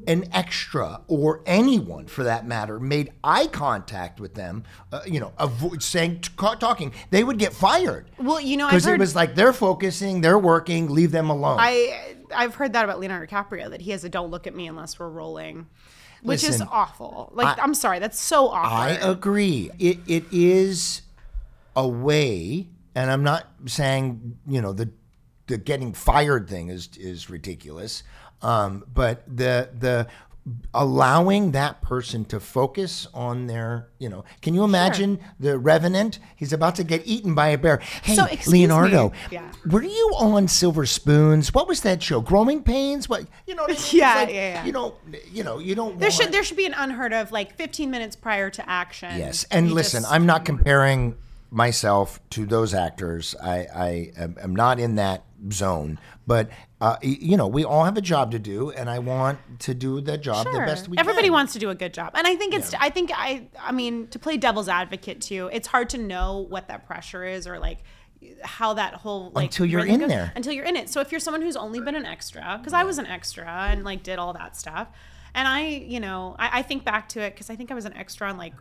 an 0.07 0.25
extra 0.33 1.01
or 1.07 1.41
anyone 1.45 2.05
for 2.05 2.25
that 2.25 2.45
matter 2.45 2.79
made 2.79 3.11
eye 3.23 3.47
contact 3.47 4.19
with 4.19 4.33
them, 4.33 4.63
uh, 4.91 5.01
you 5.05 5.19
know, 5.19 5.31
avo- 5.39 5.81
saying 5.81 6.19
talking, 6.19 6.91
they 7.11 7.23
would 7.23 7.39
get 7.39 7.53
fired. 7.53 8.09
Well, 8.17 8.41
you 8.41 8.57
know, 8.57 8.67
because 8.67 8.87
it 8.87 8.99
was 8.99 9.15
like 9.15 9.35
they're 9.35 9.53
focusing, 9.53 10.21
they're 10.21 10.39
working, 10.39 10.89
leave 10.89 11.11
them 11.11 11.29
alone. 11.29 11.57
I 11.59 12.15
I've 12.35 12.55
heard 12.55 12.73
that 12.73 12.83
about 12.83 12.99
Leonardo 12.99 13.25
DiCaprio 13.25 13.69
that 13.69 13.81
he 13.81 13.91
has 13.91 14.03
a 14.03 14.09
"Don't 14.09 14.31
look 14.31 14.47
at 14.47 14.55
me 14.55 14.67
unless 14.67 14.99
we're 14.99 15.09
rolling," 15.09 15.67
which 16.25 16.43
is 16.43 16.61
awful. 16.61 17.31
Like, 17.33 17.59
I, 17.59 17.63
am 17.63 17.73
sorry, 17.73 17.99
that's 17.99 18.19
so 18.19 18.49
awful. 18.49 18.77
I 18.77 18.91
agree. 18.91 19.71
It 19.79 19.99
it 20.07 20.25
is 20.31 21.01
a 21.75 21.87
way, 21.87 22.67
and 22.93 23.11
I'm 23.11 23.23
not 23.23 23.47
saying 23.65 24.37
you 24.47 24.61
know 24.61 24.73
the 24.73 24.89
the 25.47 25.57
getting 25.57 25.93
fired 25.93 26.49
thing 26.49 26.69
is 26.69 26.89
is 26.97 27.29
ridiculous, 27.29 28.03
um, 28.41 28.83
but 28.93 29.23
the 29.27 29.69
the 29.77 30.07
allowing 30.73 31.51
that 31.51 31.81
person 31.81 32.23
to 32.25 32.39
focus 32.39 33.07
on 33.15 33.47
their 33.47 33.87
you 33.97 34.07
know 34.07 34.23
can 34.41 34.53
you 34.53 34.63
imagine 34.63 35.19
the 35.39 35.57
revenant 35.57 36.19
he's 36.35 36.53
about 36.53 36.75
to 36.75 36.83
get 36.83 37.01
eaten 37.05 37.33
by 37.33 37.47
a 37.47 37.57
bear 37.57 37.77
hey 38.03 38.13
So, 38.15 38.27
leonardo. 38.51 39.11
Yeah. 39.31 39.51
were 39.65 39.81
you 39.83 40.13
on 40.19 40.47
silver 40.47 40.85
spoons 40.85 41.51
what 41.53 41.67
was 41.67 41.81
that 41.81 42.03
show 42.03 42.21
growing 42.21 42.61
pains 42.61 43.09
what 43.09 43.25
you 43.47 43.55
know 43.55 43.63
what 43.63 43.71
I 43.71 43.73
mean? 43.73 43.81
Yeah, 43.93 44.15
like, 44.15 44.29
yeah, 44.29 44.35
yeah. 44.35 44.65
you 44.65 44.71
don't 44.71 44.95
you 45.31 45.43
know 45.43 45.57
you 45.57 45.73
don't 45.73 45.97
there 45.99 46.09
want- 46.09 46.13
should 46.13 46.31
there 46.31 46.43
should 46.43 46.57
be 46.57 46.65
an 46.67 46.75
unheard 46.77 47.13
of 47.13 47.31
like 47.31 47.55
15 47.55 47.89
minutes 47.89 48.15
prior 48.15 48.49
to 48.51 48.69
action. 48.69 49.17
Yes, 49.17 49.45
and 49.49 49.71
listen, 49.71 50.01
just- 50.03 50.13
I'm 50.13 50.25
not 50.27 50.45
comparing 50.45 51.15
myself 51.51 52.19
to 52.31 52.45
those 52.45 52.73
actors. 52.73 53.33
I, 53.41 53.67
I 53.73 54.11
am 54.41 54.55
not 54.55 54.79
in 54.79 54.95
that 54.95 55.23
zone, 55.51 55.99
but 56.27 56.49
uh, 56.81 56.97
you 57.01 57.37
know, 57.37 57.47
we 57.47 57.63
all 57.63 57.83
have 57.85 57.97
a 57.97 58.01
job 58.01 58.31
to 58.31 58.39
do, 58.39 58.71
and 58.71 58.89
I 58.89 58.99
want 58.99 59.39
to 59.59 59.73
do 59.73 60.01
the 60.01 60.17
job 60.17 60.45
the 60.45 60.59
best 60.59 60.87
we 60.87 60.97
can. 60.97 61.01
Everybody 61.01 61.27
can. 61.27 61.33
wants 61.33 61.53
to 61.53 61.59
do 61.59 61.69
a 61.69 61.75
good 61.75 61.93
job. 61.93 62.11
And 62.15 62.27
I 62.27 62.35
think 62.35 62.53
it's 62.53 62.73
I 62.75 62.89
think 62.89 63.11
I 63.13 63.47
I 63.59 63.71
mean 63.71 64.07
to 64.07 64.19
play 64.19 64.37
devil's 64.37 64.69
advocate 64.69 65.21
too. 65.21 65.49
It's 65.51 65.67
hard 65.67 65.89
to 65.89 65.97
know 65.97 66.45
what 66.49 66.67
that 66.67 66.85
pressure 66.85 67.23
is 67.25 67.47
or 67.47 67.59
like 67.59 67.79
how 68.43 68.73
that 68.73 68.95
whole 68.95 69.31
like 69.33 69.45
Until 69.45 69.65
you're 69.65 69.85
in 69.85 69.99
goes- 69.99 70.09
there. 70.09 70.31
Until 70.35 70.53
you're 70.53 70.65
in 70.65 70.75
it. 70.75 70.89
So 70.89 71.01
if 71.01 71.11
you're 71.11 71.19
someone 71.19 71.41
who's 71.41 71.55
only 71.55 71.79
been 71.79 71.95
an 71.95 72.05
extra, 72.05 72.57
because 72.59 72.73
I 72.73 72.83
was 72.83 72.97
an 72.97 73.05
extra 73.05 73.47
and 73.47 73.83
like 73.83 74.03
did 74.03 74.19
all 74.19 74.33
that 74.33 74.55
stuff. 74.55 74.87
And 75.33 75.47
I, 75.47 75.67
you 75.67 75.99
know, 75.99 76.35
I, 76.39 76.59
I 76.59 76.61
think 76.61 76.85
back 76.85 77.09
to 77.09 77.21
it 77.21 77.33
because 77.33 77.49
I 77.49 77.55
think 77.55 77.69
I 77.69 77.73
was 77.73 77.85
an 77.85 77.93
extra 77.93 78.29
on 78.29 78.37
like 78.37 78.53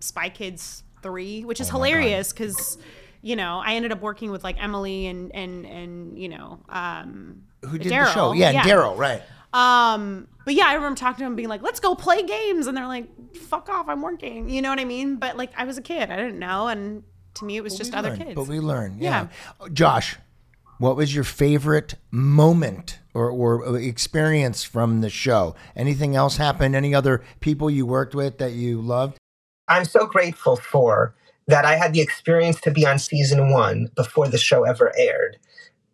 Spy 0.00 0.28
Kids 0.28 0.82
3, 1.02 1.44
which 1.44 1.60
is 1.60 1.68
Oh 1.70 1.72
hilarious 1.72 2.32
because 2.32 2.78
you 3.24 3.36
know, 3.36 3.62
I 3.64 3.74
ended 3.74 3.90
up 3.90 4.00
working 4.02 4.30
with 4.30 4.44
like 4.44 4.62
Emily 4.62 5.06
and 5.06 5.34
and 5.34 5.64
and 5.64 6.18
you 6.18 6.28
know, 6.28 6.60
um 6.68 7.42
Who 7.62 7.78
did 7.78 7.90
the 7.90 8.12
show? 8.12 8.32
Yeah, 8.32 8.62
Daryl, 8.62 8.96
right? 8.96 9.22
Um, 9.54 10.26
but 10.44 10.54
yeah, 10.54 10.66
I 10.66 10.74
remember 10.74 10.98
talking 10.98 11.20
to 11.20 11.26
him 11.26 11.36
being 11.36 11.48
like, 11.48 11.62
let's 11.62 11.78
go 11.78 11.94
play 11.94 12.24
games. 12.24 12.66
And 12.66 12.76
they're 12.76 12.88
like, 12.88 13.08
fuck 13.36 13.68
off, 13.68 13.88
I'm 13.88 14.02
working. 14.02 14.50
You 14.50 14.60
know 14.60 14.68
what 14.68 14.80
I 14.80 14.84
mean? 14.84 15.16
But 15.16 15.36
like, 15.36 15.52
I 15.56 15.64
was 15.64 15.78
a 15.78 15.82
kid, 15.82 16.10
I 16.10 16.16
didn't 16.16 16.40
know. 16.40 16.66
And 16.66 17.04
to 17.34 17.44
me, 17.44 17.56
it 17.56 17.62
was 17.62 17.76
just 17.76 17.94
other 17.94 18.10
learn, 18.10 18.18
kids. 18.18 18.34
But 18.34 18.48
we 18.48 18.58
learn. 18.58 18.96
Yeah. 18.98 19.28
Yeah. 19.60 19.68
Josh, 19.72 20.18
what 20.78 20.96
was 20.96 21.14
your 21.14 21.22
favorite 21.22 21.94
moment 22.10 22.98
or, 23.14 23.30
or 23.30 23.78
experience 23.78 24.64
from 24.64 25.02
the 25.02 25.10
show? 25.10 25.54
Anything 25.76 26.16
else 26.16 26.36
happened? 26.36 26.74
Any 26.74 26.92
other 26.92 27.22
people 27.38 27.70
you 27.70 27.86
worked 27.86 28.14
with 28.14 28.38
that 28.38 28.52
you 28.52 28.80
loved? 28.80 29.18
I'm 29.68 29.84
so 29.84 30.04
grateful 30.06 30.56
for 30.56 31.14
that 31.46 31.64
I 31.64 31.76
had 31.76 31.92
the 31.92 32.00
experience 32.00 32.60
to 32.62 32.70
be 32.70 32.86
on 32.86 32.98
season 32.98 33.50
one 33.50 33.88
before 33.94 34.28
the 34.28 34.38
show 34.38 34.64
ever 34.64 34.92
aired. 34.96 35.38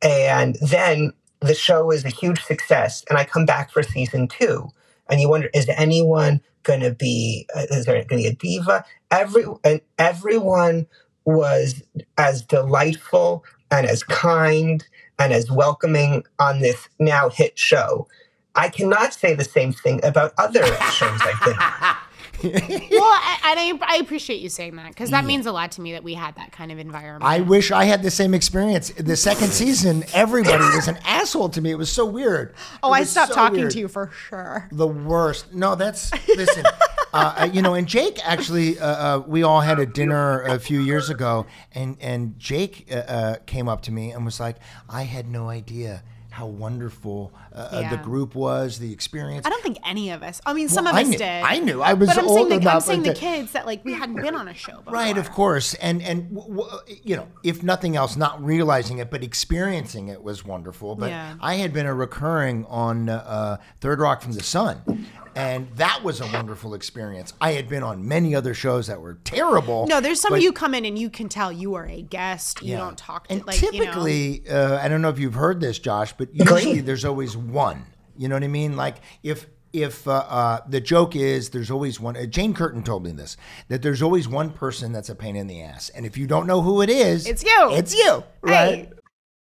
And 0.03 0.57
then 0.61 1.13
the 1.41 1.55
show 1.55 1.91
is 1.91 2.05
a 2.05 2.11
huge 2.11 2.43
success, 2.43 3.05
and 3.09 3.19
I 3.19 3.25
come 3.25 3.47
back 3.47 3.71
for 3.71 3.83
season 3.83 4.29
two. 4.29 4.69
And 5.09 5.21
you 5.21 5.29
wonder, 5.29 5.51
is 5.53 5.69
anyone 5.69 6.41
going 6.63 6.81
to 6.81 6.93
be? 6.93 7.49
Uh, 7.55 7.67
is 7.71 7.87
there 7.87 7.97
going 8.05 8.09
to 8.09 8.17
be 8.17 8.27
a 8.27 8.35
diva? 8.35 8.85
Every 9.11 9.45
and 9.65 9.81
everyone 9.99 10.87
was 11.25 11.83
as 12.17 12.43
delightful 12.43 13.45
and 13.71 13.87
as 13.87 14.03
kind 14.03 14.85
and 15.19 15.33
as 15.33 15.51
welcoming 15.51 16.25
on 16.39 16.61
this 16.61 16.89
now 16.99 17.29
hit 17.29 17.59
show. 17.59 18.07
I 18.55 18.69
cannot 18.69 19.15
say 19.15 19.35
the 19.35 19.45
same 19.45 19.73
thing 19.73 20.01
about 20.05 20.33
other 20.39 20.65
shows 20.65 21.21
I've 21.23 21.45
been. 21.45 21.57
on. 21.59 21.97
well, 22.45 22.53
I, 22.53 23.39
and 23.45 23.81
I, 23.83 23.95
I 23.95 23.97
appreciate 23.97 24.41
you 24.41 24.49
saying 24.49 24.77
that 24.77 24.89
because 24.89 25.11
that 25.11 25.25
means 25.25 25.47
a 25.47 25.53
lot 25.53 25.73
to 25.73 25.81
me 25.81 25.93
that 25.93 26.05
we 26.05 26.15
had 26.15 26.35
that 26.37 26.53
kind 26.53 26.73
of 26.73 26.79
environment. 26.79 27.25
I 27.25 27.41
wish 27.41 27.71
I 27.71 27.85
had 27.85 28.03
the 28.03 28.11
same 28.11 28.35
experience. 28.35 28.91
The 28.91 29.17
second 29.17 29.49
season, 29.49 30.05
everybody 30.13 30.65
was 30.75 30.89
an 30.89 30.99
asshole 31.05 31.51
to 31.51 31.61
me. 31.61 31.71
It 31.71 31.79
was 31.79 31.91
so 31.91 32.07
weird. 32.07 32.55
oh, 32.83 32.93
I 32.93 33.05
stopped 33.05 33.31
so 33.31 33.35
talking 33.35 33.61
weird. 33.61 33.73
to 33.73 33.79
you 33.81 33.89
for 33.89 34.11
sure. 34.29 34.69
The 34.73 34.87
worst. 34.87 35.53
No, 35.55 35.75
that's 35.75 36.13
listen. 36.29 36.65
uh, 37.13 37.49
you 37.53 37.63
know, 37.63 37.75
and 37.75 37.87
Jake 37.87 38.19
actually, 38.25 38.79
uh, 38.79 38.87
uh, 38.87 39.23
we 39.27 39.43
all 39.43 39.61
had 39.61 39.79
a 39.79 39.87
dinner 39.87 40.43
a 40.43 40.59
few 40.59 40.81
years 40.81 41.11
ago, 41.11 41.47
and 41.73 41.97
and 42.01 42.39
Jake 42.39 42.89
uh, 42.91 42.97
uh, 42.97 43.37
came 43.47 43.69
up 43.69 43.83
to 43.83 43.93
me 43.93 44.13
and 44.13 44.25
was 44.25 44.41
like, 44.41 44.57
"I 44.89 45.03
had 45.03 45.29
no 45.29 45.49
idea." 45.49 46.03
How 46.31 46.47
wonderful 46.47 47.33
uh, 47.53 47.59
uh, 47.59 47.91
the 47.91 47.97
group 47.97 48.35
was, 48.37 48.79
the 48.79 48.93
experience. 48.93 49.45
I 49.47 49.51
don't 49.51 49.63
think 49.63 49.79
any 49.85 50.11
of 50.11 50.23
us. 50.23 50.41
I 50.47 50.53
mean, 50.53 50.69
some 50.69 50.85
Well, 50.85 50.95
of 50.95 50.99
I 50.99 51.03
us 51.03 51.09
knew- 51.09 51.19
did. 51.19 51.43
I 51.43 51.59
knew. 51.59 51.83
I 51.83 51.95
was 51.95 52.09
but 52.09 52.19
I'm 52.19 52.29
old 52.29 52.49
saying 52.49 52.61
the, 52.61 52.71
I'm 52.71 52.81
saying 52.81 53.03
the 53.03 53.15
kids 53.15 53.53
that 53.53 53.67
like 53.67 53.85
we 53.85 53.93
hadn't 53.95 54.17
been 54.23 54.37
on 54.37 54.47
a 54.47 54.55
show 54.55 54.77
before. 54.79 54.93
Right, 54.93 55.19
of 55.19 55.31
course, 55.33 55.75
and 55.75 56.01
and 56.03 56.33
w- 56.35 56.57
w- 56.57 56.99
you 57.03 57.17
know, 57.17 57.27
if 57.43 57.63
nothing 57.65 57.97
else, 57.97 58.17
not 58.17 58.43
realizing 58.45 58.99
it, 58.99 59.11
but 59.11 59.25
experiencing 59.25 60.07
it 60.09 60.23
was 60.23 60.45
wonderful. 60.45 60.95
But 60.95 61.11
Yeah. 61.11 61.35
I 61.41 61.55
had 61.57 61.73
been 61.73 61.87
a 61.87 61.95
recurring 61.95 62.65
on 62.67 63.09
uh, 63.09 63.57
Third 63.81 63.99
Rock 64.01 64.23
from 64.23 64.33
the 64.33 64.43
Sun, 64.45 65.07
and 65.35 65.69
that 65.77 66.03
was 66.03 66.21
a 66.21 66.27
wonderful 66.27 66.75
experience. 66.75 67.33
I 67.41 67.53
had 67.53 67.69
been 67.69 67.83
on 67.83 68.07
many 68.07 68.35
other 68.35 68.55
shows 68.55 68.87
that 68.89 69.01
were 69.01 69.15
terrible. 69.25 69.87
No, 69.87 70.01
there's 70.01 70.21
some 70.21 70.33
of 70.33 70.39
but- 70.39 70.43
you 70.43 70.53
come 70.53 70.75
in 70.75 70.85
and 70.85 70.99
you 70.99 71.11
can 71.11 71.29
tell 71.29 71.53
you 71.53 71.75
are 71.75 71.87
a 71.87 72.03
guest. 72.03 72.63
You 72.63 72.73
yeah. 72.73 72.79
don't 72.79 72.99
talk 72.99 73.29
to 73.29 73.35
And 73.35 73.47
like 73.47 73.61
you 73.61 73.73
know. 73.73 73.79
typically, 73.79 74.49
uh, 74.49 74.79
I 74.79 74.89
don't 74.89 75.03
know 75.03 75.09
if 75.11 75.19
you've 75.19 75.35
heard 75.35 75.61
this, 75.61 75.79
Josh, 75.79 76.13
but 76.17 76.35
usually 76.35 76.81
there's 76.81 77.05
always 77.05 77.37
one. 77.37 77.87
You 78.17 78.29
know 78.29 78.35
what 78.37 78.45
I 78.45 78.49
mean? 78.49 78.77
Like 78.77 78.97
if 79.23 79.47
if 79.73 80.09
uh, 80.09 80.25
uh, 80.29 80.61
the 80.69 80.81
joke 80.81 81.15
is 81.15 81.51
there's 81.51 81.71
always 81.71 82.01
one. 82.01 82.17
Uh, 82.17 82.27
Jane 82.27 82.55
Curtin 82.55 82.83
told 82.83 83.05
me 83.05 83.13
this 83.13 83.37
that 83.69 83.83
there's 83.83 84.03
always 84.03 84.29
one 84.29 84.51
person 84.51 84.93
that's 84.93 85.09
a 85.09 85.15
pain 85.15 85.37
in 85.37 85.47
the 85.47 85.63
ass, 85.63 85.91
and 85.91 86.05
if 86.05 86.19
you 86.19 86.27
don't 86.27 86.47
know 86.47 86.61
who 86.61 86.83
it 86.83 86.91
is, 86.91 87.27
It's 87.27 87.45
you. 87.45 87.69
It's 87.73 87.95
you, 87.95 88.25
right? 88.43 88.89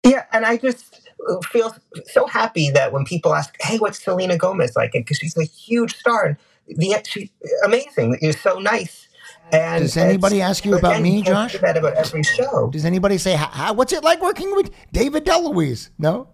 Hey. 0.04 0.12
Yeah, 0.12 0.26
and 0.32 0.46
I 0.46 0.58
just 0.58 1.07
feel 1.50 1.76
so 2.06 2.28
happy 2.28 2.70
that 2.72 2.92
when 2.92 3.06
people 3.06 3.34
ask, 3.34 3.56
"Hey, 3.62 3.78
what's 3.78 4.04
Selena 4.04 4.38
Gomez 4.38 4.76
like?" 4.76 4.92
because 4.94 5.18
she's 5.18 5.38
a 5.38 5.44
huge 5.44 5.96
star, 5.96 6.26
and 6.26 6.38
the 6.78 6.96
she's 7.08 7.30
amazing. 7.64 8.18
You're 8.22 8.34
so 8.34 8.60
nice. 8.60 9.08
And 9.52 9.84
Does 9.84 9.96
anybody 9.96 10.42
ask 10.42 10.66
you 10.66 10.78
about 10.78 10.94
again, 10.94 11.04
me, 11.04 11.22
Josh? 11.22 11.58
That 11.60 11.78
about 11.78 11.94
every 11.94 12.24
show. 12.24 12.70
Does 12.70 12.84
anybody 12.86 13.18
say, 13.18 13.34
"How- 13.36 13.48
how, 13.48 13.74
"What's 13.74 13.94
it 13.94 14.04
like 14.04 14.22
working 14.22 14.54
with 14.56 14.72
David 14.92 15.26
DeLuise"? 15.26 15.90
No. 15.98 16.28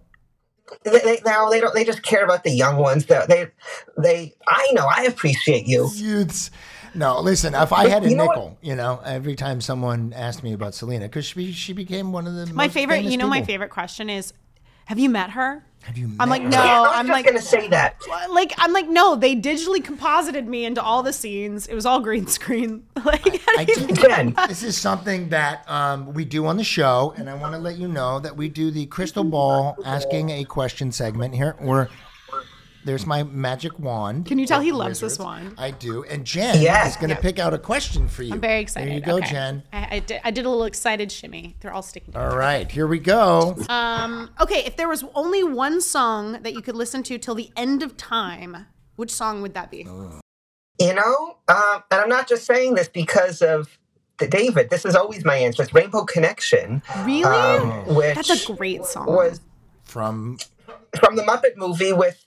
They, 0.82 0.98
they, 0.98 1.20
now 1.24 1.48
they 1.50 1.60
don't. 1.60 1.74
They 1.74 1.84
just 1.84 2.02
care 2.02 2.24
about 2.24 2.42
the 2.42 2.50
young 2.50 2.76
ones. 2.76 3.06
They, 3.06 3.20
they, 3.28 3.46
they. 3.98 4.34
I 4.48 4.70
know. 4.72 4.88
I 4.90 5.04
appreciate 5.04 5.66
you. 5.66 5.88
Youths. 5.94 6.50
No, 6.94 7.20
listen. 7.20 7.54
If 7.54 7.72
I 7.72 7.88
had 7.88 8.04
a 8.04 8.10
you 8.10 8.16
know 8.16 8.26
what? 8.26 8.36
nickel, 8.36 8.58
you 8.62 8.74
know, 8.76 9.00
every 9.04 9.34
time 9.34 9.60
someone 9.60 10.12
asked 10.14 10.42
me 10.42 10.52
about 10.52 10.74
Selena, 10.74 11.06
because 11.06 11.26
she 11.26 11.52
she 11.52 11.72
became 11.72 12.12
one 12.12 12.26
of 12.26 12.34
the 12.34 12.46
My 12.46 12.66
most 12.66 12.74
favorite, 12.74 13.04
you 13.04 13.16
know, 13.16 13.28
my 13.28 13.42
favorite 13.42 13.70
question 13.70 14.08
is, 14.08 14.32
have 14.86 14.98
you 14.98 15.08
met 15.08 15.30
her? 15.30 15.64
Have 15.82 15.98
you? 15.98 16.10
I'm 16.18 16.30
like, 16.30 16.42
her? 16.42 16.48
no. 16.48 16.64
Yeah, 16.64 16.78
I 16.78 16.80
was 16.80 16.90
I'm 16.94 17.06
just 17.06 17.14
like, 17.14 17.26
gonna 17.26 17.42
say 17.42 17.68
that. 17.68 17.96
like 18.30 18.52
I'm 18.56 18.72
like, 18.72 18.88
no. 18.88 19.16
They 19.16 19.36
digitally 19.36 19.84
composited 19.84 20.48
me 20.48 20.64
into 20.64 20.82
all 20.82 21.02
the 21.02 21.12
scenes. 21.12 21.66
It 21.66 21.74
was 21.74 21.84
all 21.84 22.00
green 22.00 22.26
screen. 22.38 22.86
Like, 23.04 23.42
I 23.58 23.64
do. 23.64 23.86
Jen. 23.92 24.34
This 24.48 24.62
is 24.62 24.78
something 24.78 25.28
that 25.28 25.68
um, 25.70 26.14
we 26.14 26.24
do 26.24 26.46
on 26.46 26.56
the 26.56 26.64
show, 26.64 27.12
and 27.18 27.28
I 27.28 27.34
want 27.34 27.52
to 27.52 27.58
let 27.58 27.76
you 27.76 27.86
know 27.86 28.18
that 28.20 28.34
we 28.34 28.48
do 28.48 28.70
the 28.70 28.86
crystal 28.86 29.24
ball 29.24 29.76
asking 29.84 30.30
a 30.30 30.44
question 30.44 30.90
segment 30.90 31.34
here. 31.34 31.54
Where 31.58 31.90
there's 32.84 33.06
my 33.06 33.22
magic 33.22 33.78
wand. 33.78 34.26
Can 34.26 34.38
you 34.38 34.46
tell 34.46 34.60
he 34.60 34.70
of 34.70 34.76
loves 34.76 35.00
this 35.00 35.18
wizards. 35.18 35.24
wand? 35.24 35.54
I 35.58 35.70
do, 35.70 36.04
and 36.04 36.24
Jen 36.24 36.60
Yeah. 36.60 36.86
is 36.86 36.96
going 36.96 37.10
to 37.10 37.16
pick 37.16 37.38
out 37.38 37.54
a 37.54 37.58
question 37.58 38.08
for 38.08 38.22
you. 38.22 38.32
I'm 38.34 38.40
very 38.40 38.60
excited. 38.60 38.88
There 38.88 38.94
you 38.98 39.04
go, 39.04 39.16
Okay. 39.16 39.30
Jen. 39.30 39.62
I, 39.72 39.88
I, 39.96 39.98
did, 40.00 40.20
I 40.24 40.30
did 40.30 40.44
a 40.46 40.48
little 40.50 40.64
excited 40.64 41.10
shimmy. 41.10 41.56
They're 41.60 41.72
all 41.72 41.82
sticking 41.82 42.12
together. 42.12 42.30
All 42.32 42.36
right, 42.36 42.70
here 42.70 42.86
we 42.86 42.98
go. 42.98 43.56
Um, 43.68 44.30
okay, 44.40 44.62
if 44.66 44.76
there 44.76 44.88
was 44.88 45.04
only 45.14 45.42
one 45.42 45.80
song 45.80 46.42
that 46.42 46.52
you 46.54 46.62
could 46.62 46.76
listen 46.76 47.02
to 47.04 47.18
till 47.18 47.34
the 47.34 47.50
end 47.56 47.82
of 47.82 47.96
time, 47.96 48.66
which 48.96 49.10
song 49.10 49.42
would 49.42 49.54
that 49.54 49.70
be? 49.70 49.86
You 50.80 50.92
know, 50.94 51.36
um, 51.48 51.82
and 51.90 52.00
I'm 52.00 52.08
not 52.08 52.28
just 52.28 52.44
saying 52.46 52.74
this 52.74 52.88
because 52.88 53.40
of 53.42 53.78
the 54.18 54.26
David. 54.26 54.70
This 54.70 54.84
is 54.84 54.94
always 54.94 55.24
my 55.24 55.36
answer. 55.36 55.62
It's 55.62 55.72
Rainbow 55.72 56.04
Connection, 56.04 56.82
Really? 57.04 57.24
um, 57.24 57.94
which 57.94 58.14
That's 58.16 58.48
a 58.48 58.52
great 58.54 58.84
song. 58.84 59.06
was 59.06 59.40
From 59.84 60.38
from 60.98 61.16
the 61.16 61.22
Muppet 61.22 61.56
movie 61.56 61.92
with 61.92 62.24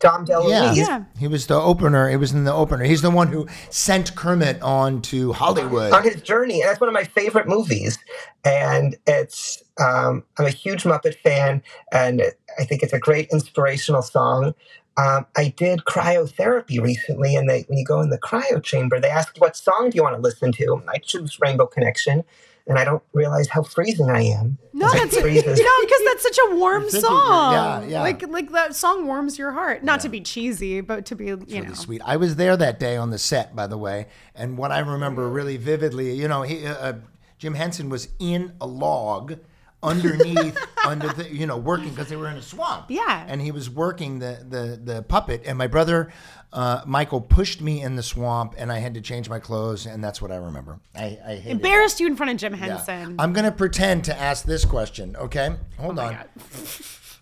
Dom 0.00 0.26
DeLuise. 0.26 0.50
yeah, 0.50 0.72
Yeah. 0.74 1.04
he 1.18 1.28
was 1.28 1.46
the 1.46 1.54
opener. 1.54 2.08
It 2.10 2.16
was 2.16 2.32
in 2.32 2.44
the 2.44 2.52
opener. 2.52 2.84
He's 2.84 3.02
the 3.02 3.10
one 3.10 3.28
who 3.28 3.46
sent 3.70 4.14
Kermit 4.14 4.60
on 4.62 5.00
to 5.02 5.32
Hollywood. 5.32 5.92
on 5.92 6.02
his 6.02 6.20
journey, 6.22 6.60
and 6.60 6.68
that's 6.68 6.80
one 6.80 6.88
of 6.88 6.94
my 6.94 7.04
favorite 7.04 7.48
movies. 7.48 7.98
And 8.44 8.96
it's 9.06 9.62
um, 9.80 10.24
I'm 10.38 10.46
a 10.46 10.50
huge 10.50 10.84
Muppet 10.84 11.16
fan, 11.22 11.62
and 11.92 12.22
I 12.58 12.64
think 12.64 12.82
it's 12.82 12.92
a 12.92 12.98
great 12.98 13.28
inspirational 13.30 14.02
song. 14.02 14.54
Um, 14.96 15.26
I 15.36 15.52
did 15.56 15.80
cryotherapy 15.86 16.80
recently, 16.80 17.34
and 17.34 17.48
they 17.48 17.62
when 17.68 17.78
you 17.78 17.84
go 17.84 18.00
in 18.00 18.10
the 18.10 18.18
cryo 18.18 18.62
chamber, 18.62 19.00
they 19.00 19.08
ask 19.10 19.34
what 19.38 19.56
song 19.56 19.90
do 19.90 19.96
you 19.96 20.02
want 20.02 20.14
to 20.16 20.20
listen 20.22 20.52
to. 20.52 20.82
I 20.88 20.98
choose 20.98 21.38
Rainbow 21.40 21.66
Connection, 21.66 22.22
and 22.66 22.78
I 22.78 22.84
don't 22.84 23.02
realize 23.12 23.48
how 23.48 23.62
freezing 23.62 24.10
I 24.10 24.22
am. 24.22 24.58
no, 24.72 24.86
as 24.86 24.94
it 24.94 25.00
that's 25.00 25.16
no, 25.60 25.80
because 25.80 26.00
that's 26.06 26.22
such 26.22 26.38
a 26.50 26.54
warm 26.56 26.88
song. 26.88 27.52
yeah, 27.52 27.84
yeah. 27.84 28.02
Like 28.02 28.26
like 28.28 28.50
that 28.52 28.74
song 28.74 29.06
warms 29.06 29.38
your 29.38 29.52
heart. 29.52 29.84
Not 29.84 30.00
to 30.00 30.08
be 30.08 30.20
cheesy, 30.20 30.80
but 30.80 31.04
to 31.06 31.14
be 31.14 31.26
you 31.26 31.62
know. 31.62 31.74
sweet. 31.74 32.00
I 32.04 32.16
was 32.16 32.36
there 32.36 32.56
that 32.56 32.80
day 32.80 32.96
on 32.96 33.10
the 33.10 33.18
set, 33.18 33.54
by 33.54 33.66
the 33.66 33.78
way, 33.78 34.06
and 34.34 34.56
what 34.56 34.72
I 34.72 34.78
remember 34.78 35.28
really 35.28 35.56
vividly, 35.58 36.14
you 36.14 36.26
know, 36.26 36.42
he, 36.42 36.66
uh, 36.66 36.74
uh, 36.74 36.92
Jim 37.38 37.54
Henson 37.54 37.90
was 37.90 38.08
in 38.18 38.54
a 38.60 38.66
log 38.66 39.38
underneath, 39.82 40.58
under 40.86 41.08
the, 41.08 41.32
you 41.32 41.46
know, 41.46 41.58
working 41.58 41.90
because 41.90 42.08
they 42.08 42.16
were 42.16 42.28
in 42.28 42.36
a 42.36 42.42
swamp. 42.42 42.86
Yeah. 42.88 43.26
and 43.28 43.42
he 43.42 43.52
was 43.52 43.68
working 43.68 44.18
the 44.20 44.44
the 44.48 44.80
the 44.82 45.02
puppet, 45.02 45.42
and 45.44 45.58
my 45.58 45.66
brother 45.66 46.10
uh, 46.54 46.82
Michael 46.86 47.20
pushed 47.20 47.60
me 47.60 47.82
in 47.82 47.96
the 47.96 48.02
swamp, 48.02 48.54
and 48.56 48.70
I 48.72 48.78
had 48.78 48.94
to 48.94 49.00
change 49.00 49.28
my 49.28 49.40
clothes, 49.40 49.86
and 49.86 50.02
that's 50.02 50.22
what 50.22 50.30
I 50.30 50.36
remember. 50.36 50.78
I, 50.94 51.18
I 51.26 51.34
hated 51.34 51.46
it. 51.46 51.50
Embarrassed 51.52 51.98
you 52.00 52.06
in 52.06 52.16
front 52.16 52.30
of 52.30 52.36
Jim 52.38 52.52
Yeah. 52.54 52.76
Henson. 52.78 53.16
I'm 53.18 53.32
gonna 53.32 53.52
pretend 53.52 54.04
to 54.04 54.18
ask 54.18 54.44
this 54.44 54.64
question. 54.64 55.16
Okay, 55.16 55.56
hold 55.78 55.98
on. 55.98 56.16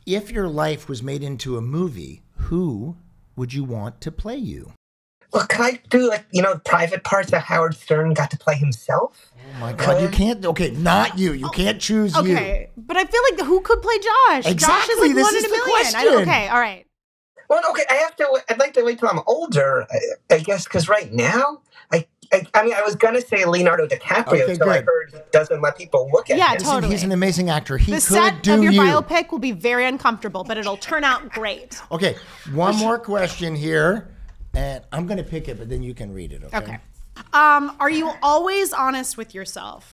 If 0.05 0.33
your 0.33 0.49
life 0.49 0.88
was 0.88 1.01
made 1.01 1.23
into 1.23 1.57
a 1.57 1.61
movie, 1.61 2.23
who 2.35 2.97
would 3.37 3.55
you 3.55 3.62
want 3.62 4.01
to 4.01 4.11
play 4.11 4.37
you? 4.37 4.73
Well, 5.33 5.47
can 5.47 5.62
I 5.62 5.81
do 5.88 6.09
like 6.09 6.25
you 6.33 6.42
know 6.42 6.59
private 6.64 7.05
parts 7.05 7.31
that 7.31 7.42
Howard 7.42 7.77
Stern 7.77 8.12
got 8.12 8.31
to 8.33 8.37
play 8.37 8.57
himself? 8.57 9.31
Oh 9.37 9.61
my 9.61 9.73
God, 9.73 10.03
you 10.03 10.09
can't. 10.09 10.45
Okay, 10.45 10.71
not 10.73 11.18
you. 11.18 11.33
You 11.33 11.49
can't 11.51 11.81
choose 11.81 12.14
you. 12.16 12.21
Okay, 12.35 12.71
but 12.77 12.97
I 12.97 13.05
feel 13.05 13.21
like 13.31 13.40
who 13.47 13.61
could 13.61 13.81
play 13.81 13.97
Josh? 13.99 14.07
Josh 14.29 14.47
is 14.47 14.53
Exactly, 14.53 15.09
like 15.09 15.14
this 15.14 15.23
one 15.25 15.37
is 15.37 15.45
in 15.45 15.51
a 15.51 15.55
the 15.55 15.64
million. 15.66 15.95
I 15.95 16.23
okay, 16.23 16.49
all 16.49 16.61
right. 16.61 16.85
Well, 17.53 17.62
okay, 17.73 17.83
I 17.91 17.95
have 17.97 18.17
to. 18.17 18.41
I'd 18.49 18.59
like 18.59 18.73
to 18.73 18.83
wait 18.83 18.99
till 18.99 19.11
I'm 19.11 19.21
older, 19.27 19.87
I, 19.91 20.37
I 20.37 20.38
guess, 20.38 20.65
because 20.65 20.88
right 20.88 21.12
now, 21.12 21.61
I, 21.93 22.07
I, 22.33 22.47
I 22.55 22.65
mean, 22.65 22.73
I 22.73 22.81
was 22.81 22.97
gonna 22.97 23.21
say 23.21 23.45
Leonardo 23.45 23.87
DiCaprio 23.87 24.27
Okay, 24.41 24.53
until 24.53 24.71
I 24.71 24.81
heard 24.81 25.11
he 25.12 25.19
doesn't 25.33 25.61
let 25.61 25.77
people 25.77 26.09
look 26.11 26.31
at 26.31 26.38
Yeah, 26.38 26.53
him. 26.53 26.61
totally. 26.61 26.77
Listen, 26.77 26.91
he's 26.93 27.03
an 27.05 27.12
amazing 27.12 27.51
actor. 27.51 27.77
He 27.77 27.93
The 27.93 27.99
could 27.99 28.05
set 28.05 28.43
do 28.43 28.55
of 28.55 28.62
your 28.62 28.73
you. 28.73 28.81
biopic 28.81 29.31
will 29.31 29.38
be 29.38 29.53
very 29.53 29.85
uncomfortable, 29.85 30.45
but 30.45 30.57
it'll 30.57 30.79
turn 30.79 31.05
out 31.05 31.29
great. 31.29 31.79
Okay, 31.93 32.17
one 32.55 32.75
more 32.77 32.99
question 32.99 33.55
here, 33.55 34.09
and 34.55 34.83
I'm 34.91 35.07
gonna 35.07 35.23
pick 35.23 35.47
it, 35.47 35.59
but 35.59 35.69
then 35.69 35.83
you 35.83 35.93
can 35.93 36.15
read 36.15 36.33
it. 36.33 36.45
Okay. 36.45 36.57
Okay. 36.57 36.79
Um, 37.35 37.77
are 37.81 37.91
you 37.91 38.11
always 38.23 38.73
honest 38.73 39.19
with 39.19 39.35
yourself? 39.35 39.93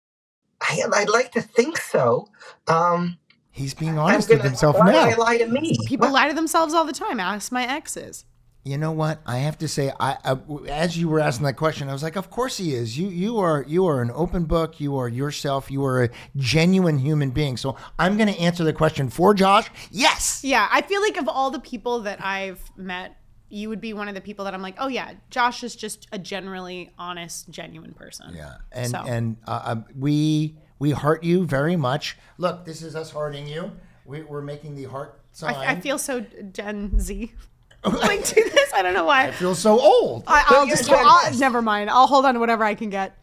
I, 0.61 0.83
I'd 0.93 1.09
like 1.09 1.31
to 1.31 1.41
think 1.41 1.79
so. 1.79 2.29
Um, 2.67 3.17
He's 3.57 3.73
being 3.73 3.97
honest 3.97 4.29
gonna, 4.29 4.39
with 4.43 4.45
himself 4.45 4.77
why 4.77 4.91
now. 4.91 5.07
would 5.07 5.13
I 5.15 5.17
lie 5.17 5.37
to 5.39 5.47
me? 5.47 5.75
People 5.87 6.11
lie 6.11 6.27
to 6.27 6.35
themselves 6.35 6.73
all 6.75 6.85
the 6.85 6.93
time. 6.93 7.19
Ask 7.19 7.51
my 7.51 7.63
exes. 7.67 8.23
You 8.63 8.77
know 8.77 8.91
what? 8.91 9.21
I 9.25 9.37
have 9.37 9.57
to 9.59 9.67
say, 9.67 9.91
I, 9.99 10.17
I 10.23 10.37
as 10.69 10.97
you 10.97 11.07
were 11.07 11.19
asking 11.21 11.45
that 11.45 11.53
question, 11.53 11.89
I 11.89 11.93
was 11.93 12.03
like, 12.03 12.17
of 12.17 12.29
course 12.29 12.57
he 12.57 12.73
is. 12.75 12.97
You 12.99 13.07
you 13.07 13.39
are 13.39 13.65
you 13.67 13.87
are 13.87 14.01
an 14.01 14.11
open 14.13 14.43
book. 14.43 14.79
You 14.79 14.97
are 14.97 15.07
yourself. 15.07 15.71
You 15.71 15.83
are 15.85 16.03
a 16.03 16.09
genuine 16.35 16.99
human 16.99 17.31
being. 17.31 17.57
So 17.57 17.77
I'm 17.97 18.17
going 18.17 18.31
to 18.31 18.39
answer 18.39 18.63
the 18.63 18.73
question 18.73 19.09
for 19.09 19.33
Josh. 19.33 19.69
Yes. 19.89 20.41
Yeah, 20.43 20.67
I 20.69 20.81
feel 20.81 21.01
like 21.01 21.17
of 21.17 21.27
all 21.27 21.49
the 21.49 21.59
people 21.59 22.01
that 22.01 22.23
I've 22.23 22.61
met, 22.75 23.15
you 23.49 23.69
would 23.69 23.79
be 23.81 23.93
one 23.93 24.09
of 24.09 24.15
the 24.15 24.21
people 24.21 24.43
that 24.45 24.53
I'm 24.53 24.61
like, 24.61 24.75
oh 24.79 24.89
yeah, 24.89 25.13
Josh 25.29 25.63
is 25.63 25.75
just 25.75 26.05
a 26.11 26.19
generally 26.19 26.91
honest, 26.99 27.49
genuine 27.49 27.93
person. 27.93 28.35
Yeah, 28.35 28.57
and 28.73 28.91
So. 28.91 28.99
and 29.07 29.37
uh, 29.47 29.61
um, 29.63 29.85
we 29.97 30.57
we 30.79 30.91
heart 30.91 31.23
you 31.23 31.45
very 31.45 31.75
much. 31.75 32.17
Look, 32.37 32.65
this 32.65 32.81
is 32.81 32.95
us 32.95 33.11
hearting 33.11 33.47
you. 33.47 33.71
We, 34.05 34.21
we're 34.23 34.41
making 34.41 34.75
the 34.75 34.85
heart 34.85 35.19
sign. 35.31 35.55
I, 35.55 35.71
I 35.73 35.79
feel 35.79 35.97
so 35.97 36.21
Gen 36.51 36.99
Z. 36.99 37.31
like 37.83 38.27
do 38.27 38.43
this. 38.49 38.73
I 38.73 38.81
don't 38.81 38.93
know 38.93 39.05
why. 39.05 39.27
I 39.27 39.31
feel 39.31 39.55
so 39.55 39.79
old. 39.79 40.23
I, 40.27 40.45
I'll 40.47 40.65
you're 40.67 40.75
just 40.75 40.89
I'll, 40.89 41.37
never 41.37 41.61
mind. 41.61 41.89
I'll 41.89 42.07
hold 42.07 42.25
on 42.25 42.33
to 42.35 42.39
whatever 42.39 42.63
I 42.63 42.75
can 42.75 42.89
get. 42.89 43.17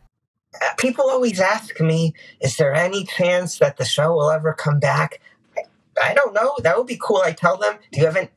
People 0.78 1.10
always 1.10 1.40
ask 1.40 1.80
me, 1.80 2.14
is 2.40 2.56
there 2.56 2.72
any 2.74 3.04
chance 3.04 3.58
that 3.58 3.76
the 3.76 3.84
show 3.84 4.12
will 4.12 4.30
ever 4.30 4.52
come 4.52 4.78
back? 4.78 5.20
I- 5.56 5.62
I 6.02 6.12
don't 6.12 6.34
know. 6.34 6.52
That 6.64 6.76
would 6.76 6.88
be 6.88 6.98
cool. 7.00 7.22
I 7.24 7.30
tell 7.30 7.56
them, 7.56 7.76
do 7.92 8.00
you 8.00 8.06
have 8.06 8.16
an, 8.16 8.28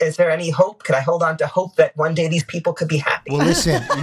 is 0.00 0.16
there 0.16 0.28
any 0.28 0.50
hope? 0.50 0.82
Could 0.82 0.96
I 0.96 1.00
hold 1.00 1.22
on 1.22 1.36
to 1.36 1.46
hope 1.46 1.76
that 1.76 1.96
one 1.96 2.14
day 2.14 2.26
these 2.26 2.42
people 2.42 2.72
could 2.72 2.88
be 2.88 2.96
happy? 2.96 3.30
Well, 3.30 3.46
listen. 3.46 3.80
You, 3.96 4.02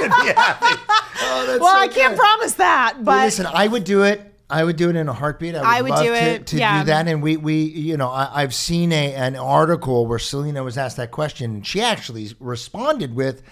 You'd 0.00 0.12
be 0.16 0.32
happy. 0.32 0.80
Oh, 1.22 1.58
Well, 1.60 1.74
so 1.74 1.80
I 1.80 1.88
can't 1.88 2.14
good. 2.14 2.18
promise 2.18 2.54
that, 2.54 2.94
Well, 2.96 3.04
but 3.04 3.24
listen, 3.24 3.46
I 3.46 3.66
would 3.66 3.84
do 3.84 4.02
it. 4.02 4.26
I 4.48 4.64
would 4.64 4.74
do 4.76 4.90
it 4.90 4.96
in 4.96 5.08
a 5.08 5.12
heartbeat. 5.12 5.54
I 5.54 5.60
would, 5.60 5.66
I 5.66 5.82
would 5.82 5.90
love 5.90 6.02
do 6.04 6.10
to, 6.12 6.16
it, 6.20 6.46
to 6.48 6.56
yeah. 6.58 6.80
do 6.80 6.86
that. 6.86 7.06
And 7.06 7.22
we, 7.22 7.36
we, 7.36 7.62
you 7.62 7.96
know, 7.96 8.08
I, 8.08 8.42
I've 8.42 8.52
seen 8.54 8.90
a 8.92 9.14
an 9.14 9.36
article 9.36 10.06
where 10.08 10.18
Selena 10.18 10.64
was 10.64 10.76
asked 10.76 10.96
that 10.96 11.12
question, 11.12 11.54
and 11.54 11.66
she 11.66 11.80
actually 11.80 12.34
responded 12.40 13.14
with 13.14 13.42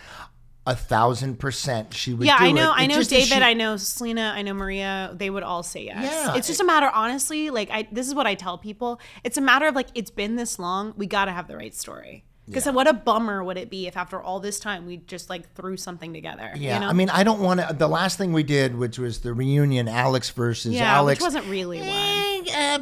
a 0.66 0.74
thousand 0.74 1.38
percent. 1.38 1.94
She 1.94 2.12
would. 2.14 2.26
yeah, 2.26 2.36
I 2.38 2.50
know. 2.50 2.72
It. 2.72 2.78
I 2.80 2.82
It 2.84 2.88
know 2.88 3.02
David. 3.04 3.28
she- 3.28 3.34
I 3.34 3.54
know 3.54 3.76
Selena. 3.76 4.32
I 4.34 4.42
know 4.42 4.54
Maria. 4.54 5.12
They 5.14 5.30
would 5.30 5.44
all 5.44 5.62
say 5.62 5.84
yes. 5.84 6.02
Yeah, 6.02 6.34
it's 6.36 6.48
just 6.48 6.60
a 6.60 6.64
matter, 6.64 6.90
honestly. 6.92 7.50
Like 7.50 7.70
I, 7.70 7.86
this 7.92 8.08
is 8.08 8.14
what 8.14 8.26
I 8.26 8.34
tell 8.34 8.58
people. 8.58 9.00
It's 9.22 9.36
a 9.38 9.40
matter 9.40 9.66
of 9.68 9.76
like 9.76 9.88
it's 9.94 10.10
been 10.10 10.34
this 10.34 10.58
long. 10.58 10.94
We 10.96 11.06
got 11.06 11.26
to 11.26 11.32
have 11.32 11.46
the 11.46 11.56
right 11.56 11.74
story. 11.74 12.24
Because 12.49 12.66
what 12.66 12.86
a 12.88 12.92
bummer 12.92 13.42
would 13.44 13.57
it 13.57 13.70
be 13.70 13.86
if 13.86 13.96
after 13.96 14.20
all 14.20 14.40
this 14.40 14.59
time 14.59 14.86
we 14.86 14.96
just 14.99 15.28
like 15.30 15.53
threw 15.55 15.76
something 15.76 16.12
together? 16.12 16.51
Yeah, 16.57 16.74
you 16.74 16.80
know? 16.80 16.88
I 16.88 16.92
mean, 16.92 17.11
I 17.11 17.22
don't 17.22 17.40
want 17.40 17.61
to. 17.61 17.74
The 17.74 17.88
last 17.88 18.18
thing 18.18 18.32
we 18.32 18.42
did, 18.42 18.76
which 18.76 18.99
was 18.99 19.20
the 19.20 19.32
reunion, 19.34 19.88
Alex 19.88 20.30
versus 20.30 20.74
yeah, 20.74 20.94
Alex. 20.96 21.20
which 21.20 21.24
wasn't 21.26 21.46
really 21.46 21.78
one. 21.80 21.88
Eh, 21.88 22.78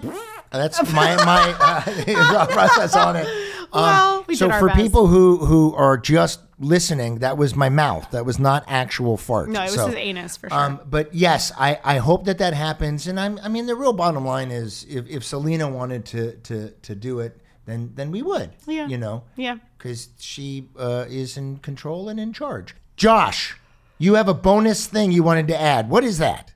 That's 0.51 0.81
my 0.93 1.17
my 1.25 1.55
uh, 1.61 2.47
process 2.51 2.95
on 2.95 3.17
it. 3.17 3.27
Um, 3.27 3.83
Well, 3.83 4.25
we 4.29 4.37
so 4.37 4.49
for 4.59 4.69
best. 4.69 4.79
people 4.81 5.07
who 5.09 5.39
who 5.39 5.75
are 5.75 5.97
just 5.99 6.41
listening, 6.59 7.19
that 7.19 7.37
was 7.37 7.55
my 7.55 7.69
mouth. 7.69 8.11
That 8.12 8.25
was 8.25 8.39
not 8.39 8.64
actual 8.69 9.17
fart. 9.17 9.49
No, 9.49 9.61
it 9.61 9.64
was 9.64 9.75
So, 9.75 9.87
his 9.89 9.97
anus 9.97 10.37
for 10.37 10.49
sure. 10.49 10.59
Um, 10.59 10.81
but 10.89 11.14
yes, 11.14 11.53
I, 11.59 11.79
I 11.85 11.99
hope 11.99 12.25
that 12.25 12.39
that 12.39 12.55
happens. 12.55 13.07
And 13.07 13.19
I'm 13.21 13.39
I 13.43 13.49
mean 13.49 13.67
the 13.67 13.75
real 13.75 13.93
bottom 13.93 14.25
line 14.25 14.51
is 14.51 14.87
if, 14.89 15.07
if 15.09 15.25
Selena 15.25 15.69
wanted 15.69 16.05
to 16.07 16.37
to 16.45 16.71
to 16.71 16.95
do 16.95 17.21
it, 17.21 17.39
then 17.67 17.93
then 17.95 18.11
we 18.11 18.23
would. 18.23 18.51
Yeah. 18.67 18.87
You 18.89 18.99
know. 18.99 19.25
yeah. 19.37 19.59
Because 19.77 20.09
she 20.19 20.69
uh, 20.79 21.05
is 21.09 21.37
in 21.37 21.59
control 21.59 22.09
and 22.09 22.19
in 22.19 22.33
charge. 22.33 22.75
Josh, 22.97 23.57
you 23.99 24.14
have 24.14 24.29
a 24.29 24.35
bonus 24.35 24.87
thing 24.87 25.12
you 25.12 25.23
wanted 25.23 25.49
to 25.49 25.61
add. 25.61 25.91
What 25.91 26.05
is 26.05 26.19
that? 26.19 26.55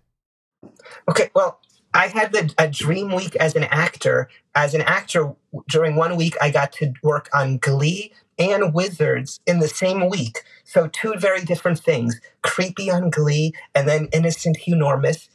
Okay, 1.09 1.31
well, 1.35 1.61
I 1.93 2.07
had 2.07 2.33
the, 2.33 2.53
a 2.59 2.69
dream 2.69 3.15
week 3.15 3.37
as 3.37 3.55
an 3.57 3.65
actor. 3.65 4.29
As 4.55 4.75
an 4.75 4.83
actor, 4.83 5.35
during 5.69 5.97
one 5.97 6.17
week, 6.17 6.37
I 6.41 6.51
got 6.51 6.73
to 6.75 6.93
work 7.03 7.29
on 7.35 7.59
Glee 7.59 8.13
and 8.39 8.73
Wizards 8.75 9.41
in 9.47 9.61
the 9.61 9.69
same 9.69 10.09
week. 10.09 10.43
So, 10.65 10.89
two 10.89 11.15
very 11.17 11.45
different 11.45 11.79
things 11.79 12.21
creepy 12.43 12.91
on 12.91 13.11
Glee 13.11 13.53
and 13.75 13.89
then 13.89 14.09
innocent, 14.13 14.59
enormous. 14.67 15.29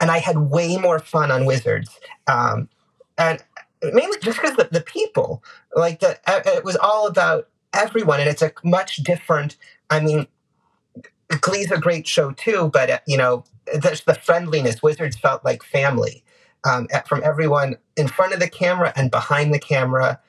And 0.00 0.10
I 0.10 0.18
had 0.18 0.36
way 0.38 0.76
more 0.76 0.98
fun 0.98 1.30
on 1.30 1.44
Wizards. 1.46 1.98
Um, 2.26 2.68
and 3.18 3.42
mainly 3.82 4.18
just 4.22 4.40
because 4.40 4.56
the, 4.56 4.68
the 4.70 4.80
people, 4.80 5.42
like, 5.74 6.00
the, 6.00 6.18
uh, 6.26 6.40
it 6.46 6.64
was 6.64 6.76
all 6.76 7.06
about 7.06 7.48
everyone. 7.72 8.20
And 8.20 8.28
it's 8.28 8.42
a 8.42 8.52
much 8.64 8.96
different, 8.96 9.56
I 9.88 10.00
mean, 10.00 10.26
Glee's 11.40 11.70
a 11.70 11.78
great 11.78 12.06
show 12.06 12.32
too, 12.32 12.70
but 12.72 12.90
uh, 12.90 12.98
you 13.06 13.16
know, 13.16 13.44
there's 13.72 14.02
the 14.02 14.14
friendliness. 14.14 14.82
Wizards 14.82 15.16
felt 15.16 15.44
like 15.44 15.62
family 15.62 16.24
um, 16.64 16.88
at- 16.92 17.06
from 17.06 17.22
everyone 17.22 17.76
in 17.96 18.08
front 18.08 18.32
of 18.32 18.40
the 18.40 18.48
camera 18.48 18.92
and 18.96 19.10
behind 19.10 19.54
the 19.54 19.58
camera. 19.58 20.20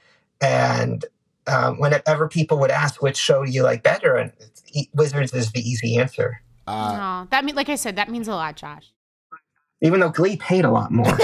And 0.42 1.06
um, 1.48 1.80
whenever 1.80 2.28
people 2.28 2.60
would 2.60 2.72
ask 2.72 3.02
which 3.02 3.18
show 3.18 3.44
do 3.44 3.52
you 3.52 3.64
like 3.64 3.84
better, 3.84 4.16
and 4.16 4.32
e- 4.72 4.90
Wizards 4.94 5.34
is 5.34 5.52
the 5.52 5.68
easy 5.68 5.98
answer. 5.98 6.42
Uh, 6.68 6.96
no, 6.98 7.28
that 7.32 7.44
mean 7.46 7.56
like 7.56 7.70
I 7.70 7.76
said, 7.76 7.96
that 7.96 8.10
means 8.10 8.28
a 8.28 8.36
lot, 8.36 8.56
Josh. 8.56 8.94
Even 9.82 10.00
though 10.00 10.10
Glee 10.10 10.38
paid 10.38 10.64
a 10.64 10.70
lot 10.70 10.92
more. 10.92 11.06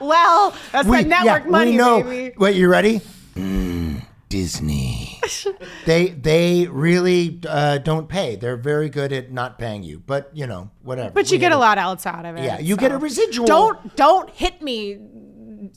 well, 0.00 0.54
that's 0.72 0.88
we, 0.88 1.02
the 1.02 1.08
network 1.08 1.44
yeah, 1.44 1.50
money, 1.50 1.70
we 1.70 1.76
know. 1.76 2.02
baby. 2.02 2.34
Wait, 2.36 2.56
you 2.56 2.68
ready? 2.68 3.00
Mm, 3.36 4.02
Disney. 4.28 5.20
they 5.86 6.08
they 6.08 6.66
really 6.66 7.40
uh, 7.48 7.78
don't 7.78 8.08
pay. 8.08 8.34
They're 8.34 8.56
very 8.56 8.88
good 8.88 9.12
at 9.12 9.30
not 9.30 9.56
paying 9.56 9.84
you. 9.84 10.02
But 10.04 10.30
you 10.32 10.48
know, 10.48 10.70
whatever. 10.82 11.10
But 11.10 11.30
you 11.30 11.36
We 11.36 11.40
get 11.40 11.52
a 11.52 11.58
lot 11.58 11.78
else 11.78 12.06
out 12.06 12.26
of 12.26 12.36
it. 12.36 12.44
Yeah, 12.44 12.58
you 12.58 12.76
get 12.76 12.90
a 12.90 12.98
residual. 12.98 13.46
Don't 13.46 13.94
don't 13.94 14.28
hit 14.30 14.60
me, 14.60 14.98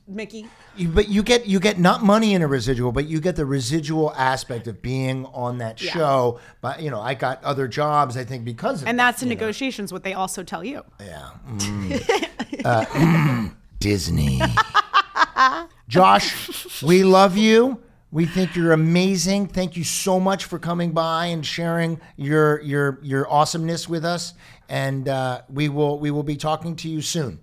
Mickey. 0.07 0.47
You- 0.75 0.89
But 0.89 1.09
you 1.09 1.23
get 1.23 1.45
you 1.47 1.59
get 1.59 1.79
not 1.79 2.03
money 2.03 2.33
in 2.33 2.41
a 2.41 2.47
residual, 2.47 2.91
but 2.91 3.05
you 3.07 3.19
get 3.19 3.35
the 3.35 3.45
residual 3.45 4.13
aspect 4.15 4.67
of 4.67 4.81
being 4.81 5.25
on 5.27 5.57
that 5.59 5.81
Yeah. 5.81 5.91
show. 5.93 6.39
But 6.61 6.81
you 6.81 6.89
know, 6.89 7.01
I 7.01 7.13
got 7.13 7.43
other 7.43 7.67
jobs. 7.67 8.17
I 8.17 8.23
think 8.23 8.45
because 8.45 8.81
of 8.81 8.87
And 8.87 8.99
that, 8.99 9.05
that's 9.11 9.21
in 9.23 9.29
you 9.29 9.35
know. 9.35 9.39
negotiations 9.41 9.91
what 9.93 10.03
they 10.03 10.13
also 10.13 10.43
tell 10.43 10.63
you. 10.63 10.83
Yeah. 10.99 11.29
Mm. 11.47 12.27
Uh, 12.65 12.85
mm, 12.85 13.55
Disney. 13.79 14.39
Josh, 15.87 16.81
we 16.83 17.03
love 17.03 17.37
you. 17.37 17.79
We 18.11 18.25
think 18.25 18.55
you're 18.55 18.73
amazing. 18.73 19.47
Thank 19.47 19.77
you 19.77 19.83
so 19.85 20.19
much 20.19 20.45
for 20.45 20.59
coming 20.59 20.91
by 20.91 21.27
and 21.27 21.45
sharing 21.45 21.99
your 22.17 22.59
your 22.61 22.99
your 23.01 23.29
awesomeness 23.31 23.87
with 23.87 24.03
us. 24.05 24.33
And 24.69 25.07
uh, 25.07 25.41
we 25.49 25.69
will 25.69 25.97
we 25.99 26.11
will 26.11 26.23
be 26.23 26.35
talking 26.35 26.75
to 26.77 26.89
you 26.89 27.01
soon. 27.01 27.39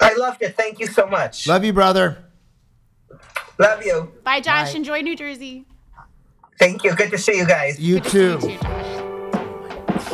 I 0.00 0.14
loved 0.14 0.42
it. 0.42 0.56
Thank 0.56 0.78
you 0.78 0.86
so 0.86 1.06
much. 1.06 1.46
Love 1.46 1.64
you, 1.64 1.72
brother. 1.72 2.24
Love 3.58 3.84
you. 3.84 4.12
Bye, 4.24 4.40
Josh. 4.40 4.72
Bye. 4.72 4.76
Enjoy 4.76 5.00
New 5.00 5.16
Jersey. 5.16 5.64
Thank 6.58 6.84
you. 6.84 6.94
Good 6.94 7.10
to 7.10 7.18
see 7.18 7.36
you 7.38 7.46
guys. 7.46 7.78
You 7.80 8.00
too. 8.00 8.40
See 8.40 8.52
you, 8.52 8.58
Josh. 8.58 9.02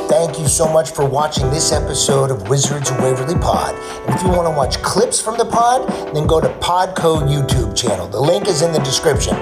Thank 0.08 0.38
you 0.38 0.46
so 0.46 0.70
much 0.70 0.90
for 0.90 1.04
watching 1.06 1.50
this 1.50 1.72
episode 1.72 2.30
of 2.30 2.48
Wizards 2.48 2.90
of 2.90 2.98
Waverly 3.00 3.34
Pod. 3.34 3.74
And 4.06 4.14
if 4.14 4.22
you 4.22 4.28
want 4.28 4.46
to 4.46 4.50
watch 4.50 4.80
clips 4.82 5.20
from 5.20 5.36
the 5.38 5.44
pod, 5.44 5.88
then 6.14 6.26
go 6.26 6.40
to 6.40 6.48
Podco 6.60 7.26
YouTube 7.26 7.76
channel. 7.76 8.08
The 8.08 8.20
link 8.20 8.46
is 8.46 8.62
in 8.62 8.72
the 8.72 8.78
description. 8.80 9.34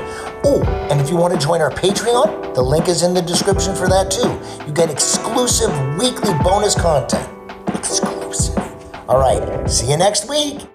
Oh, 0.44 0.62
and 0.90 1.00
if 1.00 1.10
you 1.10 1.16
want 1.16 1.34
to 1.34 1.40
join 1.40 1.60
our 1.60 1.70
Patreon, 1.70 2.54
the 2.54 2.62
link 2.62 2.88
is 2.88 3.02
in 3.02 3.14
the 3.14 3.22
description 3.22 3.74
for 3.74 3.88
that 3.88 4.10
too. 4.10 4.66
You 4.66 4.72
get 4.72 4.90
exclusive 4.90 5.70
weekly 5.98 6.32
bonus 6.42 6.74
content. 6.74 7.28
Exclusive. 7.74 8.19
All 9.10 9.18
right, 9.18 9.68
see 9.68 9.90
you 9.90 9.96
next 9.96 10.28
week. 10.28 10.69